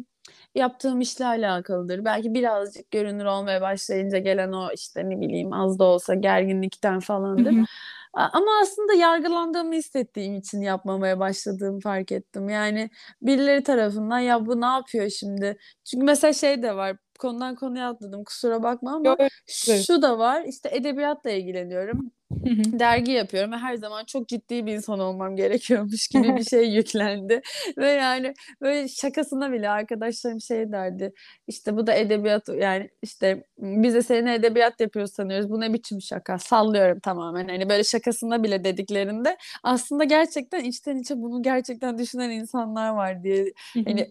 yaptığım 0.55 1.01
işle 1.01 1.25
alakalıdır. 1.25 2.05
Belki 2.05 2.33
birazcık 2.33 2.91
görünür 2.91 3.25
olmaya 3.25 3.61
başlayınca 3.61 4.17
gelen 4.17 4.51
o 4.51 4.69
işte 4.73 5.09
ne 5.09 5.21
bileyim 5.21 5.53
az 5.53 5.79
da 5.79 5.83
olsa 5.83 6.15
gerginlikten 6.15 6.99
falandır. 6.99 7.51
hı. 7.51 7.65
Ama 8.13 8.59
aslında 8.61 8.93
yargılandığımı 8.93 9.73
hissettiğim 9.73 10.35
için 10.35 10.61
yapmamaya 10.61 11.19
başladığımı 11.19 11.79
fark 11.79 12.11
ettim. 12.11 12.49
Yani 12.49 12.89
birileri 13.21 13.63
tarafından 13.63 14.19
ya 14.19 14.45
bu 14.45 14.61
ne 14.61 14.65
yapıyor 14.65 15.09
şimdi? 15.09 15.57
Çünkü 15.83 16.05
mesela 16.05 16.33
şey 16.33 16.63
de 16.63 16.75
var. 16.75 16.97
Konudan 17.19 17.55
konuya 17.55 17.89
atladım 17.89 18.23
kusura 18.23 18.63
bakma 18.63 18.95
ama 18.95 19.17
güzel. 19.47 19.83
şu 19.83 20.01
da 20.01 20.17
var. 20.17 20.43
İşte 20.43 20.69
edebiyatla 20.73 21.29
ilgileniyorum 21.29 22.11
Hı 22.31 22.49
hı. 22.49 22.79
dergi 22.79 23.11
yapıyorum 23.11 23.51
ve 23.51 23.57
her 23.57 23.75
zaman 23.75 24.05
çok 24.05 24.27
ciddi 24.27 24.65
bir 24.65 24.73
insan 24.73 24.99
olmam 24.99 25.35
gerekiyormuş 25.35 26.07
gibi 26.07 26.35
bir 26.35 26.43
şey 26.43 26.69
yüklendi. 26.75 27.41
Ve 27.77 27.87
yani 27.87 28.33
böyle 28.61 28.87
şakasına 28.87 29.51
bile 29.51 29.69
arkadaşlarım 29.69 30.41
şey 30.41 30.71
derdi. 30.71 31.13
İşte 31.47 31.77
bu 31.77 31.87
da 31.87 31.93
edebiyat 31.93 32.49
yani 32.49 32.89
işte 33.01 33.43
biz 33.57 33.93
de 33.93 34.01
seni 34.01 34.31
edebiyat 34.31 34.79
yapıyoruz 34.79 35.13
sanıyoruz. 35.13 35.49
Bu 35.49 35.61
ne 35.61 35.73
biçim 35.73 36.01
şaka? 36.01 36.37
Sallıyorum 36.39 36.99
tamamen. 36.99 37.47
Hani 37.47 37.69
böyle 37.69 37.83
şakasına 37.83 38.43
bile 38.43 38.63
dediklerinde 38.63 39.37
aslında 39.63 40.03
gerçekten 40.03 40.63
içten 40.63 40.97
içe 40.97 41.17
bunu 41.17 41.41
gerçekten 41.43 41.97
düşünen 41.97 42.29
insanlar 42.29 42.89
var 42.89 43.23
diye 43.23 43.53
hani 43.85 44.09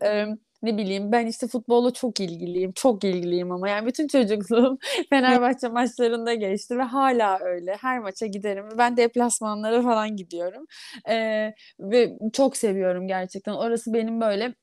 ne 0.63 0.77
bileyim 0.77 1.13
ben 1.13 1.27
işte 1.27 1.49
futbolla 1.49 1.93
çok 1.93 2.21
ilgiliyim. 2.21 2.73
Çok 2.73 3.05
ilgiliyim 3.05 3.53
ama 3.53 3.69
yani 3.69 3.87
bütün 3.87 4.09
çocukluğum 4.09 4.79
Fenerbahçe 5.11 5.69
maçlarında 5.69 6.35
geçti 6.35 6.79
ve 6.79 6.83
hala 6.83 7.39
öyle. 7.41 7.77
Her 7.81 7.99
maça 7.99 8.27
giderim. 8.27 8.65
Ben 8.79 8.97
deplasmanlara 8.97 9.83
falan 9.83 10.17
gidiyorum. 10.17 10.67
Ee, 11.09 11.55
ve 11.81 12.19
çok 12.33 12.57
seviyorum 12.57 13.09
gerçekten. 13.09 13.53
Orası 13.53 13.95
benim 13.95 14.21
böyle 14.21 14.55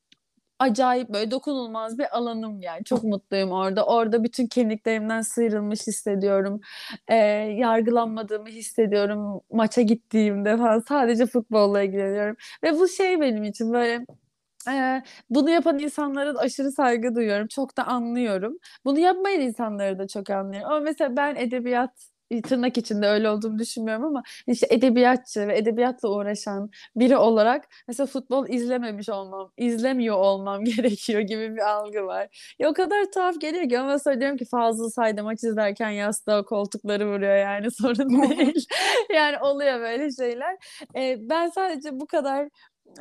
acayip 0.60 1.10
böyle 1.10 1.32
dokunulmaz 1.32 2.00
bir 2.00 2.18
alanım 2.18 2.62
yani. 2.62 2.84
Çok 2.84 3.04
mutluyum 3.04 3.52
orada. 3.52 3.86
Orada 3.86 4.24
bütün 4.24 4.48
kimliklerimden 4.48 5.22
sıyrılmış 5.22 5.88
hissediyorum. 5.88 6.62
Ee, 7.08 7.16
yargılanmadığımı 7.58 8.50
hissediyorum. 8.50 9.42
Maça 9.52 9.82
gittiğimde 9.82 10.58
falan 10.58 10.84
sadece 10.88 11.26
futbolla 11.26 11.82
ilgileniyorum. 11.82 12.36
Ve 12.64 12.74
bu 12.74 12.88
şey 12.88 13.22
benim 13.22 13.44
için 13.44 13.74
böyle 13.74 14.06
ee, 14.70 15.04
bunu 15.30 15.50
yapan 15.50 15.80
insanlara 15.80 16.36
da 16.36 16.40
aşırı 16.40 16.72
saygı 16.72 17.16
duyuyorum. 17.16 17.48
Çok 17.48 17.78
da 17.78 17.88
anlıyorum. 17.88 18.58
Bunu 18.86 19.00
yapmayan 19.00 19.42
insanları 19.42 20.00
da 20.00 20.08
çok 20.08 20.30
anlıyorum. 20.30 20.70
Ama 20.72 20.80
mesela 20.80 21.18
ben 21.18 21.36
edebiyat 21.36 22.16
tırnak 22.44 22.78
içinde 22.78 23.08
öyle 23.08 23.30
olduğumu 23.30 23.60
düşünmüyorum 23.60 24.04
ama 24.06 24.24
işte 24.48 24.68
edebiyatçı 24.70 25.48
ve 25.48 25.58
edebiyatla 25.58 26.10
uğraşan 26.10 26.70
biri 26.96 27.18
olarak 27.18 27.66
mesela 27.88 28.08
futbol 28.08 28.50
izlememiş 28.50 29.10
olmam, 29.10 29.52
izlemiyor 29.58 30.16
olmam 30.16 30.64
gerekiyor 30.66 31.22
gibi 31.22 31.56
bir 31.56 31.70
algı 31.70 32.06
var. 32.06 32.56
Ya 32.60 32.70
o 32.70 32.74
kadar 32.74 33.12
tuhaf 33.12 33.42
geliyor 33.42 33.70
ki 33.70 33.80
ama 33.80 34.00
sonra 34.00 34.20
diyorum 34.20 34.38
ki 34.38 34.46
Fazıl 34.46 34.90
Say'da 34.90 35.24
maç 35.24 35.44
izlerken 35.44 35.90
yastığa 35.90 36.44
koltukları 36.44 37.08
vuruyor 37.14 37.36
yani 37.36 37.72
sorun 37.82 38.10
değil. 38.10 38.66
Yani 39.14 39.38
oluyor 39.40 39.80
böyle 39.80 40.12
şeyler. 40.12 40.58
Ee, 40.96 41.18
ben 41.20 41.50
sadece 41.50 42.00
bu 42.00 42.08
kadar 42.08 42.50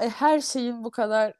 e, 0.00 0.08
her 0.08 0.40
şeyin 0.40 0.84
bu 0.84 0.90
kadar 0.90 1.32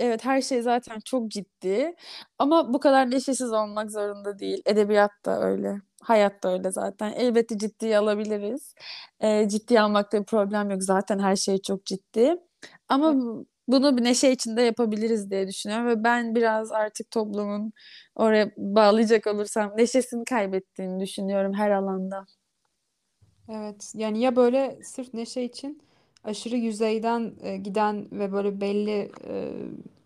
Evet 0.00 0.24
her 0.24 0.42
şey 0.42 0.62
zaten 0.62 1.00
çok 1.00 1.28
ciddi 1.30 1.94
ama 2.38 2.72
bu 2.74 2.80
kadar 2.80 3.10
neşesiz 3.10 3.52
olmak 3.52 3.90
zorunda 3.90 4.38
değil. 4.38 4.62
Edebiyat 4.66 5.10
da 5.26 5.42
öyle, 5.42 5.80
hayat 6.02 6.42
da 6.42 6.52
öyle 6.52 6.70
zaten. 6.72 7.12
Elbette 7.12 7.58
ciddiye 7.58 7.98
alabiliriz. 7.98 8.74
Ee, 9.20 9.48
ciddiye 9.48 9.80
almakta 9.80 10.20
bir 10.20 10.24
problem 10.26 10.70
yok. 10.70 10.82
Zaten 10.82 11.18
her 11.18 11.36
şey 11.36 11.58
çok 11.62 11.86
ciddi. 11.86 12.36
Ama 12.88 13.14
bu- 13.14 13.46
bunu 13.68 13.96
bir 13.98 14.04
neşe 14.04 14.30
içinde 14.32 14.62
yapabiliriz 14.62 15.30
diye 15.30 15.48
düşünüyorum 15.48 15.86
ve 15.86 16.04
ben 16.04 16.34
biraz 16.34 16.72
artık 16.72 17.10
toplumun 17.10 17.72
oraya 18.14 18.50
bağlayacak 18.56 19.26
olursam 19.26 19.72
neşesini 19.76 20.24
kaybettiğini 20.24 21.00
düşünüyorum 21.00 21.54
her 21.54 21.70
alanda. 21.70 22.26
Evet 23.48 23.92
yani 23.94 24.20
ya 24.20 24.36
böyle 24.36 24.78
sırf 24.84 25.14
neşe 25.14 25.42
için 25.42 25.82
aşırı 26.24 26.56
yüzeyden 26.56 27.32
e, 27.42 27.56
giden 27.56 28.08
ve 28.12 28.32
böyle 28.32 28.60
belli 28.60 29.10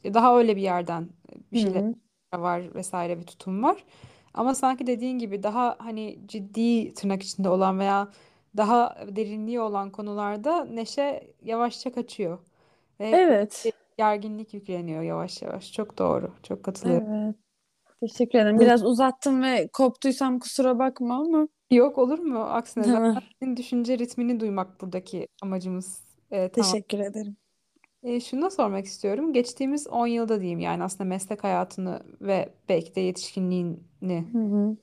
e, 0.04 0.14
daha 0.14 0.38
öyle 0.38 0.56
bir 0.56 0.62
yerden 0.62 1.08
bir 1.52 1.58
şeyler 1.58 1.82
Hı, 2.34 2.42
var 2.42 2.74
vesaire 2.74 3.18
bir 3.20 3.26
tutum 3.26 3.62
var. 3.62 3.84
Ama 4.34 4.54
sanki 4.54 4.86
dediğin 4.86 5.18
gibi 5.18 5.42
daha 5.42 5.76
hani 5.78 6.18
ciddi 6.26 6.94
tırnak 6.94 7.22
içinde 7.22 7.48
olan 7.48 7.78
veya 7.78 8.08
daha 8.56 8.96
derinliği 9.16 9.60
olan 9.60 9.90
konularda 9.90 10.64
neşe 10.64 11.34
yavaşça 11.42 11.92
kaçıyor. 11.92 12.38
Ve 13.00 13.10
Evet. 13.12 13.72
gerginlik 13.98 14.54
yükleniyor 14.54 15.02
yavaş 15.02 15.42
yavaş. 15.42 15.72
Çok 15.72 15.98
doğru. 15.98 16.32
Çok 16.42 16.62
katılıyorum. 16.64 17.06
Evet. 17.06 17.36
Teşekkür 18.00 18.38
ederim. 18.38 18.60
Biraz 18.60 18.84
uzattım 18.84 19.42
ve 19.42 19.68
koptuysam 19.72 20.38
kusura 20.38 20.78
bakma 20.78 21.14
ama. 21.20 21.48
Yok 21.70 21.98
olur 21.98 22.18
mu? 22.18 22.38
Aksine 22.44 22.84
zaten 22.88 23.22
senin 23.42 23.56
düşünce 23.56 23.98
ritmini 23.98 24.40
duymak 24.40 24.80
buradaki 24.80 25.28
amacımız. 25.42 26.03
Ee, 26.34 26.48
tamam. 26.52 26.76
Teşekkür 26.78 26.98
ederim. 26.98 27.36
E, 28.02 28.20
şunu 28.20 28.42
da 28.42 28.50
sormak 28.50 28.84
istiyorum. 28.86 29.32
Geçtiğimiz 29.32 29.86
10 29.86 30.06
yılda 30.06 30.40
diyeyim 30.40 30.60
yani 30.60 30.84
aslında 30.84 31.04
meslek 31.04 31.44
hayatını 31.44 32.02
ve 32.20 32.54
belki 32.68 32.94
de 32.94 33.00
yetişkinliğini 33.00 34.26
Hı 34.32 34.38
hı. 34.38 34.76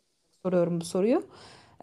soruyorum 0.44 0.82
bu 0.82 0.86
soruyu. 0.86 1.24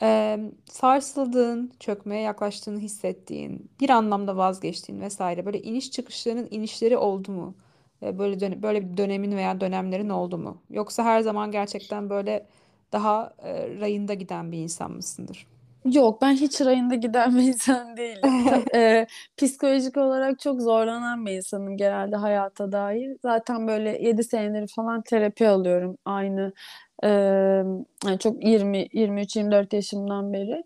Ee, 0.02 0.40
sarsıldığın, 0.70 1.72
çökmeye 1.80 2.22
yaklaştığını 2.22 2.80
hissettiğin, 2.80 3.70
bir 3.80 3.90
anlamda 3.90 4.36
vazgeçtiğin 4.36 5.00
vesaire 5.00 5.46
böyle 5.46 5.62
iniş 5.62 5.90
çıkışların 5.90 6.48
inişleri 6.50 6.96
oldu 6.96 7.32
mu? 7.32 7.56
Ee, 8.02 8.18
böyle 8.18 8.40
döne- 8.40 8.62
böyle 8.62 8.92
bir 8.92 8.96
dönemin 8.96 9.36
veya 9.36 9.60
dönemlerin 9.60 10.08
oldu 10.08 10.38
mu? 10.38 10.62
Yoksa 10.70 11.04
her 11.04 11.20
zaman 11.20 11.50
gerçekten 11.52 12.10
böyle 12.10 12.46
daha 12.92 13.34
e, 13.42 13.80
rayında 13.80 14.14
giden 14.14 14.52
bir 14.52 14.58
insan 14.58 14.92
mısındır? 14.92 15.46
Yok 15.85 16.22
ben 16.22 16.33
hiç 16.33 16.61
rayında 16.61 16.95
giden 16.95 17.37
bir 17.39 17.43
insan 17.43 17.97
değilim. 17.97 18.22
Ta- 18.49 18.79
e, 18.79 19.07
psikolojik 19.37 19.97
olarak 19.97 20.39
çok 20.41 20.61
zorlanan 20.62 21.26
bir 21.26 21.33
insanım 21.33 21.76
genelde 21.76 22.16
hayata 22.16 22.72
dair. 22.72 23.16
Zaten 23.22 23.68
böyle 23.68 23.91
7 24.03 24.24
senedir 24.24 24.72
falan 24.76 25.03
terapi 25.03 25.49
alıyorum 25.49 25.99
aynı 26.05 26.53
e, 27.05 27.09
yani 28.07 28.18
çok 28.18 28.45
20 28.45 28.89
23-24 28.93 29.72
yaşımdan 29.72 30.33
beri. 30.33 30.64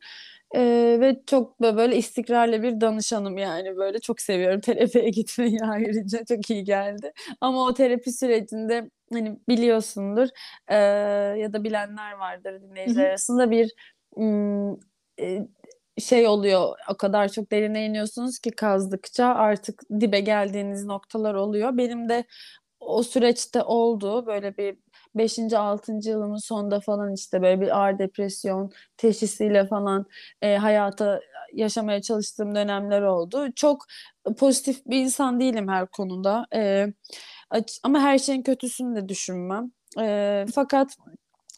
E, 0.55 0.61
ve 1.01 1.21
çok 1.27 1.61
bö- 1.61 1.77
böyle 1.77 1.97
istikrarlı 1.97 2.63
bir 2.63 2.81
danışanım 2.81 3.39
yani 3.39 3.77
böyle 3.77 3.99
çok 4.01 4.21
seviyorum 4.21 4.61
terapiye 4.61 5.09
gitmeyi 5.11 5.59
ayrıca 5.65 6.25
çok 6.25 6.51
iyi 6.51 6.65
geldi. 6.65 7.13
Ama 7.41 7.65
o 7.65 7.75
terapi 7.75 8.13
sürecinde 8.13 8.91
hani 9.13 9.39
biliyorsundur 9.49 10.29
e, 10.69 10.77
ya 11.41 11.53
da 11.53 11.65
bilenler 11.65 12.13
vardır 12.13 12.61
dinleyiciler 12.63 13.09
arasında 13.09 13.51
bir 13.51 13.73
şey 15.99 16.27
oluyor 16.29 16.77
o 16.91 16.97
kadar 16.97 17.29
çok 17.29 17.53
derine 17.53 17.87
iniyorsunuz 17.87 18.39
ki 18.39 18.51
kazdıkça 18.51 19.27
artık 19.27 19.83
dibe 20.01 20.21
geldiğiniz 20.21 20.85
noktalar 20.85 21.35
oluyor. 21.35 21.77
Benim 21.77 22.09
de 22.09 22.25
o 22.81 23.03
süreçte 23.03 23.63
oldu 23.63 24.27
böyle 24.27 24.57
bir 24.57 24.77
beşinci 25.15 25.59
altıncı 25.59 26.11
yılımın 26.11 26.37
sonunda 26.37 26.81
falan 26.81 27.15
işte 27.15 27.43
böyle 27.43 27.61
bir 27.61 27.79
ağır 27.79 27.99
depresyon 27.99 28.71
teşhisiyle 28.97 29.67
falan 29.67 30.07
e, 30.43 30.57
hayata 30.57 31.21
yaşamaya 31.53 32.03
çalıştığım 32.03 32.55
dönemler 32.55 33.03
oldu. 33.03 33.49
Çok 33.57 33.87
pozitif 34.39 34.87
bir 34.87 34.97
insan 34.97 35.41
değilim 35.41 35.69
her 35.69 35.87
konuda. 35.87 36.47
E, 36.55 36.87
ama 37.83 38.01
her 38.01 38.19
şeyin 38.19 38.43
kötüsünü 38.43 38.97
de 38.97 39.09
düşünmem. 39.09 39.73
E, 40.01 40.45
fakat 40.55 40.97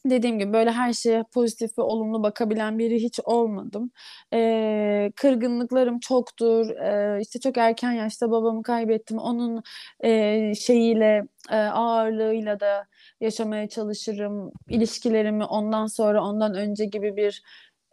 Dediğim 0.07 0.39
gibi 0.39 0.53
böyle 0.53 0.71
her 0.73 0.93
şeye 0.93 1.25
pozitif 1.35 1.79
ve 1.79 1.83
olumlu 1.83 2.23
bakabilen 2.23 2.79
biri 2.79 3.03
hiç 3.03 3.21
olmadım. 3.25 3.91
Ee, 4.35 5.13
kırgınlıklarım 5.17 5.99
çoktur. 6.01 6.71
Ee, 6.71 7.21
işte 7.21 7.41
çok 7.41 7.57
erken 7.59 7.93
yaşta 7.93 8.31
babamı 8.31 8.63
kaybettim. 8.63 9.19
Onun 9.19 9.63
e, 10.05 10.55
şeyiyle, 10.55 11.23
e, 11.51 11.57
ağırlığıyla 11.57 12.61
da 12.61 12.87
yaşamaya 13.21 13.69
çalışırım. 13.69 14.53
İlişkilerimi 14.69 15.45
ondan 15.45 15.87
sonra, 15.87 16.23
ondan 16.25 16.55
önce 16.55 16.85
gibi 16.85 17.17
bir 17.17 17.43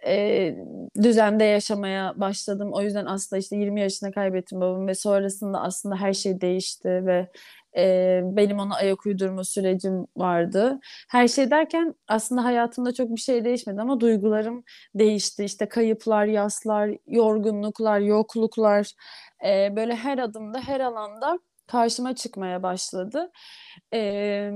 e, 0.08 0.56
düzende 1.04 1.44
yaşamaya 1.44 2.14
başladım. 2.20 2.70
O 2.74 2.82
yüzden 2.82 3.06
aslında 3.06 3.40
işte 3.40 3.56
20 3.58 3.82
yaşında 3.82 4.12
kaybettim 4.12 4.62
babamı 4.62 4.88
ve 4.88 4.96
sonrasında 4.96 5.62
aslında 5.62 5.96
her 5.96 6.14
şey 6.14 6.42
değişti 6.42 6.90
ve 6.90 7.28
e, 7.78 8.22
benim 8.24 8.60
ona 8.60 8.76
ayak 8.76 9.06
uydurma 9.06 9.44
sürecim 9.44 10.08
vardı. 10.18 10.80
Her 11.10 11.28
şey 11.28 11.52
derken 11.52 11.96
aslında 12.08 12.44
hayatımda 12.44 12.94
çok 12.94 13.10
bir 13.16 13.22
şey 13.22 13.46
değişmedi 13.46 13.82
ama 13.82 14.00
duygularım 14.00 14.64
değişti. 14.96 15.44
İşte 15.44 15.70
kayıplar, 15.70 16.26
yaslar, 16.26 16.92
yorgunluklar, 17.08 18.00
yokluklar 18.00 18.92
e, 19.48 19.76
böyle 19.76 19.96
her 19.96 20.18
adımda, 20.18 20.60
her 20.60 20.80
alanda 20.80 21.40
karşıma 21.68 22.16
çıkmaya 22.16 22.64
başladı. 22.64 23.32
E, 23.94 24.52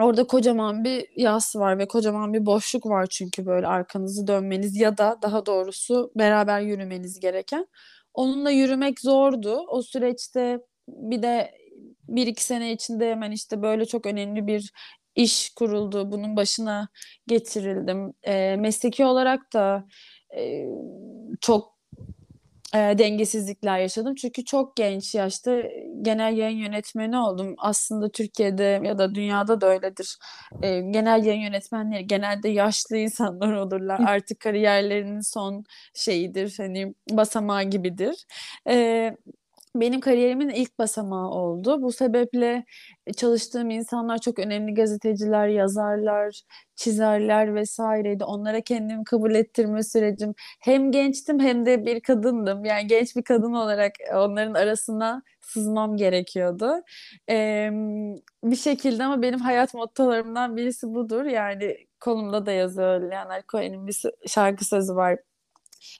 Orada 0.00 0.26
kocaman 0.26 0.84
bir 0.84 1.08
yas 1.16 1.56
var 1.56 1.78
ve 1.78 1.88
kocaman 1.88 2.32
bir 2.32 2.46
boşluk 2.46 2.86
var 2.86 3.06
çünkü 3.06 3.46
böyle 3.46 3.66
arkanızı 3.66 4.26
dönmeniz 4.26 4.76
ya 4.76 4.98
da 4.98 5.18
daha 5.22 5.46
doğrusu 5.46 6.12
beraber 6.16 6.60
yürümeniz 6.60 7.20
gereken. 7.20 7.66
Onunla 8.14 8.50
yürümek 8.50 9.00
zordu. 9.00 9.64
O 9.68 9.82
süreçte 9.82 10.60
bir 10.88 11.22
de 11.22 11.50
bir 12.16 12.26
iki 12.26 12.44
sene 12.44 12.72
içinde 12.72 13.10
hemen 13.10 13.30
işte 13.30 13.62
böyle 13.62 13.86
çok 13.86 14.06
önemli 14.06 14.46
bir 14.46 14.72
iş 15.14 15.50
kuruldu. 15.50 16.12
Bunun 16.12 16.36
başına 16.36 16.88
getirildim. 17.26 18.12
E, 18.22 18.56
mesleki 18.56 19.04
olarak 19.04 19.52
da 19.52 19.86
e, 20.36 20.66
çok 21.40 21.80
e, 22.74 22.78
dengesizlikler 22.78 23.78
yaşadım. 23.78 24.14
Çünkü 24.14 24.44
çok 24.44 24.76
genç 24.76 25.14
yaşta 25.14 25.62
genel 26.02 26.36
yayın 26.36 26.58
yönetmeni 26.58 27.18
oldum. 27.18 27.54
Aslında 27.58 28.10
Türkiye'de 28.10 28.80
ya 28.84 28.98
da 28.98 29.14
dünyada 29.14 29.60
da 29.60 29.66
öyledir. 29.66 30.18
E, 30.62 30.80
genel 30.80 31.24
yayın 31.24 31.40
yönetmenleri 31.40 32.06
genelde 32.06 32.48
yaşlı 32.48 32.96
insanlar 32.96 33.52
olurlar. 33.52 34.00
Artık 34.06 34.40
kariyerlerinin 34.40 35.20
son 35.20 35.64
şeyidir. 35.94 36.54
Hani 36.56 36.94
basamağı 37.10 37.62
gibidir. 37.62 38.26
E, 38.68 39.10
benim 39.76 40.00
kariyerimin 40.00 40.48
ilk 40.48 40.78
basamağı 40.78 41.28
oldu. 41.30 41.82
Bu 41.82 41.92
sebeple 41.92 42.64
çalıştığım 43.16 43.70
insanlar 43.70 44.18
çok 44.18 44.38
önemli 44.38 44.74
gazeteciler, 44.74 45.48
yazarlar, 45.48 46.42
çizerler 46.76 47.54
vesaireydi. 47.54 48.24
Onlara 48.24 48.60
kendimi 48.60 49.04
kabul 49.04 49.34
ettirme 49.34 49.82
sürecim 49.82 50.34
hem 50.60 50.92
gençtim 50.92 51.40
hem 51.40 51.66
de 51.66 51.86
bir 51.86 52.00
kadındım. 52.00 52.64
Yani 52.64 52.86
genç 52.86 53.16
bir 53.16 53.22
kadın 53.22 53.52
olarak 53.52 53.92
onların 54.14 54.54
arasına 54.54 55.22
sızmam 55.40 55.96
gerekiyordu. 55.96 56.72
Ee, 57.30 57.70
bir 58.44 58.56
şekilde 58.56 59.04
ama 59.04 59.22
benim 59.22 59.38
hayat 59.40 59.74
mottolarımdan 59.74 60.56
birisi 60.56 60.86
budur. 60.94 61.24
Yani 61.24 61.76
kolumda 62.00 62.46
da 62.46 62.52
yazıyor 62.52 63.00
Leonard 63.00 63.44
Cohen'in 63.48 63.86
bir 63.86 64.02
şarkı 64.26 64.64
sözü 64.64 64.94
var. 64.94 65.18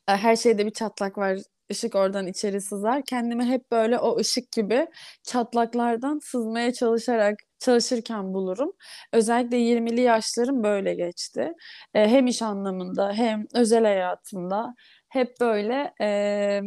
E, 0.08 0.12
Her 0.16 0.36
şeyde 0.36 0.66
bir 0.66 0.70
çatlak 0.70 1.18
var. 1.18 1.38
Işık 1.70 1.94
oradan 1.94 2.26
içeri 2.26 2.60
sızar. 2.60 3.02
Kendimi 3.04 3.44
hep 3.44 3.70
böyle 3.72 3.98
o 3.98 4.18
ışık 4.18 4.52
gibi 4.52 4.86
çatlaklardan 5.22 6.18
sızmaya 6.18 6.72
çalışarak 6.72 7.38
çalışırken 7.58 8.34
bulurum. 8.34 8.72
Özellikle 9.12 9.56
20'li 9.56 10.00
yaşlarım 10.00 10.62
böyle 10.62 10.94
geçti. 10.94 11.52
E, 11.94 12.08
hem 12.08 12.26
iş 12.26 12.42
anlamında 12.42 13.12
hem 13.12 13.46
özel 13.54 13.84
hayatımda 13.84 14.74
hep 15.08 15.40
böyle 15.40 15.94
e, 16.00 16.60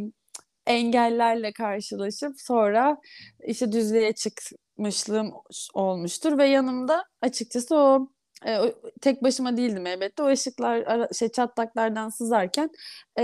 engellerle 0.66 1.52
karşılaşıp 1.52 2.40
sonra 2.40 2.96
işte 3.46 3.72
düzlüğe 3.72 4.12
çıkmışlığım 4.14 5.32
olmuştur 5.74 6.38
ve 6.38 6.46
yanımda 6.46 7.04
açıkçası 7.22 7.76
o 7.76 8.08
e, 8.46 8.74
tek 9.00 9.22
başıma 9.22 9.56
değildim 9.56 9.86
elbette. 9.86 10.22
O 10.22 10.26
ışıklar 10.28 10.76
ara- 10.86 11.08
şey 11.18 11.28
çatlaklardan 11.28 12.08
sızarken 12.08 12.70
e, 13.18 13.22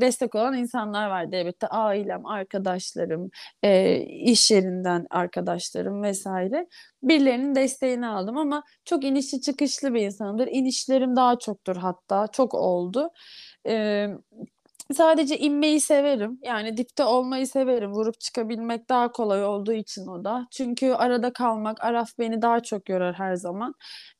destek 0.00 0.34
olan 0.34 0.56
insanlar 0.56 1.08
vardı 1.10 1.36
elbette. 1.36 1.66
Ailem, 1.66 2.26
arkadaşlarım, 2.26 3.30
e, 3.62 4.00
iş 4.00 4.50
yerinden 4.50 5.06
arkadaşlarım 5.10 6.02
vesaire. 6.02 6.66
Birilerinin 7.02 7.54
desteğini 7.54 8.06
aldım 8.06 8.36
ama 8.36 8.62
çok 8.84 9.04
inişli 9.04 9.40
çıkışlı 9.40 9.94
bir 9.94 10.02
insanımdır. 10.02 10.46
İnişlerim 10.46 11.16
daha 11.16 11.38
çoktur 11.38 11.76
hatta. 11.76 12.26
Çok 12.32 12.54
oldu. 12.54 13.10
E, 13.66 14.06
Sadece 14.94 15.38
inmeyi 15.38 15.80
severim. 15.80 16.38
Yani 16.42 16.76
dipte 16.76 17.04
olmayı 17.04 17.46
severim. 17.46 17.92
Vurup 17.92 18.20
çıkabilmek 18.20 18.88
daha 18.88 19.12
kolay 19.12 19.44
olduğu 19.44 19.72
için 19.72 20.06
o 20.06 20.24
da. 20.24 20.46
Çünkü 20.50 20.90
arada 20.92 21.32
kalmak, 21.32 21.84
araf 21.84 22.10
beni 22.18 22.42
daha 22.42 22.60
çok 22.62 22.88
yorar 22.88 23.14
her 23.14 23.34
zaman. 23.34 23.74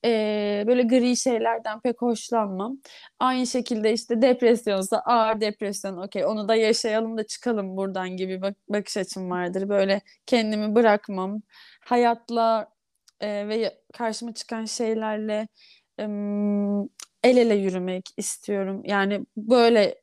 Ee, 0.05 0.65
böyle 0.67 0.83
gri 0.83 1.17
şeylerden 1.17 1.81
pek 1.81 2.03
hoşlanmam. 2.03 2.79
Aynı 3.19 3.47
şekilde 3.47 3.93
işte 3.93 4.23
depresyonsa 4.23 4.99
ağır 4.99 5.41
depresyon 5.41 5.97
okey 5.97 6.25
onu 6.25 6.49
da 6.49 6.55
yaşayalım 6.55 7.19
da 7.19 7.27
çıkalım 7.27 7.77
buradan 7.77 8.11
gibi 8.17 8.43
bak 8.43 8.55
bakış 8.69 8.97
açım 8.97 9.31
vardır. 9.31 9.69
Böyle 9.69 10.01
kendimi 10.27 10.75
bırakmam. 10.75 11.43
Hayatla 11.81 12.69
e, 13.21 13.49
ve 13.49 13.79
karşıma 13.93 14.35
çıkan 14.35 14.65
şeylerle 14.65 15.49
em, 15.99 16.83
el 17.25 17.37
ele 17.37 17.55
yürümek 17.55 18.09
istiyorum. 18.17 18.83
Yani 18.85 19.27
böyle 19.37 20.01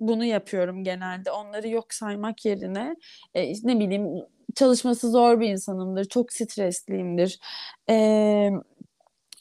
bunu 0.00 0.24
yapıyorum 0.24 0.84
genelde. 0.84 1.30
Onları 1.30 1.68
yok 1.68 1.94
saymak 1.94 2.44
yerine 2.44 2.96
e, 3.34 3.52
ne 3.52 3.80
bileyim 3.80 4.26
çalışması 4.54 5.10
zor 5.10 5.40
bir 5.40 5.48
insanımdır. 5.48 6.04
Çok 6.04 6.32
stresliyimdir. 6.32 7.40
E, 7.90 7.94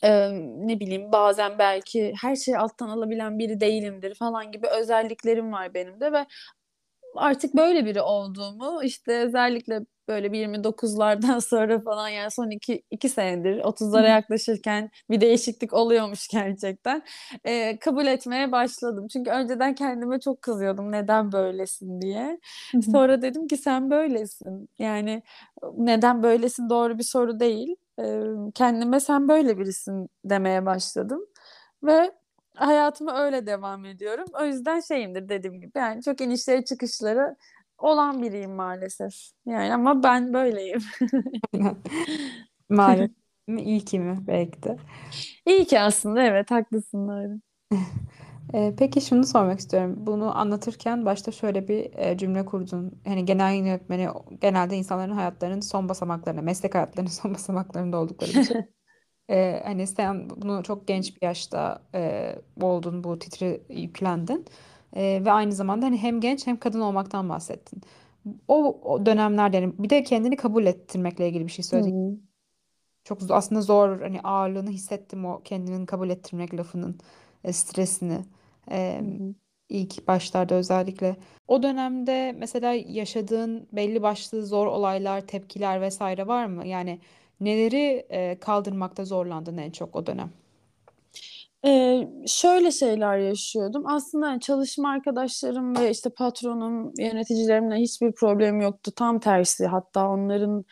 e, 0.04 0.32
ne 0.68 0.80
bileyim 0.80 1.12
bazen 1.12 1.60
belki 1.60 2.14
her 2.22 2.36
şeyi 2.36 2.58
alttan 2.58 2.90
alabilen 2.90 3.40
biri 3.40 3.60
değilimdir 3.60 4.16
falan 4.16 4.52
gibi 4.52 4.68
özelliklerim 4.68 5.52
var 5.54 5.74
benim 5.74 6.00
de 6.00 6.12
ve 6.12 6.26
artık 7.16 7.56
böyle 7.56 7.86
biri 7.86 8.02
olduğumu 8.02 8.84
işte 8.84 9.20
özellikle 9.20 9.80
böyle 10.08 10.32
bir 10.32 10.40
29'lardan 10.40 11.42
sonra 11.50 11.80
falan 11.80 12.10
yani 12.10 12.32
son 12.32 12.50
iki, 12.50 12.84
iki 12.92 13.10
senedir 13.10 13.60
30'lara 13.64 14.10
yaklaşırken 14.10 14.90
bir 15.10 15.22
değişiklik 15.22 15.74
oluyormuş 15.74 16.28
gerçekten. 16.32 17.04
Ee, 17.46 17.78
kabul 17.80 18.06
etmeye 18.08 18.52
başladım. 18.52 19.08
Çünkü 19.08 19.32
önceden 19.32 19.76
kendime 19.76 20.20
çok 20.20 20.42
kızıyordum 20.42 20.92
neden 20.92 21.32
böylesin 21.32 22.02
diye. 22.02 22.40
Sonra 22.92 23.22
dedim 23.22 23.48
ki 23.48 23.58
sen 23.58 23.90
böylesin. 23.90 24.70
Yani 24.80 25.24
neden 25.78 26.24
böylesin 26.24 26.70
doğru 26.70 26.98
bir 26.98 27.04
soru 27.04 27.40
değil. 27.40 27.76
Ee, 28.00 28.22
kendime 28.56 29.00
sen 29.00 29.28
böyle 29.28 29.58
birisin 29.60 30.10
demeye 30.26 30.66
başladım. 30.66 31.22
Ve 31.84 32.12
hayatıma 32.56 33.24
öyle 33.24 33.46
devam 33.46 33.86
ediyorum. 33.86 34.26
O 34.42 34.46
yüzden 34.46 34.80
şeyimdir 34.80 35.30
dediğim 35.30 35.62
gibi. 35.62 35.72
Yani 35.76 36.04
çok 36.04 36.22
inişleri 36.22 36.66
çıkışları 36.66 37.36
olan 37.78 38.22
biriyim 38.22 38.52
maalesef. 38.52 39.14
Yani 39.46 39.74
ama 39.74 40.04
ben 40.04 40.34
böyleyim. 40.34 40.80
Maalesef 42.70 43.10
mi? 43.48 43.62
İyi 43.64 43.86
ki 43.86 44.00
mi? 44.00 44.18
Belki 44.28 44.64
de. 44.64 44.78
İyi 45.46 45.66
ki 45.66 45.80
aslında 45.80 46.24
evet 46.24 46.52
haklısın. 46.52 47.42
Ee, 48.54 48.74
peki 48.78 49.02
şunu 49.02 49.24
sormak 49.26 49.60
istiyorum. 49.60 49.96
Bunu 49.98 50.38
anlatırken 50.38 51.06
başta 51.06 51.32
şöyle 51.32 51.68
bir 51.68 51.94
e, 51.98 52.18
cümle 52.18 52.46
kurdun. 52.46 53.02
Hani 53.06 53.26
genel 53.26 53.44
yayın 53.50 53.66
yönetmeni 53.66 54.08
genelde 54.42 54.76
insanların 54.78 55.12
hayatlarının 55.12 55.60
son 55.62 55.90
basamaklarında, 55.90 56.42
meslek 56.42 56.76
hayatlarının 56.76 57.12
son 57.12 57.34
basamaklarında 57.34 57.98
oldukları 57.98 58.36
bir 58.36 58.42
şey. 58.42 58.58
Ee, 59.30 59.62
hani 59.66 59.88
sen 59.88 60.30
bunu 60.30 60.64
çok 60.64 60.88
genç 60.88 61.16
bir 61.16 61.28
yaşta 61.28 61.84
e, 61.96 62.36
oldun, 62.62 63.04
bu 63.04 63.20
titri 63.20 63.64
yüklendin. 63.70 64.46
Ee, 64.96 65.22
ve 65.26 65.32
aynı 65.32 65.54
zamanda 65.54 65.86
hani 65.86 65.98
hem 65.98 66.22
genç 66.22 66.48
hem 66.48 66.60
kadın 66.60 66.82
olmaktan 66.82 67.30
bahsettin. 67.30 67.82
O, 68.48 68.82
o 68.94 69.06
dönemlerde 69.06 69.58
yani 69.58 69.74
bir 69.80 69.90
de 69.90 70.04
kendini 70.04 70.36
kabul 70.36 70.66
ettirmekle 70.66 71.28
ilgili 71.30 71.48
bir 71.48 71.52
şey 71.52 71.66
Hı 71.74 71.76
söyledin. 71.76 71.96
hı. 71.96 72.18
Çok 73.04 73.22
z- 73.22 73.34
aslında 73.34 73.62
zor 73.62 74.02
hani 74.02 74.22
ağırlığını 74.22 74.70
hissettim 74.70 75.26
o 75.26 75.42
kendini 75.44 75.86
kabul 75.86 76.10
ettirmek 76.10 76.54
lafının 76.54 77.00
e, 77.44 77.54
stresini. 77.54 78.26
E, 78.72 79.02
Hı 79.02 79.06
hı. 79.06 79.36
ilk 79.70 80.08
başlarda 80.08 80.56
özellikle. 80.56 81.16
O 81.48 81.64
dönemde 81.64 82.32
mesela 82.38 82.74
yaşadığın 82.74 83.68
belli 83.72 84.02
başlı 84.02 84.46
zor 84.46 84.68
olaylar, 84.68 85.22
tepkiler 85.28 85.82
vesaire 85.82 86.28
var 86.28 86.46
mı? 86.46 86.68
Yani 86.68 87.00
neleri 87.40 88.06
e, 88.10 88.40
kaldırmakta 88.40 89.06
zorlandın 89.06 89.58
en 89.58 89.72
çok 89.72 89.96
o 89.96 90.06
dönem? 90.06 90.32
Ee, 91.66 92.08
şöyle 92.28 92.72
şeyler 92.72 93.18
yaşıyordum. 93.18 93.88
Aslında 93.88 94.28
hani 94.28 94.40
çalışma 94.40 94.90
arkadaşlarım 94.90 95.78
ve 95.78 95.92
işte 95.92 96.10
patronum, 96.10 96.92
yöneticilerimle 97.00 97.76
hiçbir 97.76 98.12
problem 98.12 98.62
yoktu. 98.62 98.92
Tam 98.96 99.20
tersi 99.20 99.66
hatta 99.66 100.10
onların 100.10 100.66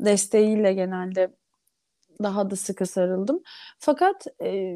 desteğiyle 0.00 0.72
genelde 0.74 1.30
daha 2.22 2.50
da 2.50 2.56
sıkı 2.56 2.86
sarıldım. 2.86 3.42
Fakat 3.78 4.26
e, 4.42 4.74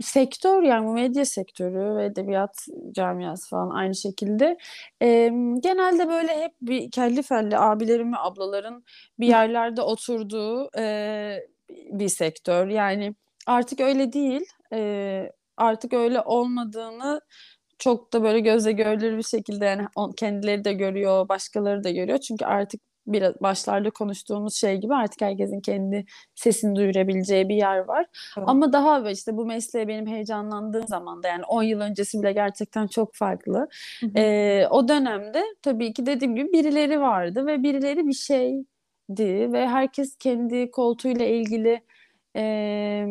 sektör 0.00 0.62
yani 0.62 0.86
bu 0.86 0.92
medya 0.92 1.24
sektörü 1.24 1.96
ve 1.96 2.04
edebiyat 2.04 2.66
camiası 2.92 3.48
falan 3.48 3.70
aynı 3.70 3.94
şekilde 3.94 4.56
e, 5.02 5.30
genelde 5.60 6.08
böyle 6.08 6.42
hep 6.42 6.52
bir 6.62 6.90
kelli 6.90 7.22
felli 7.22 7.58
abilerin 7.58 8.12
ve 8.12 8.16
ablaların 8.18 8.84
bir 9.20 9.26
yerlerde 9.26 9.82
oturduğu 9.82 10.70
e, 10.78 11.46
bir 11.70 12.08
sektör. 12.08 12.68
Yani 12.68 13.14
artık 13.46 13.80
öyle 13.80 14.12
değil. 14.12 14.44
E, 14.72 15.32
artık 15.56 15.92
öyle 15.92 16.20
olmadığını 16.20 17.20
çok 17.78 18.12
da 18.12 18.22
böyle 18.22 18.40
gözle 18.40 18.72
görülür 18.72 19.18
bir 19.18 19.22
şekilde 19.22 19.64
yani 19.64 19.86
kendileri 20.16 20.64
de 20.64 20.72
görüyor, 20.72 21.28
başkaları 21.28 21.84
da 21.84 21.90
görüyor. 21.90 22.18
Çünkü 22.18 22.44
artık 22.44 22.80
biraz 23.06 23.34
başlarda 23.42 23.90
konuştuğumuz 23.90 24.54
şey 24.54 24.76
gibi 24.76 24.94
artık 24.94 25.20
herkesin 25.20 25.60
kendi 25.60 26.04
sesini 26.34 26.76
duyurabileceği 26.76 27.48
bir 27.48 27.54
yer 27.54 27.78
var. 27.78 28.06
Evet. 28.38 28.48
Ama 28.48 28.72
daha 28.72 29.04
ve 29.04 29.12
işte 29.12 29.36
bu 29.36 29.46
mesleğe 29.46 29.88
benim 29.88 30.06
heyecanlandığım 30.06 30.86
zaman 30.88 31.22
da 31.22 31.28
yani 31.28 31.44
10 31.44 31.62
yıl 31.62 31.80
öncesi 31.80 32.22
bile 32.22 32.32
gerçekten 32.32 32.86
çok 32.86 33.14
farklı. 33.14 33.68
Hı 34.00 34.06
hı. 34.06 34.10
Ee, 34.16 34.66
o 34.70 34.88
dönemde 34.88 35.42
tabii 35.62 35.92
ki 35.92 36.06
dediğim 36.06 36.36
gibi 36.36 36.52
birileri 36.52 37.00
vardı 37.00 37.46
ve 37.46 37.62
birileri 37.62 38.06
bir 38.06 38.12
şeydi 38.12 39.52
ve 39.52 39.68
herkes 39.68 40.16
kendi 40.16 40.70
koltuğuyla 40.70 41.26
ilgili 41.26 41.80
e, 42.36 43.06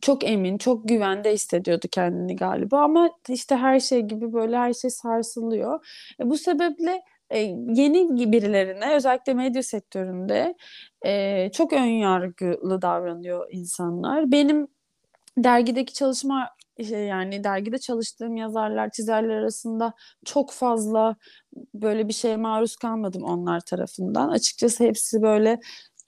çok 0.00 0.24
emin, 0.24 0.58
çok 0.58 0.88
güvende 0.88 1.32
hissediyordu 1.32 1.86
kendini 1.92 2.36
galiba 2.36 2.80
ama 2.82 3.10
işte 3.28 3.56
her 3.56 3.80
şey 3.80 4.00
gibi 4.00 4.32
böyle 4.32 4.56
her 4.56 4.72
şey 4.72 4.90
sarsılıyor. 4.90 5.86
E, 6.20 6.30
bu 6.30 6.38
sebeple 6.38 7.02
e, 7.30 7.38
yeni 7.74 8.32
birilerine 8.32 8.94
özellikle 8.94 9.34
medya 9.34 9.62
sektöründe 9.62 10.54
e, 11.06 11.50
çok 11.52 11.72
ön 11.72 11.84
yargılı 11.84 12.82
davranıyor 12.82 13.48
insanlar. 13.50 14.32
Benim 14.32 14.68
dergideki 15.38 15.92
çalışma 15.94 16.48
şey 16.88 17.06
yani 17.06 17.44
dergide 17.44 17.78
çalıştığım 17.78 18.36
yazarlar, 18.36 18.90
çizerler 18.90 19.34
arasında 19.34 19.92
çok 20.24 20.52
fazla 20.52 21.16
böyle 21.74 22.08
bir 22.08 22.12
şeye 22.12 22.36
maruz 22.36 22.76
kalmadım 22.76 23.22
onlar 23.22 23.60
tarafından. 23.60 24.28
Açıkçası 24.28 24.84
hepsi 24.84 25.22
böyle 25.22 25.60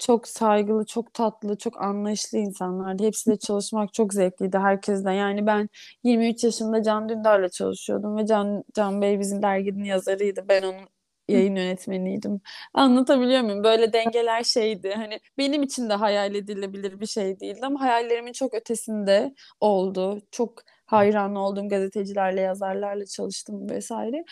çok 0.07 0.29
saygılı, 0.29 0.87
çok 0.87 1.15
tatlı, 1.15 1.59
çok 1.59 1.83
anlayışlı 1.83 2.39
insanlardı. 2.39 3.05
Hepsiyle 3.05 3.39
çalışmak 3.39 3.95
çok 3.95 4.15
zevkliydi 4.15 4.59
herkesten. 4.59 5.13
Yani 5.13 5.47
ben 5.47 5.69
23 6.05 6.45
yaşında 6.45 6.83
Can 6.83 7.09
Dündar'la 7.09 7.49
çalışıyordum 7.49 8.17
ve 8.17 8.27
Can, 8.27 8.65
Can 8.75 9.03
Bey 9.03 9.21
bizim 9.21 9.43
derginin 9.43 9.85
yazarıydı. 9.85 10.45
Ben 10.49 10.63
onun 10.63 10.89
yayın 11.29 11.57
yönetmeniydim. 11.57 12.41
Anlatabiliyor 12.75 13.43
muyum? 13.43 13.65
Böyle 13.65 13.93
dengeler 13.93 14.43
şeydi. 14.45 14.95
Hani 14.97 15.21
benim 15.39 15.63
için 15.63 15.91
de 15.91 15.95
hayal 15.95 16.35
edilebilir 16.35 17.01
bir 17.01 17.07
şey 17.07 17.41
değildi 17.41 17.61
ama 17.67 17.81
hayallerimin 17.81 18.33
çok 18.33 18.55
ötesinde 18.55 19.35
oldu. 19.61 20.23
Çok 20.31 20.63
hayran 20.87 21.35
olduğum 21.35 21.69
gazetecilerle, 21.69 22.41
yazarlarla 22.41 23.07
çalıştım 23.07 23.71
vesaire. 23.71 24.25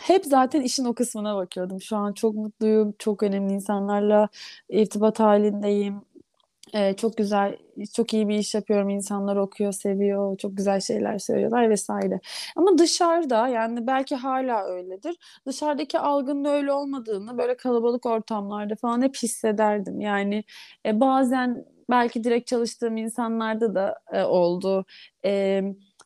Hep 0.00 0.24
zaten 0.26 0.60
işin 0.60 0.84
o 0.84 0.94
kısmına 0.94 1.36
bakıyordum. 1.36 1.80
Şu 1.82 1.96
an 1.96 2.12
çok 2.12 2.34
mutluyum. 2.34 2.94
Çok 2.98 3.22
önemli 3.22 3.52
insanlarla 3.54 4.28
irtibat 4.68 5.20
halindeyim. 5.20 6.02
Ee, 6.74 6.94
çok 6.96 7.16
güzel, 7.16 7.58
çok 7.94 8.14
iyi 8.14 8.28
bir 8.28 8.38
iş 8.38 8.54
yapıyorum. 8.54 8.88
İnsanlar 8.90 9.36
okuyor, 9.36 9.72
seviyor, 9.72 10.38
çok 10.38 10.56
güzel 10.56 10.80
şeyler 10.80 11.18
söylüyorlar 11.18 11.70
vesaire. 11.70 12.20
Ama 12.56 12.78
dışarıda 12.78 13.48
yani 13.48 13.86
belki 13.86 14.14
hala 14.16 14.64
öyledir. 14.64 15.16
Dışarıdaki 15.46 15.98
algının 15.98 16.44
öyle 16.44 16.72
olmadığını 16.72 17.38
böyle 17.38 17.56
kalabalık 17.56 18.06
ortamlarda 18.06 18.76
falan 18.76 19.02
hep 19.02 19.16
hissederdim. 19.16 20.00
Yani 20.00 20.44
e, 20.86 21.00
bazen 21.00 21.64
belki 21.90 22.24
direkt 22.24 22.46
çalıştığım 22.46 22.96
insanlarda 22.96 23.74
da 23.74 24.00
e, 24.12 24.22
oldu. 24.24 24.84
E, 25.24 25.62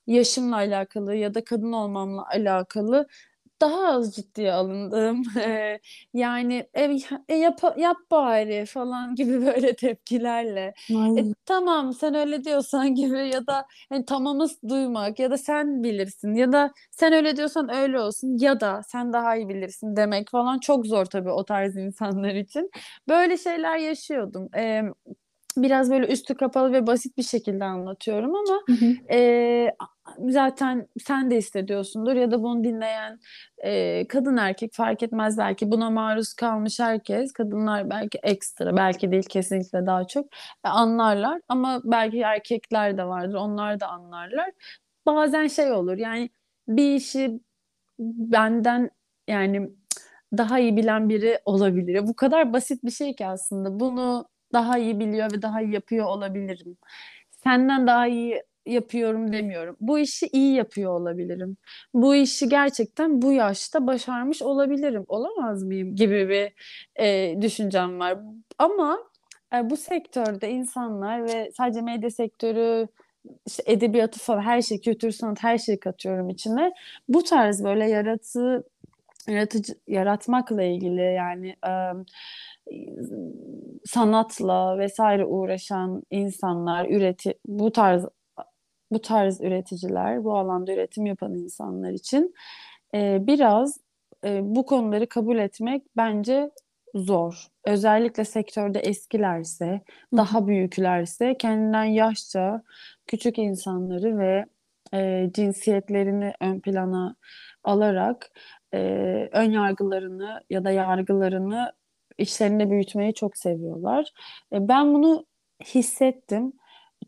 yaşımla 0.07 0.57
alakalı 0.57 1.15
ya 1.15 1.35
da 1.35 1.45
kadın 1.45 1.73
olmamla 1.73 2.27
alakalı 2.29 3.07
daha 3.61 3.87
az 3.89 4.15
ciddiye 4.17 4.53
alındım. 4.53 5.23
Yani 6.15 6.69
e, 6.75 6.97
e, 7.29 7.35
yap, 7.35 7.61
yap 7.77 7.97
bari 8.11 8.67
falan 8.67 9.15
gibi 9.15 9.47
böyle 9.47 9.77
tepkilerle. 9.77 10.75
E, 10.91 11.21
tamam 11.47 11.93
sen 11.95 12.15
öyle 12.15 12.45
diyorsan 12.45 12.95
gibi 12.95 13.29
ya 13.29 13.47
da 13.47 13.67
hani, 13.89 14.05
tamamı 14.05 14.47
duymak 14.69 15.19
ya 15.19 15.31
da 15.31 15.39
sen 15.39 15.83
bilirsin 15.83 16.35
ya 16.35 16.53
da 16.53 16.73
sen 16.91 17.13
öyle 17.13 17.37
diyorsan 17.37 17.69
öyle 17.75 18.01
olsun 18.01 18.39
ya 18.41 18.61
da 18.61 18.83
sen 18.87 19.13
daha 19.13 19.37
iyi 19.37 19.49
bilirsin 19.49 19.97
demek 19.97 20.31
falan 20.31 20.59
çok 20.59 20.87
zor 20.87 21.05
tabii 21.05 21.31
o 21.31 21.45
tarz 21.45 21.77
insanlar 21.77 22.35
için. 22.35 22.71
Böyle 23.09 23.37
şeyler 23.39 23.77
yaşıyordum. 23.77 24.49
Eee, 24.57 24.85
biraz 25.57 25.91
böyle 25.91 26.07
üstü 26.07 26.35
kapalı 26.35 26.73
ve 26.73 26.87
basit 26.87 27.17
bir 27.17 27.23
şekilde 27.23 27.65
anlatıyorum 27.65 28.35
ama 28.35 28.61
Hı 28.67 28.73
hı. 28.73 29.15
e, 29.15 29.71
zaten 30.29 30.89
sen 31.05 31.31
de 31.31 31.37
hissediyorsundur 31.37 32.15
ya 32.17 32.31
da 32.31 32.43
bunu 32.43 32.65
dinleyen 32.65 33.21
e, 33.59 34.09
kadın 34.09 34.37
erkek 34.37 34.73
fark 34.73 35.03
etmez 35.03 35.39
belki 35.39 35.71
buna 35.71 35.91
maruz 35.91 36.35
kalmış 36.35 36.81
herkes 36.81 37.33
kadınlar 37.33 37.91
belki 37.91 38.19
ekstra 38.23 38.77
belki 38.77 39.11
değil 39.11 39.23
kesinlikle 39.29 39.87
daha 39.87 40.07
çok 40.07 40.27
e, 40.65 40.69
anlarlar 40.69 41.41
ama 41.49 41.81
belki 41.85 42.21
erkekler 42.21 42.99
de 42.99 43.05
vardır 43.05 43.35
onlar 43.35 43.81
da 43.81 43.89
anlarlar 43.89 44.51
bazen 45.07 45.47
şey 45.47 45.73
olur 45.73 45.97
yani 45.97 46.31
bir 46.69 46.95
işi 46.95 47.41
benden 47.99 48.91
yani 49.29 49.71
daha 50.37 50.59
iyi 50.59 50.77
bilen 50.77 51.09
biri 51.09 51.39
olabilir. 51.45 52.07
Bu 52.07 52.17
kadar 52.17 52.53
basit 52.53 52.85
bir 52.85 52.91
şey 52.91 53.15
ki 53.17 53.27
aslında. 53.27 53.81
Bunu 53.81 54.29
daha 54.53 54.79
iyi 54.79 55.01
biliyor 55.01 55.33
ve 55.33 55.43
daha 55.43 55.63
iyi 55.63 55.75
yapıyor 55.75 56.07
olabilirim. 56.07 56.77
Senden 57.31 57.87
daha 57.87 58.07
iyi 58.07 58.43
yapıyorum 58.69 59.33
demiyorum. 59.33 59.77
Bu 59.81 59.99
işi 59.99 60.27
iyi 60.33 60.55
yapıyor 60.55 61.01
olabilirim. 61.01 61.57
Bu 61.95 62.15
işi 62.15 62.49
gerçekten 62.49 63.23
bu 63.23 63.33
yaşta 63.33 63.87
başarmış 63.87 64.43
olabilirim. 64.43 65.05
Olamaz 65.09 65.63
mıyım 65.63 65.95
gibi 65.97 66.29
bir 66.29 66.53
e, 67.05 67.37
düşüncem 67.43 67.99
var. 67.99 68.19
Ama 68.59 68.99
e, 69.55 69.71
bu 69.71 69.77
sektörde 69.77 70.51
insanlar 70.51 71.25
ve 71.25 71.51
sadece 71.57 71.81
medya 71.81 72.11
sektörü 72.11 72.89
işte 73.47 73.63
edebiyatı 73.67 74.21
falan 74.21 74.41
her 74.41 74.63
şey, 74.63 74.81
kültür 74.81 75.11
sanat 75.11 75.43
her 75.43 75.59
şeyi 75.59 75.81
katıyorum 75.81 76.29
içine. 76.31 76.73
Bu 77.09 77.23
tarz 77.25 77.65
böyle 77.65 77.89
yaratıcı 77.91 78.63
yaratıcı 79.29 79.75
yaratmakla 79.87 80.63
ilgili 80.63 81.01
yani 81.01 81.57
e, 81.67 81.73
sanatla 83.85 84.79
vesaire 84.79 85.25
uğraşan 85.25 86.03
insanlar 86.11 86.87
üreti 86.91 87.35
bu 87.47 87.73
tarz 87.73 88.05
bu 88.91 89.03
tarz 89.03 89.41
üreticiler 89.41 90.25
bu 90.25 90.39
alanda 90.39 90.73
üretim 90.73 91.07
yapan 91.07 91.35
insanlar 91.35 91.91
için 91.91 92.35
e, 92.95 93.27
biraz 93.27 93.81
e, 94.25 94.41
bu 94.43 94.67
konuları 94.67 95.09
kabul 95.09 95.39
etmek 95.39 95.83
bence 95.97 96.51
zor. 96.95 97.47
Özellikle 97.65 98.25
sektörde 98.25 98.81
eskilerse, 98.81 99.81
daha 100.17 100.47
büyüklerse 100.47 101.37
kendinden 101.39 101.85
yaşça 101.85 102.63
küçük 103.07 103.39
insanları 103.39 104.19
ve 104.19 104.45
e, 104.95 105.31
cinsiyetlerini 105.35 106.33
ön 106.41 106.61
plana 106.61 107.17
alarak 107.65 108.31
e, 108.75 108.79
ön 109.33 109.51
yargılarını 109.51 110.41
ya 110.51 110.65
da 110.65 110.71
yargılarını 110.71 111.73
içlerinde 112.19 112.71
büyütmeyi 112.71 113.15
çok 113.15 113.37
seviyorlar. 113.37 114.13
E, 114.53 114.69
ben 114.69 114.95
bunu 114.95 115.27
hissettim. 115.65 116.53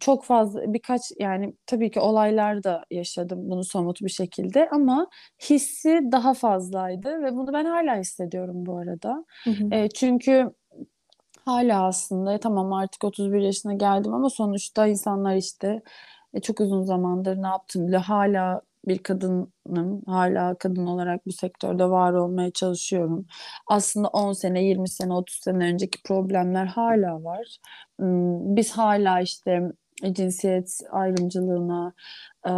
Çok 0.00 0.24
fazla 0.24 0.72
birkaç 0.72 1.00
yani 1.18 1.54
tabii 1.66 1.90
ki 1.90 2.00
olaylar 2.00 2.64
da 2.64 2.84
yaşadım 2.90 3.38
bunu 3.42 3.64
somut 3.64 4.00
bir 4.02 4.08
şekilde 4.10 4.68
ama 4.70 5.06
hissi 5.50 6.00
daha 6.12 6.34
fazlaydı 6.34 7.22
ve 7.22 7.36
bunu 7.36 7.52
ben 7.52 7.64
hala 7.64 7.96
hissediyorum 7.98 8.66
bu 8.66 8.78
arada. 8.78 9.24
Hı 9.44 9.50
hı. 9.50 9.74
E, 9.74 9.88
çünkü 9.88 10.50
hala 11.44 11.86
aslında 11.86 12.40
tamam 12.40 12.72
artık 12.72 13.04
31 13.04 13.40
yaşına 13.40 13.74
geldim 13.74 14.14
ama 14.14 14.30
sonuçta 14.30 14.86
insanlar 14.86 15.36
işte 15.36 15.82
e, 16.34 16.40
çok 16.40 16.60
uzun 16.60 16.82
zamandır 16.82 17.42
ne 17.42 17.46
yaptım 17.46 17.88
bile 17.88 17.96
hala 17.96 18.60
bir 18.88 18.98
kadınım. 18.98 20.02
Hala 20.06 20.54
kadın 20.54 20.86
olarak 20.86 21.26
bu 21.26 21.32
sektörde 21.32 21.84
var 21.84 22.12
olmaya 22.12 22.50
çalışıyorum. 22.50 23.26
Aslında 23.66 24.08
10 24.08 24.32
sene, 24.32 24.64
20 24.64 24.88
sene, 24.88 25.12
30 25.12 25.36
sene 25.36 25.64
önceki 25.64 26.02
problemler 26.02 26.66
hala 26.66 27.24
var. 27.24 27.58
Biz 28.56 28.72
hala 28.72 29.20
işte 29.20 29.62
cinsiyet 30.12 30.80
ayrımcılığına 30.90 31.92
e, 32.46 32.52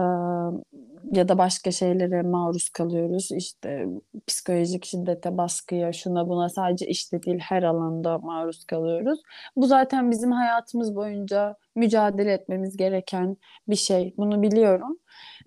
ya 1.13 1.29
da 1.29 1.39
başka 1.39 1.71
şeylere 1.71 2.23
maruz 2.23 2.69
kalıyoruz. 2.69 3.33
İşte 3.33 3.87
psikolojik 4.27 4.85
şiddete, 4.85 5.37
baskıya, 5.37 5.93
şuna 5.93 6.29
buna 6.29 6.49
sadece 6.49 6.87
işte 6.87 7.23
değil 7.23 7.39
her 7.39 7.63
alanda 7.63 8.19
maruz 8.19 8.65
kalıyoruz. 8.65 9.21
Bu 9.57 9.67
zaten 9.67 10.11
bizim 10.11 10.33
hayatımız 10.33 10.97
boyunca 10.97 11.57
mücadele 11.75 12.33
etmemiz 12.33 12.77
gereken 12.77 13.37
bir 13.69 13.77
şey. 13.77 14.15
Bunu 14.17 14.43
biliyorum. 14.43 14.99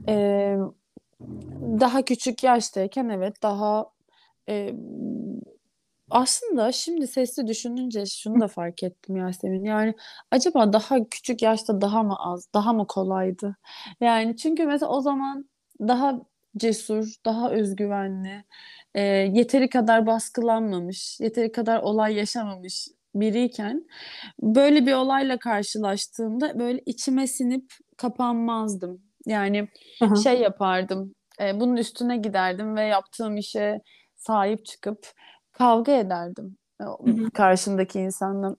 Ee, 0.07 0.57
daha 1.79 2.01
küçük 2.01 2.43
yaştayken 2.43 3.09
evet 3.09 3.43
daha 3.43 3.85
e, 4.49 4.73
aslında 6.09 6.71
şimdi 6.71 7.07
sesli 7.07 7.47
düşününce 7.47 8.05
şunu 8.05 8.39
da 8.41 8.47
fark 8.47 8.83
ettim 8.83 9.15
Yasemin. 9.15 9.63
Yani 9.63 9.93
acaba 10.31 10.73
daha 10.73 11.09
küçük 11.09 11.41
yaşta 11.41 11.81
daha 11.81 12.03
mı 12.03 12.15
az, 12.19 12.49
daha 12.53 12.73
mı 12.73 12.87
kolaydı? 12.87 13.55
Yani 14.01 14.37
çünkü 14.37 14.65
mesela 14.65 14.91
o 14.91 15.01
zaman 15.01 15.49
daha 15.79 16.21
cesur, 16.57 17.15
daha 17.25 17.51
özgüvenli, 17.51 18.43
e, 18.95 19.01
yeteri 19.01 19.69
kadar 19.69 20.05
baskılanmamış, 20.05 21.19
yeteri 21.19 21.51
kadar 21.51 21.79
olay 21.81 22.15
yaşamamış 22.15 22.87
biriyken 23.15 23.85
böyle 24.41 24.85
bir 24.85 24.93
olayla 24.93 25.39
karşılaştığımda 25.39 26.59
böyle 26.59 26.81
içime 26.85 27.27
sinip 27.27 27.73
kapanmazdım. 27.97 29.01
Yani 29.25 29.67
Aha. 30.01 30.15
şey 30.15 30.41
yapardım, 30.41 31.15
e, 31.41 31.59
bunun 31.59 31.77
üstüne 31.77 32.17
giderdim 32.17 32.75
ve 32.75 32.81
yaptığım 32.81 33.37
işe 33.37 33.81
sahip 34.15 34.65
çıkıp 34.65 35.07
kavga 35.57 35.91
ederdim 35.91 36.57
e, 36.81 36.85
karşımdaki 37.33 37.99
insanla. 37.99 38.55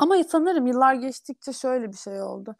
Ama 0.00 0.16
sanırım 0.28 0.66
yıllar 0.66 0.94
geçtikçe 0.94 1.52
şöyle 1.52 1.88
bir 1.92 1.96
şey 1.96 2.22
oldu. 2.22 2.56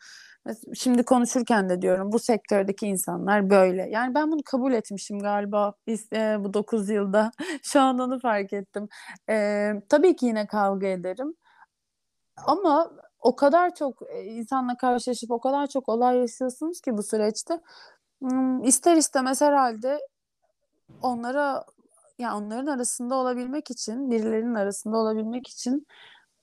Mes- 0.47 0.76
Şimdi 0.76 1.03
konuşurken 1.03 1.68
de 1.68 1.83
diyorum 1.83 2.12
bu 2.12 2.18
sektördeki 2.18 2.87
insanlar 2.87 3.51
böyle. 3.51 3.89
Yani 3.91 4.14
ben 4.14 4.33
bunu 4.33 4.41
kabul 4.45 4.72
etmişim 4.72 5.18
galiba 5.18 5.72
biz, 5.87 6.12
e, 6.12 6.37
bu 6.41 6.55
9 6.55 6.89
yılda. 6.91 7.31
Şu 7.62 7.81
an 7.81 7.99
onu 7.99 8.20
fark 8.20 8.53
ettim. 8.53 8.89
E, 9.31 9.72
tabii 9.89 10.16
ki 10.16 10.26
yine 10.26 10.47
kavga 10.47 10.87
ederim. 10.87 11.35
Ama 12.47 12.91
o 13.20 13.37
kadar 13.37 13.74
çok 13.74 14.03
e, 14.11 14.24
insanla 14.24 14.76
karşılaşıp 14.76 15.31
o 15.31 15.41
kadar 15.41 15.66
çok 15.66 15.89
olay 15.89 16.18
yaşıyorsunuz 16.18 16.81
ki 16.81 16.97
bu 16.97 17.03
süreçte. 17.03 17.61
Hmm, 18.22 18.64
ister 18.64 18.97
istemez 18.97 19.41
herhalde 19.41 19.99
onlara 21.03 21.64
ya 22.19 22.37
onların 22.37 22.66
arasında 22.66 23.14
olabilmek 23.14 23.71
için, 23.71 24.11
birilerinin 24.11 24.55
arasında 24.55 24.97
olabilmek 24.97 25.49
için 25.49 25.87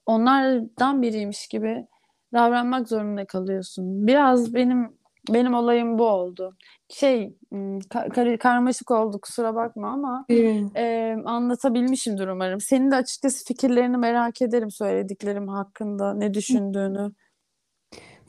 onlardan 0.06 1.02
biriymiş 1.02 1.48
gibi 1.48 1.88
davranmak 2.34 2.90
zorunda 2.90 3.26
kalıyorsun. 3.28 4.08
Biraz 4.08 4.54
benim 4.54 4.98
benim 5.30 5.54
olayım 5.54 6.00
bu 6.00 6.06
oldu. 6.08 6.56
Şey, 6.90 7.38
ka- 7.54 8.10
kar- 8.10 8.38
karmaşık 8.38 8.92
oldu 8.92 9.20
kusura 9.22 9.56
bakma 9.56 9.88
ama 9.90 10.26
Ee, 10.30 10.76
e, 10.76 11.16
anlatabilmişimdir 11.26 12.28
umarım. 12.28 12.62
Senin 12.62 12.92
de 12.92 12.96
açıkçası 12.96 13.46
fikirlerini 13.46 13.98
merak 13.98 14.42
ederim 14.42 14.72
söylediklerim 14.72 15.48
hakkında, 15.48 16.14
ne 16.14 16.34
düşündüğünü. 16.34 17.12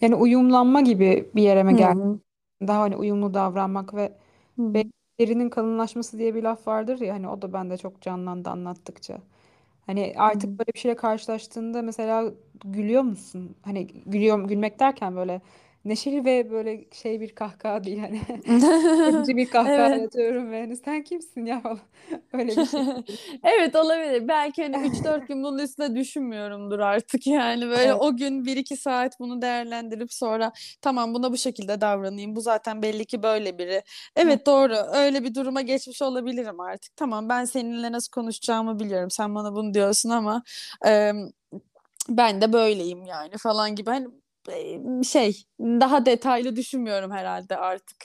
Yani 0.00 0.14
uyumlanma 0.14 0.80
gibi 0.80 1.30
bir 1.34 1.42
yere 1.42 1.62
mi 1.62 1.72
Hı 1.72 1.76
geldi? 1.76 1.96
hı. 2.02 2.20
Daha 2.68 2.80
hani 2.80 2.96
uyumlu 2.96 3.34
davranmak 3.34 3.94
ve 3.94 4.18
Hı 4.56 4.62
ve. 4.74 4.84
Derinin 5.20 5.50
kalınlaşması 5.50 6.18
diye 6.18 6.34
bir 6.34 6.42
laf 6.42 6.66
vardır 6.68 7.00
ya 7.00 7.14
hani 7.14 7.28
o 7.28 7.42
da 7.42 7.52
bende 7.52 7.76
çok 7.76 8.00
canlandı 8.02 8.50
anlattıkça. 8.50 9.18
Hani 9.86 10.14
artık 10.16 10.50
böyle 10.58 10.74
bir 10.74 10.78
şeyle 10.78 10.96
karşılaştığında 10.96 11.82
mesela 11.82 12.32
gülüyor 12.64 13.02
musun? 13.02 13.56
Hani 13.62 13.86
gülüyorum 14.06 14.48
gülmek 14.48 14.80
derken 14.80 15.16
böyle 15.16 15.40
neşeli 15.88 16.24
ve 16.24 16.50
böyle 16.50 16.84
şey 16.92 17.20
bir 17.20 17.34
kahkaha 17.34 17.84
değil 17.84 17.98
hani 17.98 18.20
edici 19.08 19.36
bir 19.36 19.50
kahkaha 19.50 19.88
Evet. 19.88 20.02
yatıyorum 20.02 20.50
ve 20.50 20.60
hani 20.60 20.76
sen 20.76 21.02
kimsin 21.04 21.46
ya 21.46 21.60
falan. 21.60 21.78
Öyle 22.32 22.56
bir 22.56 22.66
şey. 22.66 22.80
Evet 23.42 23.76
olabilir. 23.76 24.28
Belki 24.28 24.62
hani 24.62 24.88
üç 24.88 25.04
dört 25.04 25.28
gün 25.28 25.42
bunun 25.42 25.58
üstüne 25.58 25.96
düşünmüyorumdur 25.96 26.78
artık 26.78 27.26
yani. 27.26 27.62
Böyle 27.68 27.82
Evet. 27.82 27.96
o 28.00 28.16
gün 28.16 28.44
bir 28.44 28.56
iki 28.56 28.76
saat 28.76 29.20
bunu 29.20 29.42
değerlendirip 29.42 30.12
sonra 30.12 30.52
tamam 30.82 31.14
buna 31.14 31.32
bu 31.32 31.36
şekilde 31.36 31.80
davranayım. 31.80 32.36
Bu 32.36 32.40
zaten 32.40 32.82
belli 32.82 33.04
ki 33.04 33.22
böyle 33.22 33.58
biri. 33.58 33.76
Hı. 33.76 33.82
Evet 34.16 34.46
doğru. 34.46 34.76
Öyle 34.94 35.24
bir 35.24 35.34
duruma 35.34 35.60
geçmiş 35.60 36.02
olabilirim 36.02 36.60
artık. 36.60 36.96
Tamam 36.96 37.28
ben 37.28 37.44
seninle 37.44 37.92
nasıl 37.92 38.10
konuşacağımı 38.10 38.78
biliyorum. 38.80 39.10
Sen 39.10 39.34
bana 39.34 39.54
bunu 39.54 39.74
diyorsun 39.74 40.10
ama 40.10 40.42
e, 40.86 41.12
ben 42.08 42.40
de 42.40 42.52
böyleyim 42.52 43.04
yani 43.06 43.38
falan 43.38 43.74
gibi. 43.74 43.90
Hani 43.90 44.08
şey 45.04 45.42
daha 45.60 46.06
detaylı 46.06 46.56
düşünmüyorum 46.56 47.10
herhalde 47.10 47.56
artık. 47.56 47.96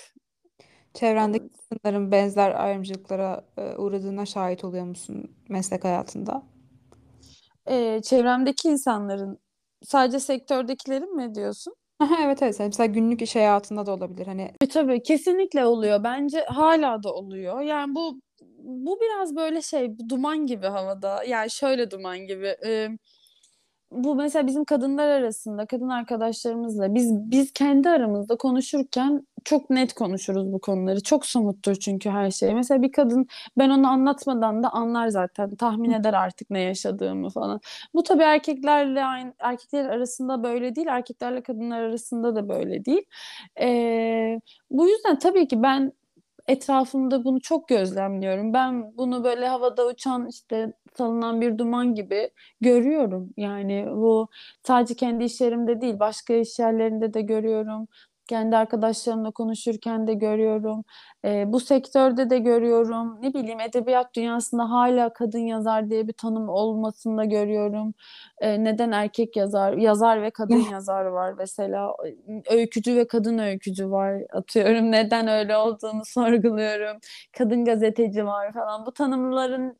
Çevrendeki 0.94 1.46
insanların 1.46 2.12
benzer 2.12 2.64
ayrımcılıklara 2.64 3.46
e, 3.58 3.76
uğradığına 3.76 4.26
şahit 4.26 4.64
oluyor 4.64 4.86
musun 4.86 5.32
meslek 5.50 5.84
hayatında? 5.84 6.44
E, 7.70 8.02
çevremdeki 8.04 8.68
insanların 8.70 9.39
sadece 9.84 10.20
sektördekilerin 10.20 11.16
mi 11.16 11.36
diyorsun? 11.36 11.74
Evet 12.24 12.42
evet. 12.42 12.60
Mesela 12.60 12.86
günlük 12.86 13.22
iş 13.22 13.36
hayatında 13.36 13.86
da 13.86 13.92
olabilir. 13.92 14.28
Hani 14.28 14.52
E, 14.62 14.68
tabii 14.68 15.04
kesinlikle 15.04 15.66
oluyor. 15.66 16.04
Bence 16.04 16.46
hala 16.48 17.04
da 17.04 17.14
oluyor. 17.14 17.62
Yani 17.62 17.96
bu 17.96 18.22
bu 18.64 19.00
biraz 19.02 19.36
böyle 19.36 19.62
şey 19.62 19.96
duman 20.10 20.46
gibi 20.46 20.68
havada. 20.68 21.24
Yani 21.24 21.50
şöyle 21.52 21.92
duman 21.92 22.20
gibi. 22.20 22.56
e, 22.66 22.89
bu 23.92 24.16
mesela 24.16 24.48
bizim 24.48 24.66
kadınlar 24.66 25.08
arasında, 25.08 25.66
kadın 25.66 25.89
arkadaşlarımızla 25.89 26.96
biz 26.96 27.32
biz 27.32 27.54
kendi 27.54 27.89
aramızda 27.89 28.36
konuşurken 28.38 29.28
çok 29.46 29.70
net 29.70 29.94
konuşuruz 29.94 30.54
bu 30.54 30.62
konuları. 30.62 31.04
Çok 31.04 31.26
somuttur 31.26 31.76
çünkü 31.76 32.10
her 32.10 32.32
şey. 32.32 32.54
Mesela 32.54 32.82
bir 32.82 32.92
kadın 32.92 33.28
ben 33.58 33.70
onu 33.70 33.88
anlatmadan 33.88 34.64
da 34.64 34.70
anlar 34.70 35.08
zaten. 35.08 35.56
Tahmin 35.56 35.92
eder 35.92 36.14
artık 36.14 36.50
ne 36.50 36.60
yaşadığımı 36.60 37.30
falan. 37.30 37.62
Bu 37.94 38.04
tabii 38.04 38.24
erkeklerle 38.24 39.04
aynı 39.04 39.34
erkekler 39.39 39.86
arasında 39.86 40.44
böyle 40.44 40.76
değil. 40.76 40.88
Erkeklerle 40.88 41.44
kadınlar 41.44 41.82
arasında 41.82 42.36
da 42.36 42.50
böyle 42.50 42.86
değil. 42.86 43.04
Ee, 43.62 44.39
bu 44.72 44.88
yüzden 44.88 45.20
tabii 45.20 45.48
ki 45.48 45.64
ben 45.64 45.94
etrafımda 46.48 47.24
bunu 47.26 47.42
çok 47.42 47.68
gözlemliyorum. 47.68 48.54
Ben 48.54 48.98
bunu 48.98 49.24
böyle 49.24 49.48
havada 49.48 49.88
uçan 49.88 50.28
işte 50.30 50.74
salınan 50.98 51.42
bir 51.42 51.58
duman 51.58 51.96
gibi 51.96 52.30
görüyorum. 52.62 53.30
Yani 53.38 53.86
bu 53.92 54.28
sadece 54.68 54.96
kendi 54.96 55.24
iş 55.24 55.42
yerimde 55.42 55.82
değil, 55.82 56.00
başka 56.00 56.34
iş 56.34 56.60
yerlerinde 56.60 57.14
de 57.14 57.22
görüyorum. 57.22 57.88
Kendi 58.32 58.57
arkadaşlarımla 58.57 59.32
konuşurken 59.32 60.07
de 60.07 60.13
görüyorum. 60.13 60.84
Ee, 61.25 61.43
bu 61.47 61.59
sektörde 61.59 62.29
de 62.29 62.38
görüyorum. 62.39 63.17
Ne 63.21 63.34
bileyim 63.34 63.59
edebiyat 63.59 64.15
dünyasında 64.15 64.69
hala 64.69 65.13
kadın 65.13 65.39
yazar 65.39 65.89
diye 65.89 66.07
bir 66.07 66.13
tanım 66.13 66.49
olmasını 66.49 67.17
da 67.17 67.25
görüyorum. 67.25 67.93
Ee, 68.41 68.63
neden 68.63 68.91
erkek 68.91 69.36
yazar, 69.36 69.73
yazar 69.73 70.21
ve 70.21 70.32
kadın 70.32 70.55
yazar 70.71 71.05
var 71.05 71.34
mesela. 71.38 71.95
Öykücü 72.51 72.95
ve 72.95 73.07
kadın 73.07 73.38
öykücü 73.38 73.91
var 73.91 74.21
atıyorum. 74.34 74.91
Neden 74.91 75.27
öyle 75.27 75.57
olduğunu 75.57 76.05
sorguluyorum. 76.05 76.99
Kadın 77.38 77.65
gazeteci 77.65 78.25
var 78.25 78.53
falan. 78.53 78.86
Bu 78.86 78.91
tanımların 78.91 79.77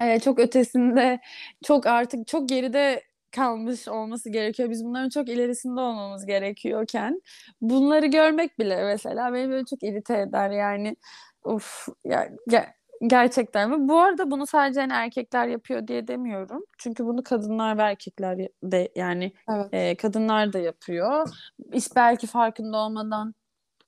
e, 0.00 0.20
çok 0.20 0.38
ötesinde, 0.38 1.20
çok 1.64 1.86
artık 1.86 2.26
çok 2.26 2.48
geride 2.48 3.02
kalmış 3.32 3.88
olması 3.88 4.30
gerekiyor. 4.30 4.70
Biz 4.70 4.84
bunların 4.84 5.08
çok 5.08 5.28
ilerisinde 5.28 5.80
olmamız 5.80 6.26
gerekiyorken 6.26 7.22
bunları 7.60 8.06
görmek 8.06 8.58
bile 8.58 8.84
mesela 8.84 9.32
beni 9.34 9.50
böyle 9.50 9.64
çok 9.64 9.82
irite 9.82 10.18
eder 10.20 10.50
yani. 10.50 10.96
Uf 11.44 11.88
ya 12.04 12.28
ge- 12.50 12.66
gerçekten 13.06 13.72
ve 13.72 13.88
bu 13.88 13.98
arada 14.00 14.30
bunu 14.30 14.46
sadece 14.46 14.80
hani 14.80 14.92
erkekler 14.92 15.46
yapıyor 15.46 15.86
diye 15.88 16.08
demiyorum. 16.08 16.64
Çünkü 16.78 17.04
bunu 17.06 17.22
kadınlar 17.22 17.78
ve 17.78 17.82
erkekler 17.82 18.38
de 18.62 18.92
yani 18.96 19.32
Evet. 19.50 19.68
e, 19.72 19.96
kadınlar 19.96 20.52
da 20.52 20.58
yapıyor. 20.58 21.28
İşte 21.72 21.92
belki 21.96 22.26
farkında 22.26 22.76
olmadan 22.76 23.34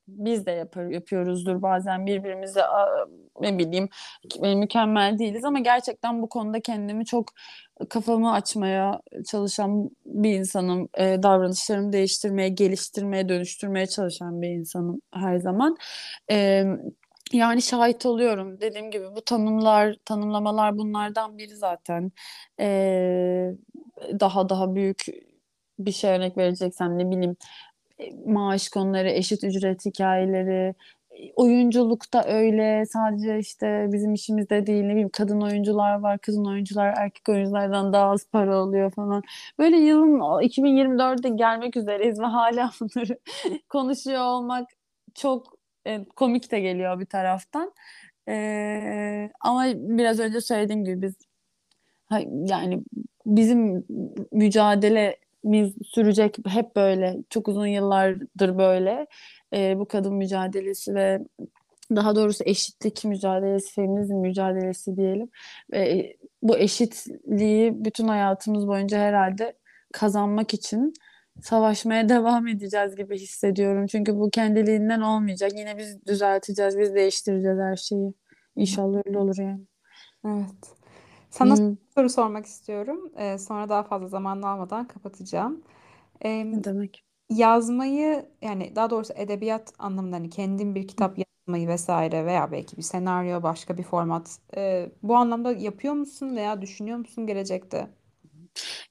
biz 0.09 0.47
de 0.47 0.51
yapar, 0.51 0.87
yapıyoruzdur 0.87 1.63
bazen 1.63 2.07
birbirimize 2.07 2.61
ne 3.41 3.59
bileyim 3.59 3.89
mükemmel 4.41 5.19
değiliz 5.19 5.45
ama 5.45 5.59
gerçekten 5.59 6.23
bu 6.23 6.29
konuda 6.29 6.61
kendimi 6.61 7.07
çok 7.07 7.29
kafamı 7.89 8.33
açmaya 8.33 9.01
çalışan 9.31 9.91
bir 10.07 10.35
insanım. 10.35 10.89
E, 10.99 11.23
davranışlarımı 11.23 11.93
değiştirmeye, 11.93 12.49
geliştirmeye, 12.49 13.29
dönüştürmeye 13.29 13.87
çalışan 13.87 14.43
bir 14.43 14.49
insanım 14.49 15.01
her 15.15 15.37
zaman. 15.39 15.77
E, 16.31 16.65
yani 17.33 17.63
şahit 17.63 18.07
oluyorum. 18.07 18.61
Dediğim 18.61 18.91
gibi 18.91 19.07
bu 19.17 19.23
tanımlar, 19.25 19.97
tanımlamalar 20.05 20.79
bunlardan 20.79 21.39
biri 21.39 21.57
zaten. 21.57 22.13
E, 22.61 23.55
daha 24.21 24.49
daha 24.49 24.75
büyük 24.75 25.07
bir 25.79 25.93
şey 25.93 26.11
örnek 26.11 26.37
vereceksem 26.39 26.99
ne 26.99 27.11
bileyim 27.11 27.37
maaş 28.27 28.69
konuları, 28.69 29.11
eşit 29.11 29.45
ücret 29.45 29.87
hikayeleri, 29.87 30.75
oyunculukta 31.37 32.25
öyle 32.25 32.87
sadece 32.87 33.39
işte 33.39 33.89
bizim 33.93 34.15
işimizde 34.15 34.67
değil 34.67 34.85
ne 34.85 34.91
bileyim 34.91 35.09
kadın 35.09 35.41
oyuncular 35.41 36.01
var, 36.01 36.19
kadın 36.19 36.45
oyuncular 36.45 36.95
erkek 36.97 37.29
oyunculardan 37.29 37.93
daha 37.93 38.11
az 38.11 38.31
para 38.31 38.57
alıyor 38.57 38.91
falan. 38.91 39.23
Böyle 39.59 39.77
yılın 39.77 40.19
2024'de 40.21 41.29
gelmek 41.29 41.77
üzereyiz 41.77 42.21
ve 42.21 42.25
hala 42.25 42.71
bunları 42.81 43.19
konuşuyor 43.69 44.23
olmak 44.23 44.69
çok 45.15 45.59
e, 45.87 46.05
komik 46.05 46.51
de 46.53 46.61
geliyor 46.61 47.01
bir 47.01 47.07
taraftan. 47.07 47.73
E, 48.29 49.31
ama 49.41 49.65
biraz 49.75 50.21
önce 50.21 50.41
söylediğim 50.41 50.85
gibi 50.85 51.03
biz 51.03 51.15
Yani 52.51 52.83
bizim 53.27 53.85
mücadelemiz 54.33 55.24
sürecek 55.95 56.37
hep 56.47 56.77
böyle 56.77 57.17
çok 57.31 57.49
uzun 57.49 57.67
yıllardır 57.67 58.59
böyle 58.59 59.07
Ee, 59.55 59.79
bu 59.79 59.89
kadın 59.89 60.15
mücadelesi 60.15 60.95
ve 60.95 61.19
daha 61.97 62.17
doğrusu 62.17 62.45
eşitlik 62.47 63.05
mücadelesi, 63.05 63.75
feminizm 63.75 64.15
mücadelesi 64.15 64.97
diyelim. 64.97 65.31
Ve 65.73 66.13
bu 66.43 66.59
eşitliği 66.59 67.85
bütün 67.85 68.09
hayatımız 68.09 68.67
boyunca 68.67 68.99
herhalde 68.99 69.57
kazanmak 69.93 70.55
için 70.55 70.93
savaşmaya 71.43 72.09
devam 72.09 72.47
edeceğiz 72.47 72.97
gibi 72.97 73.19
hissediyorum. 73.19 73.87
Çünkü 73.87 74.17
bu 74.17 74.31
kendiliğinden 74.31 75.01
olmayacak. 75.01 75.51
Yine 75.57 75.79
biz 75.79 76.07
düzelteceğiz, 76.07 76.79
biz 76.79 76.95
değiştireceğiz 76.95 77.59
her 77.59 77.77
şeyi. 77.77 78.15
İnşallah 78.57 79.03
öyle 79.07 79.19
olur 79.19 79.37
yani. 79.39 79.61
Evet. 80.27 80.84
Sana 81.35 81.57
Hmm, 81.57 81.77
soru 81.95 82.09
sormak 82.11 82.47
istiyorum. 82.47 83.13
Ee, 83.19 83.39
sonra 83.39 83.69
daha 83.69 83.83
fazla 83.83 84.09
zaman 84.09 84.43
almadan 84.43 84.89
kapatacağım. 84.89 85.63
Ee, 86.23 86.47
ne 86.53 86.65
demek? 86.65 87.05
yazmayı 87.31 88.27
yani 88.43 88.77
daha 88.77 88.91
doğrusu 88.91 89.13
edebiyat 89.17 89.73
anlamında 89.79 90.17
hani 90.17 90.31
kendin 90.31 90.75
bir 90.75 90.89
kitap 90.89 91.19
yazmayı 91.19 91.69
vesaire 91.69 92.27
veya 92.27 92.53
belki 92.53 92.77
bir 92.77 92.83
senaryo 92.83 93.43
başka 93.43 93.79
bir 93.79 93.83
format 93.83 94.39
e, 94.57 94.91
bu 95.03 95.17
anlamda 95.17 95.53
yapıyor 95.53 95.95
musun 95.95 96.37
veya 96.37 96.63
düşünüyor 96.63 96.99
musun 96.99 97.27
gelecekte? 97.27 97.89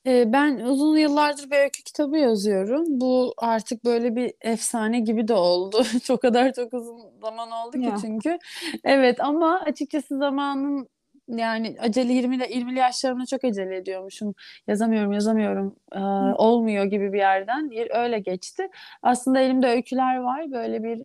Ee, 0.08 0.34
ben 0.34 0.58
uzun 0.60 0.98
yıllardır 0.98 1.52
bir 1.52 1.56
öykü 1.58 1.84
kitabı 1.84 2.18
yazıyorum. 2.18 2.84
Bu 3.02 3.34
artık 3.38 3.86
böyle 3.86 4.16
bir 4.16 4.34
efsane 4.42 5.00
gibi 5.00 5.28
de 5.28 5.34
oldu. 5.34 5.84
Çok 6.04 6.22
kadar 6.22 6.54
çok 6.54 6.74
uzun 6.74 7.00
zaman 7.22 7.52
oldu 7.52 7.78
ki 7.80 7.82
Ya. 7.82 7.96
çünkü. 7.96 8.38
Evet 8.84 9.20
ama 9.20 9.60
açıkçası 9.66 10.18
zamanın 10.18 10.90
yani 11.28 11.76
acele 11.80 12.14
20 12.14 12.36
ile 12.36 12.46
20'li 12.46 12.80
yaşlarımda 12.80 13.26
çok 13.26 13.44
acele 13.44 13.78
ediyormuşum. 13.78 14.36
Yazamıyorum, 14.68 15.12
yazamıyorum. 15.12 15.76
Ee, 15.96 16.00
olmuyor 16.38 16.86
gibi 16.86 17.14
bir 17.14 17.18
yerden 17.18 17.72
öyle 17.98 18.20
geçti. 18.20 18.68
Aslında 19.04 19.40
elimde 19.40 19.68
öyküler 19.68 20.18
var. 20.18 20.52
Böyle 20.52 20.84
bir 20.84 21.04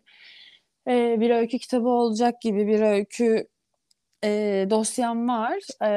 e, 0.88 1.20
bir 1.20 1.30
öykü 1.30 1.58
kitabı 1.58 1.88
olacak 1.88 2.40
gibi 2.42 2.66
bir 2.66 2.80
öykü 2.80 3.48
e, 4.24 4.66
dosyam 4.70 5.28
var. 5.28 5.58
E, 5.84 5.90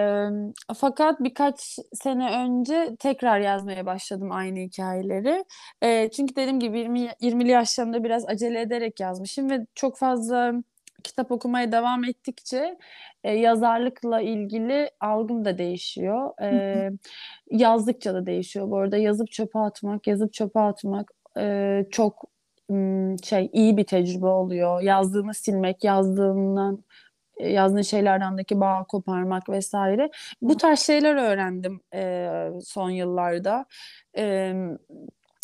fakat 0.78 1.20
birkaç 1.20 1.78
sene 1.94 2.32
önce 2.32 2.96
tekrar 3.00 3.40
yazmaya 3.40 3.86
başladım 3.86 4.32
aynı 4.32 4.60
hikayeleri. 4.60 5.46
E, 5.82 6.12
çünkü 6.12 6.36
dediğim 6.36 6.60
gibi 6.60 6.80
20, 6.80 7.00
20'li 7.22 7.52
yaşlarımda 7.52 8.04
biraz 8.04 8.26
acele 8.30 8.62
ederek 8.62 9.00
yazmışım 9.00 9.50
ve 9.50 9.66
çok 9.76 9.98
fazla 9.98 10.54
kitap 11.04 11.32
okumaya 11.32 11.72
devam 11.72 12.04
ettikçe 12.04 12.78
e, 13.24 13.34
yazarlıkla 13.34 14.22
ilgili 14.22 14.91
algım 14.99 15.45
da 15.45 15.58
değişiyor. 15.58 16.41
E, 16.41 16.91
yazdıkça 17.52 18.14
da 18.14 18.26
değişiyor. 18.26 18.70
Bu 18.70 18.78
arada 18.78 18.97
yazıp 18.97 19.32
çöpe 19.32 19.60
atmak, 19.60 20.08
yazıp 20.08 20.34
çöpe 20.34 20.60
atmak 20.60 21.12
e, 21.38 21.86
çok 21.91 22.32
şey 23.24 23.49
iyi 23.54 23.78
bir 23.78 23.84
tecrübe 23.84 24.26
oluyor. 24.26 24.82
Yazdığını 24.82 25.34
silmek, 25.34 25.84
yazdığından 25.84 26.84
e, 27.38 27.49
yazdığın 27.49 27.82
şeylerdendeki 27.82 28.60
bağı 28.60 28.88
koparmak 28.88 29.49
vesaire. 29.49 30.10
Bu 30.41 30.58
tarz 30.58 30.80
şeyler 30.80 31.16
öğrendim 31.16 31.82
e, 31.93 32.30
son 32.64 32.89
yıllarda. 32.89 33.66
E, 34.18 34.54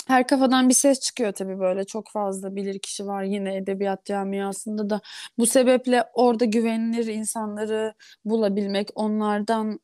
her 0.07 0.27
kafadan 0.27 0.69
bir 0.69 0.73
ses 0.73 0.99
çıkıyor 0.99 1.31
tabii 1.33 1.59
böyle 1.59 1.85
çok 1.85 2.09
fazla 2.11 2.55
bilir 2.55 2.79
kişi 2.79 3.07
var 3.07 3.23
yine 3.23 3.55
edebiyat 3.57 4.05
camiasında 4.05 4.89
da. 4.89 5.01
Bu 5.37 5.45
sebeple 5.45 6.03
orada 6.13 6.45
güvenilir 6.45 7.05
insanları 7.05 7.93
bulabilmek, 8.25 8.89
onlardan 8.95 9.79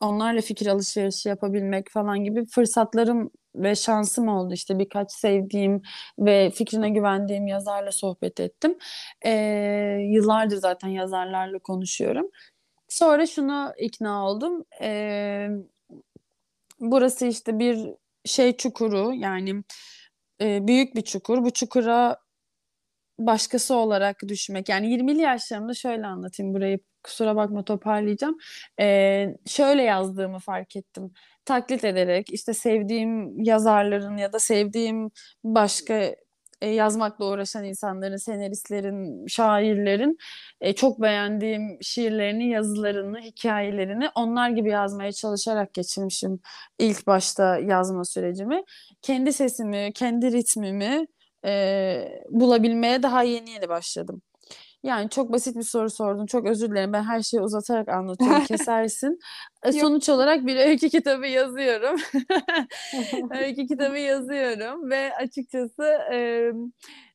onlarla 0.00 0.40
fikir 0.40 0.66
alışverişi 0.66 1.28
yapabilmek 1.28 1.90
falan 1.90 2.24
gibi 2.24 2.46
fırsatlarım 2.46 3.30
ve 3.54 3.74
şansım 3.74 4.28
oldu 4.28 4.54
işte 4.54 4.78
birkaç 4.78 5.12
sevdiğim 5.12 5.82
ve 6.18 6.50
fikrine 6.50 6.90
güvendiğim 6.90 7.46
yazarla 7.46 7.92
sohbet 7.92 8.40
ettim. 8.40 8.78
Ee, 9.24 9.30
yıllardır 10.10 10.56
zaten 10.56 10.88
yazarlarla 10.88 11.58
konuşuyorum. 11.58 12.26
Sonra 12.88 13.26
şuna 13.26 13.74
ikna 13.78 14.26
oldum. 14.28 14.64
Ee, 14.80 15.48
burası 16.80 17.26
işte 17.26 17.58
bir 17.58 17.94
şey 18.26 18.56
çukuru 18.56 19.14
yani 19.14 19.62
e, 20.40 20.66
büyük 20.66 20.96
bir 20.96 21.02
çukur. 21.02 21.44
Bu 21.44 21.50
çukura 21.50 22.16
başkası 23.18 23.74
olarak 23.74 24.16
düşmek. 24.28 24.68
Yani 24.68 24.86
20'li 24.86 25.22
yaşlarımda 25.22 25.74
şöyle 25.74 26.06
anlatayım 26.06 26.54
burayı 26.54 26.78
kusura 27.02 27.36
bakma 27.36 27.64
toparlayacağım. 27.64 28.36
Ee, 28.80 29.36
şöyle 29.46 29.82
yazdığımı 29.82 30.38
fark 30.38 30.76
ettim. 30.76 31.12
Taklit 31.44 31.84
ederek 31.84 32.30
işte 32.32 32.54
sevdiğim 32.54 33.44
yazarların 33.44 34.16
ya 34.16 34.32
da 34.32 34.38
sevdiğim 34.38 35.10
başka 35.44 36.14
e, 36.60 36.68
yazmakla 36.68 37.24
uğraşan 37.30 37.64
insanların, 37.64 38.16
senaristlerin, 38.16 39.26
şairlerin 39.26 40.18
e, 40.60 40.72
çok 40.74 41.02
beğendiğim 41.02 41.78
şiirlerini, 41.82 42.48
yazılarını, 42.48 43.20
hikayelerini 43.20 44.08
onlar 44.14 44.50
gibi 44.50 44.70
yazmaya 44.70 45.12
çalışarak 45.12 45.74
geçirmişim 45.74 46.40
ilk 46.78 47.06
başta 47.06 47.58
yazma 47.58 48.04
sürecimi. 48.04 48.64
Kendi 49.02 49.32
sesimi, 49.32 49.92
kendi 49.94 50.32
ritmimi 50.32 51.06
e, 51.44 52.22
bulabilmeye 52.30 53.02
daha 53.02 53.22
yeni 53.22 53.50
yeni 53.50 53.68
başladım. 53.68 54.22
Yani 54.86 55.10
çok 55.10 55.32
basit 55.32 55.56
bir 55.56 55.62
soru 55.62 55.90
sordun. 55.90 56.26
Çok 56.26 56.46
özür 56.46 56.70
dilerim. 56.70 56.92
Ben 56.92 57.02
her 57.02 57.22
şeyi 57.22 57.40
uzatarak 57.40 57.88
anlatıyorum. 57.88 58.44
Kesersin. 58.48 59.18
E. 59.62 59.72
Sonuç 59.72 60.08
olarak 60.08 60.46
bir 60.46 60.56
öykü 60.56 60.88
kitabı 60.88 61.26
yazıyorum. 61.26 62.00
Öykü 63.30 63.66
kitabı 63.66 63.98
yazıyorum 63.98 64.90
ve 64.90 65.14
açıkçası 65.14 65.82
e, 66.12 66.50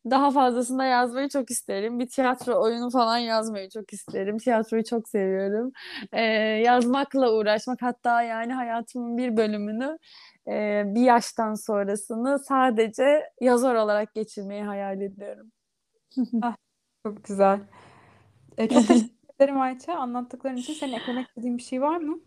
daha 0.09 0.31
fazlasını 0.31 0.79
da 0.79 0.85
yazmayı 0.85 1.29
çok 1.29 1.51
isterim. 1.51 1.99
Bir 1.99 2.09
tiyatro 2.09 2.61
oyunu 2.63 2.89
falan 2.89 3.17
yazmayı 3.17 3.69
çok 3.69 3.93
isterim. 3.93 4.37
Tiyatroyu 4.37 4.83
çok 4.83 5.09
seviyorum. 5.09 5.71
E, 6.11 6.21
yazmakla 6.65 7.33
uğraşmak 7.33 7.81
hatta 7.81 8.21
yani 8.21 8.53
hayatımın 8.53 9.17
bir 9.17 9.37
bölümünü 9.37 9.97
e, 10.47 10.83
bir 10.85 11.01
yaştan 11.01 11.53
sonrasını 11.53 12.39
sadece 12.39 13.23
yazar 13.41 13.75
olarak 13.75 14.13
geçirmeyi 14.13 14.63
hayal 14.63 15.01
ediyorum. 15.01 15.51
Ah, 16.41 16.55
çok 17.05 17.23
güzel. 17.23 17.59
E, 18.57 18.67
çok 18.67 18.77
teşekkür 18.87 19.09
ederim 19.39 19.61
Ayça. 19.61 19.93
Anlattıkların 19.93 20.55
için 20.57 20.73
senin 20.73 20.93
eklemek 20.93 21.27
istediğin 21.27 21.57
bir 21.57 21.63
şey 21.63 21.81
var 21.81 21.97
mı? 21.97 22.19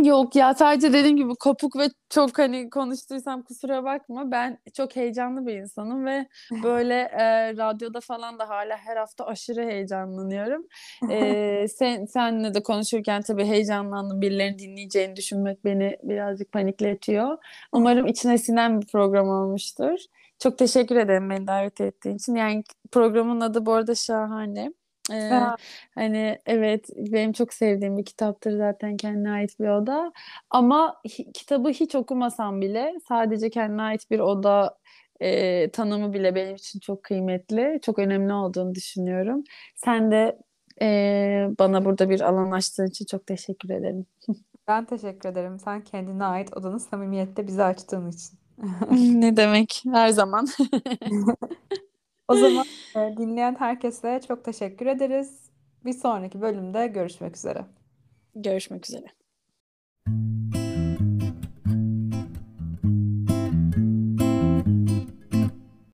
Yok 0.00 0.36
ya 0.36 0.54
sadece 0.54 0.92
dediğim 0.92 1.16
gibi 1.16 1.34
kopuk 1.34 1.76
ve 1.76 1.88
çok 2.10 2.38
hani 2.38 2.70
konuştuysam 2.70 3.42
kusura 3.42 3.84
bakma. 3.84 4.30
Ben 4.30 4.58
çok 4.74 4.96
heyecanlı 4.96 5.46
bir 5.46 5.54
insanım 5.54 6.06
ve 6.06 6.26
böyle 6.62 6.94
e, 6.94 7.56
radyoda 7.56 8.00
falan 8.00 8.38
da 8.38 8.48
hala 8.48 8.76
her 8.76 8.96
hafta 8.96 9.26
aşırı 9.26 9.66
heyecanlanıyorum. 9.66 10.66
E, 11.10 11.68
sen 11.76 12.04
senle 12.04 12.54
de 12.54 12.62
konuşurken 12.62 13.22
tabii 13.22 13.44
heyecanlandım. 13.44 14.20
Birilerinin 14.20 14.58
dinleyeceğini 14.58 15.16
düşünmek 15.16 15.64
beni 15.64 15.96
birazcık 16.02 16.52
panikletiyor. 16.52 17.38
Umarım 17.72 18.06
içine 18.06 18.38
sinen 18.38 18.80
bir 18.80 18.86
program 18.86 19.28
olmuştur. 19.28 19.98
Çok 20.42 20.58
teşekkür 20.58 20.96
ederim 20.96 21.30
beni 21.30 21.46
davet 21.46 21.80
ettiğin 21.80 22.16
için. 22.16 22.34
Yani 22.34 22.64
programın 22.92 23.40
adı 23.40 23.66
bu 23.66 23.72
arada 23.72 23.94
şahane. 23.94 24.72
Ee, 25.12 25.14
Ya, 25.30 25.56
hani 25.94 26.38
evet 26.46 26.88
benim 26.96 27.32
çok 27.32 27.54
sevdiğim 27.54 27.98
bir 27.98 28.04
kitaptır 28.04 28.56
zaten 28.58 28.96
kendine 28.96 29.30
ait 29.30 29.60
bir 29.60 29.68
oda 29.68 30.12
ama 30.50 31.00
hi- 31.08 31.32
kitabı 31.32 31.68
hiç 31.70 31.94
okumasam 31.94 32.60
bile 32.60 32.94
sadece 33.08 33.50
kendine 33.50 33.82
ait 33.82 34.10
bir 34.10 34.18
oda 34.20 34.78
e, 35.20 35.70
tanımı 35.70 36.12
bile 36.12 36.34
benim 36.34 36.54
için 36.56 36.80
çok 36.80 37.02
kıymetli, 37.02 37.80
çok 37.82 37.98
önemli 37.98 38.32
olduğunu 38.32 38.74
düşünüyorum. 38.74 39.44
Sen 39.76 40.10
de 40.12 40.38
e, 40.82 41.48
bana 41.58 41.84
burada 41.84 42.10
bir 42.10 42.20
alan 42.20 42.50
açtığın 42.50 42.86
için 42.86 43.06
çok 43.06 43.26
teşekkür 43.26 43.70
ederim. 43.70 44.06
ben 44.68 44.84
teşekkür 44.86 45.28
ederim. 45.28 45.58
Sen 45.58 45.84
kendine 45.84 46.24
ait 46.24 46.56
odanı 46.56 46.80
samimiyette 46.80 47.46
bize 47.46 47.64
açtığın 47.64 48.10
için. 48.10 48.38
ne 48.90 49.36
demek? 49.36 49.82
Her 49.92 50.08
zaman. 50.08 50.48
o 52.28 52.34
zaman 52.34 52.64
e, 52.96 53.16
dinleyen 53.16 53.56
herkese 53.58 54.20
çok 54.28 54.44
teşekkür 54.44 54.86
ederiz. 54.86 55.50
Bir 55.84 55.92
sonraki 55.92 56.40
bölümde 56.40 56.86
görüşmek 56.86 57.36
üzere. 57.36 57.64
Görüşmek 58.34 58.88
üzere. 58.88 59.06
Müzik 60.06 60.61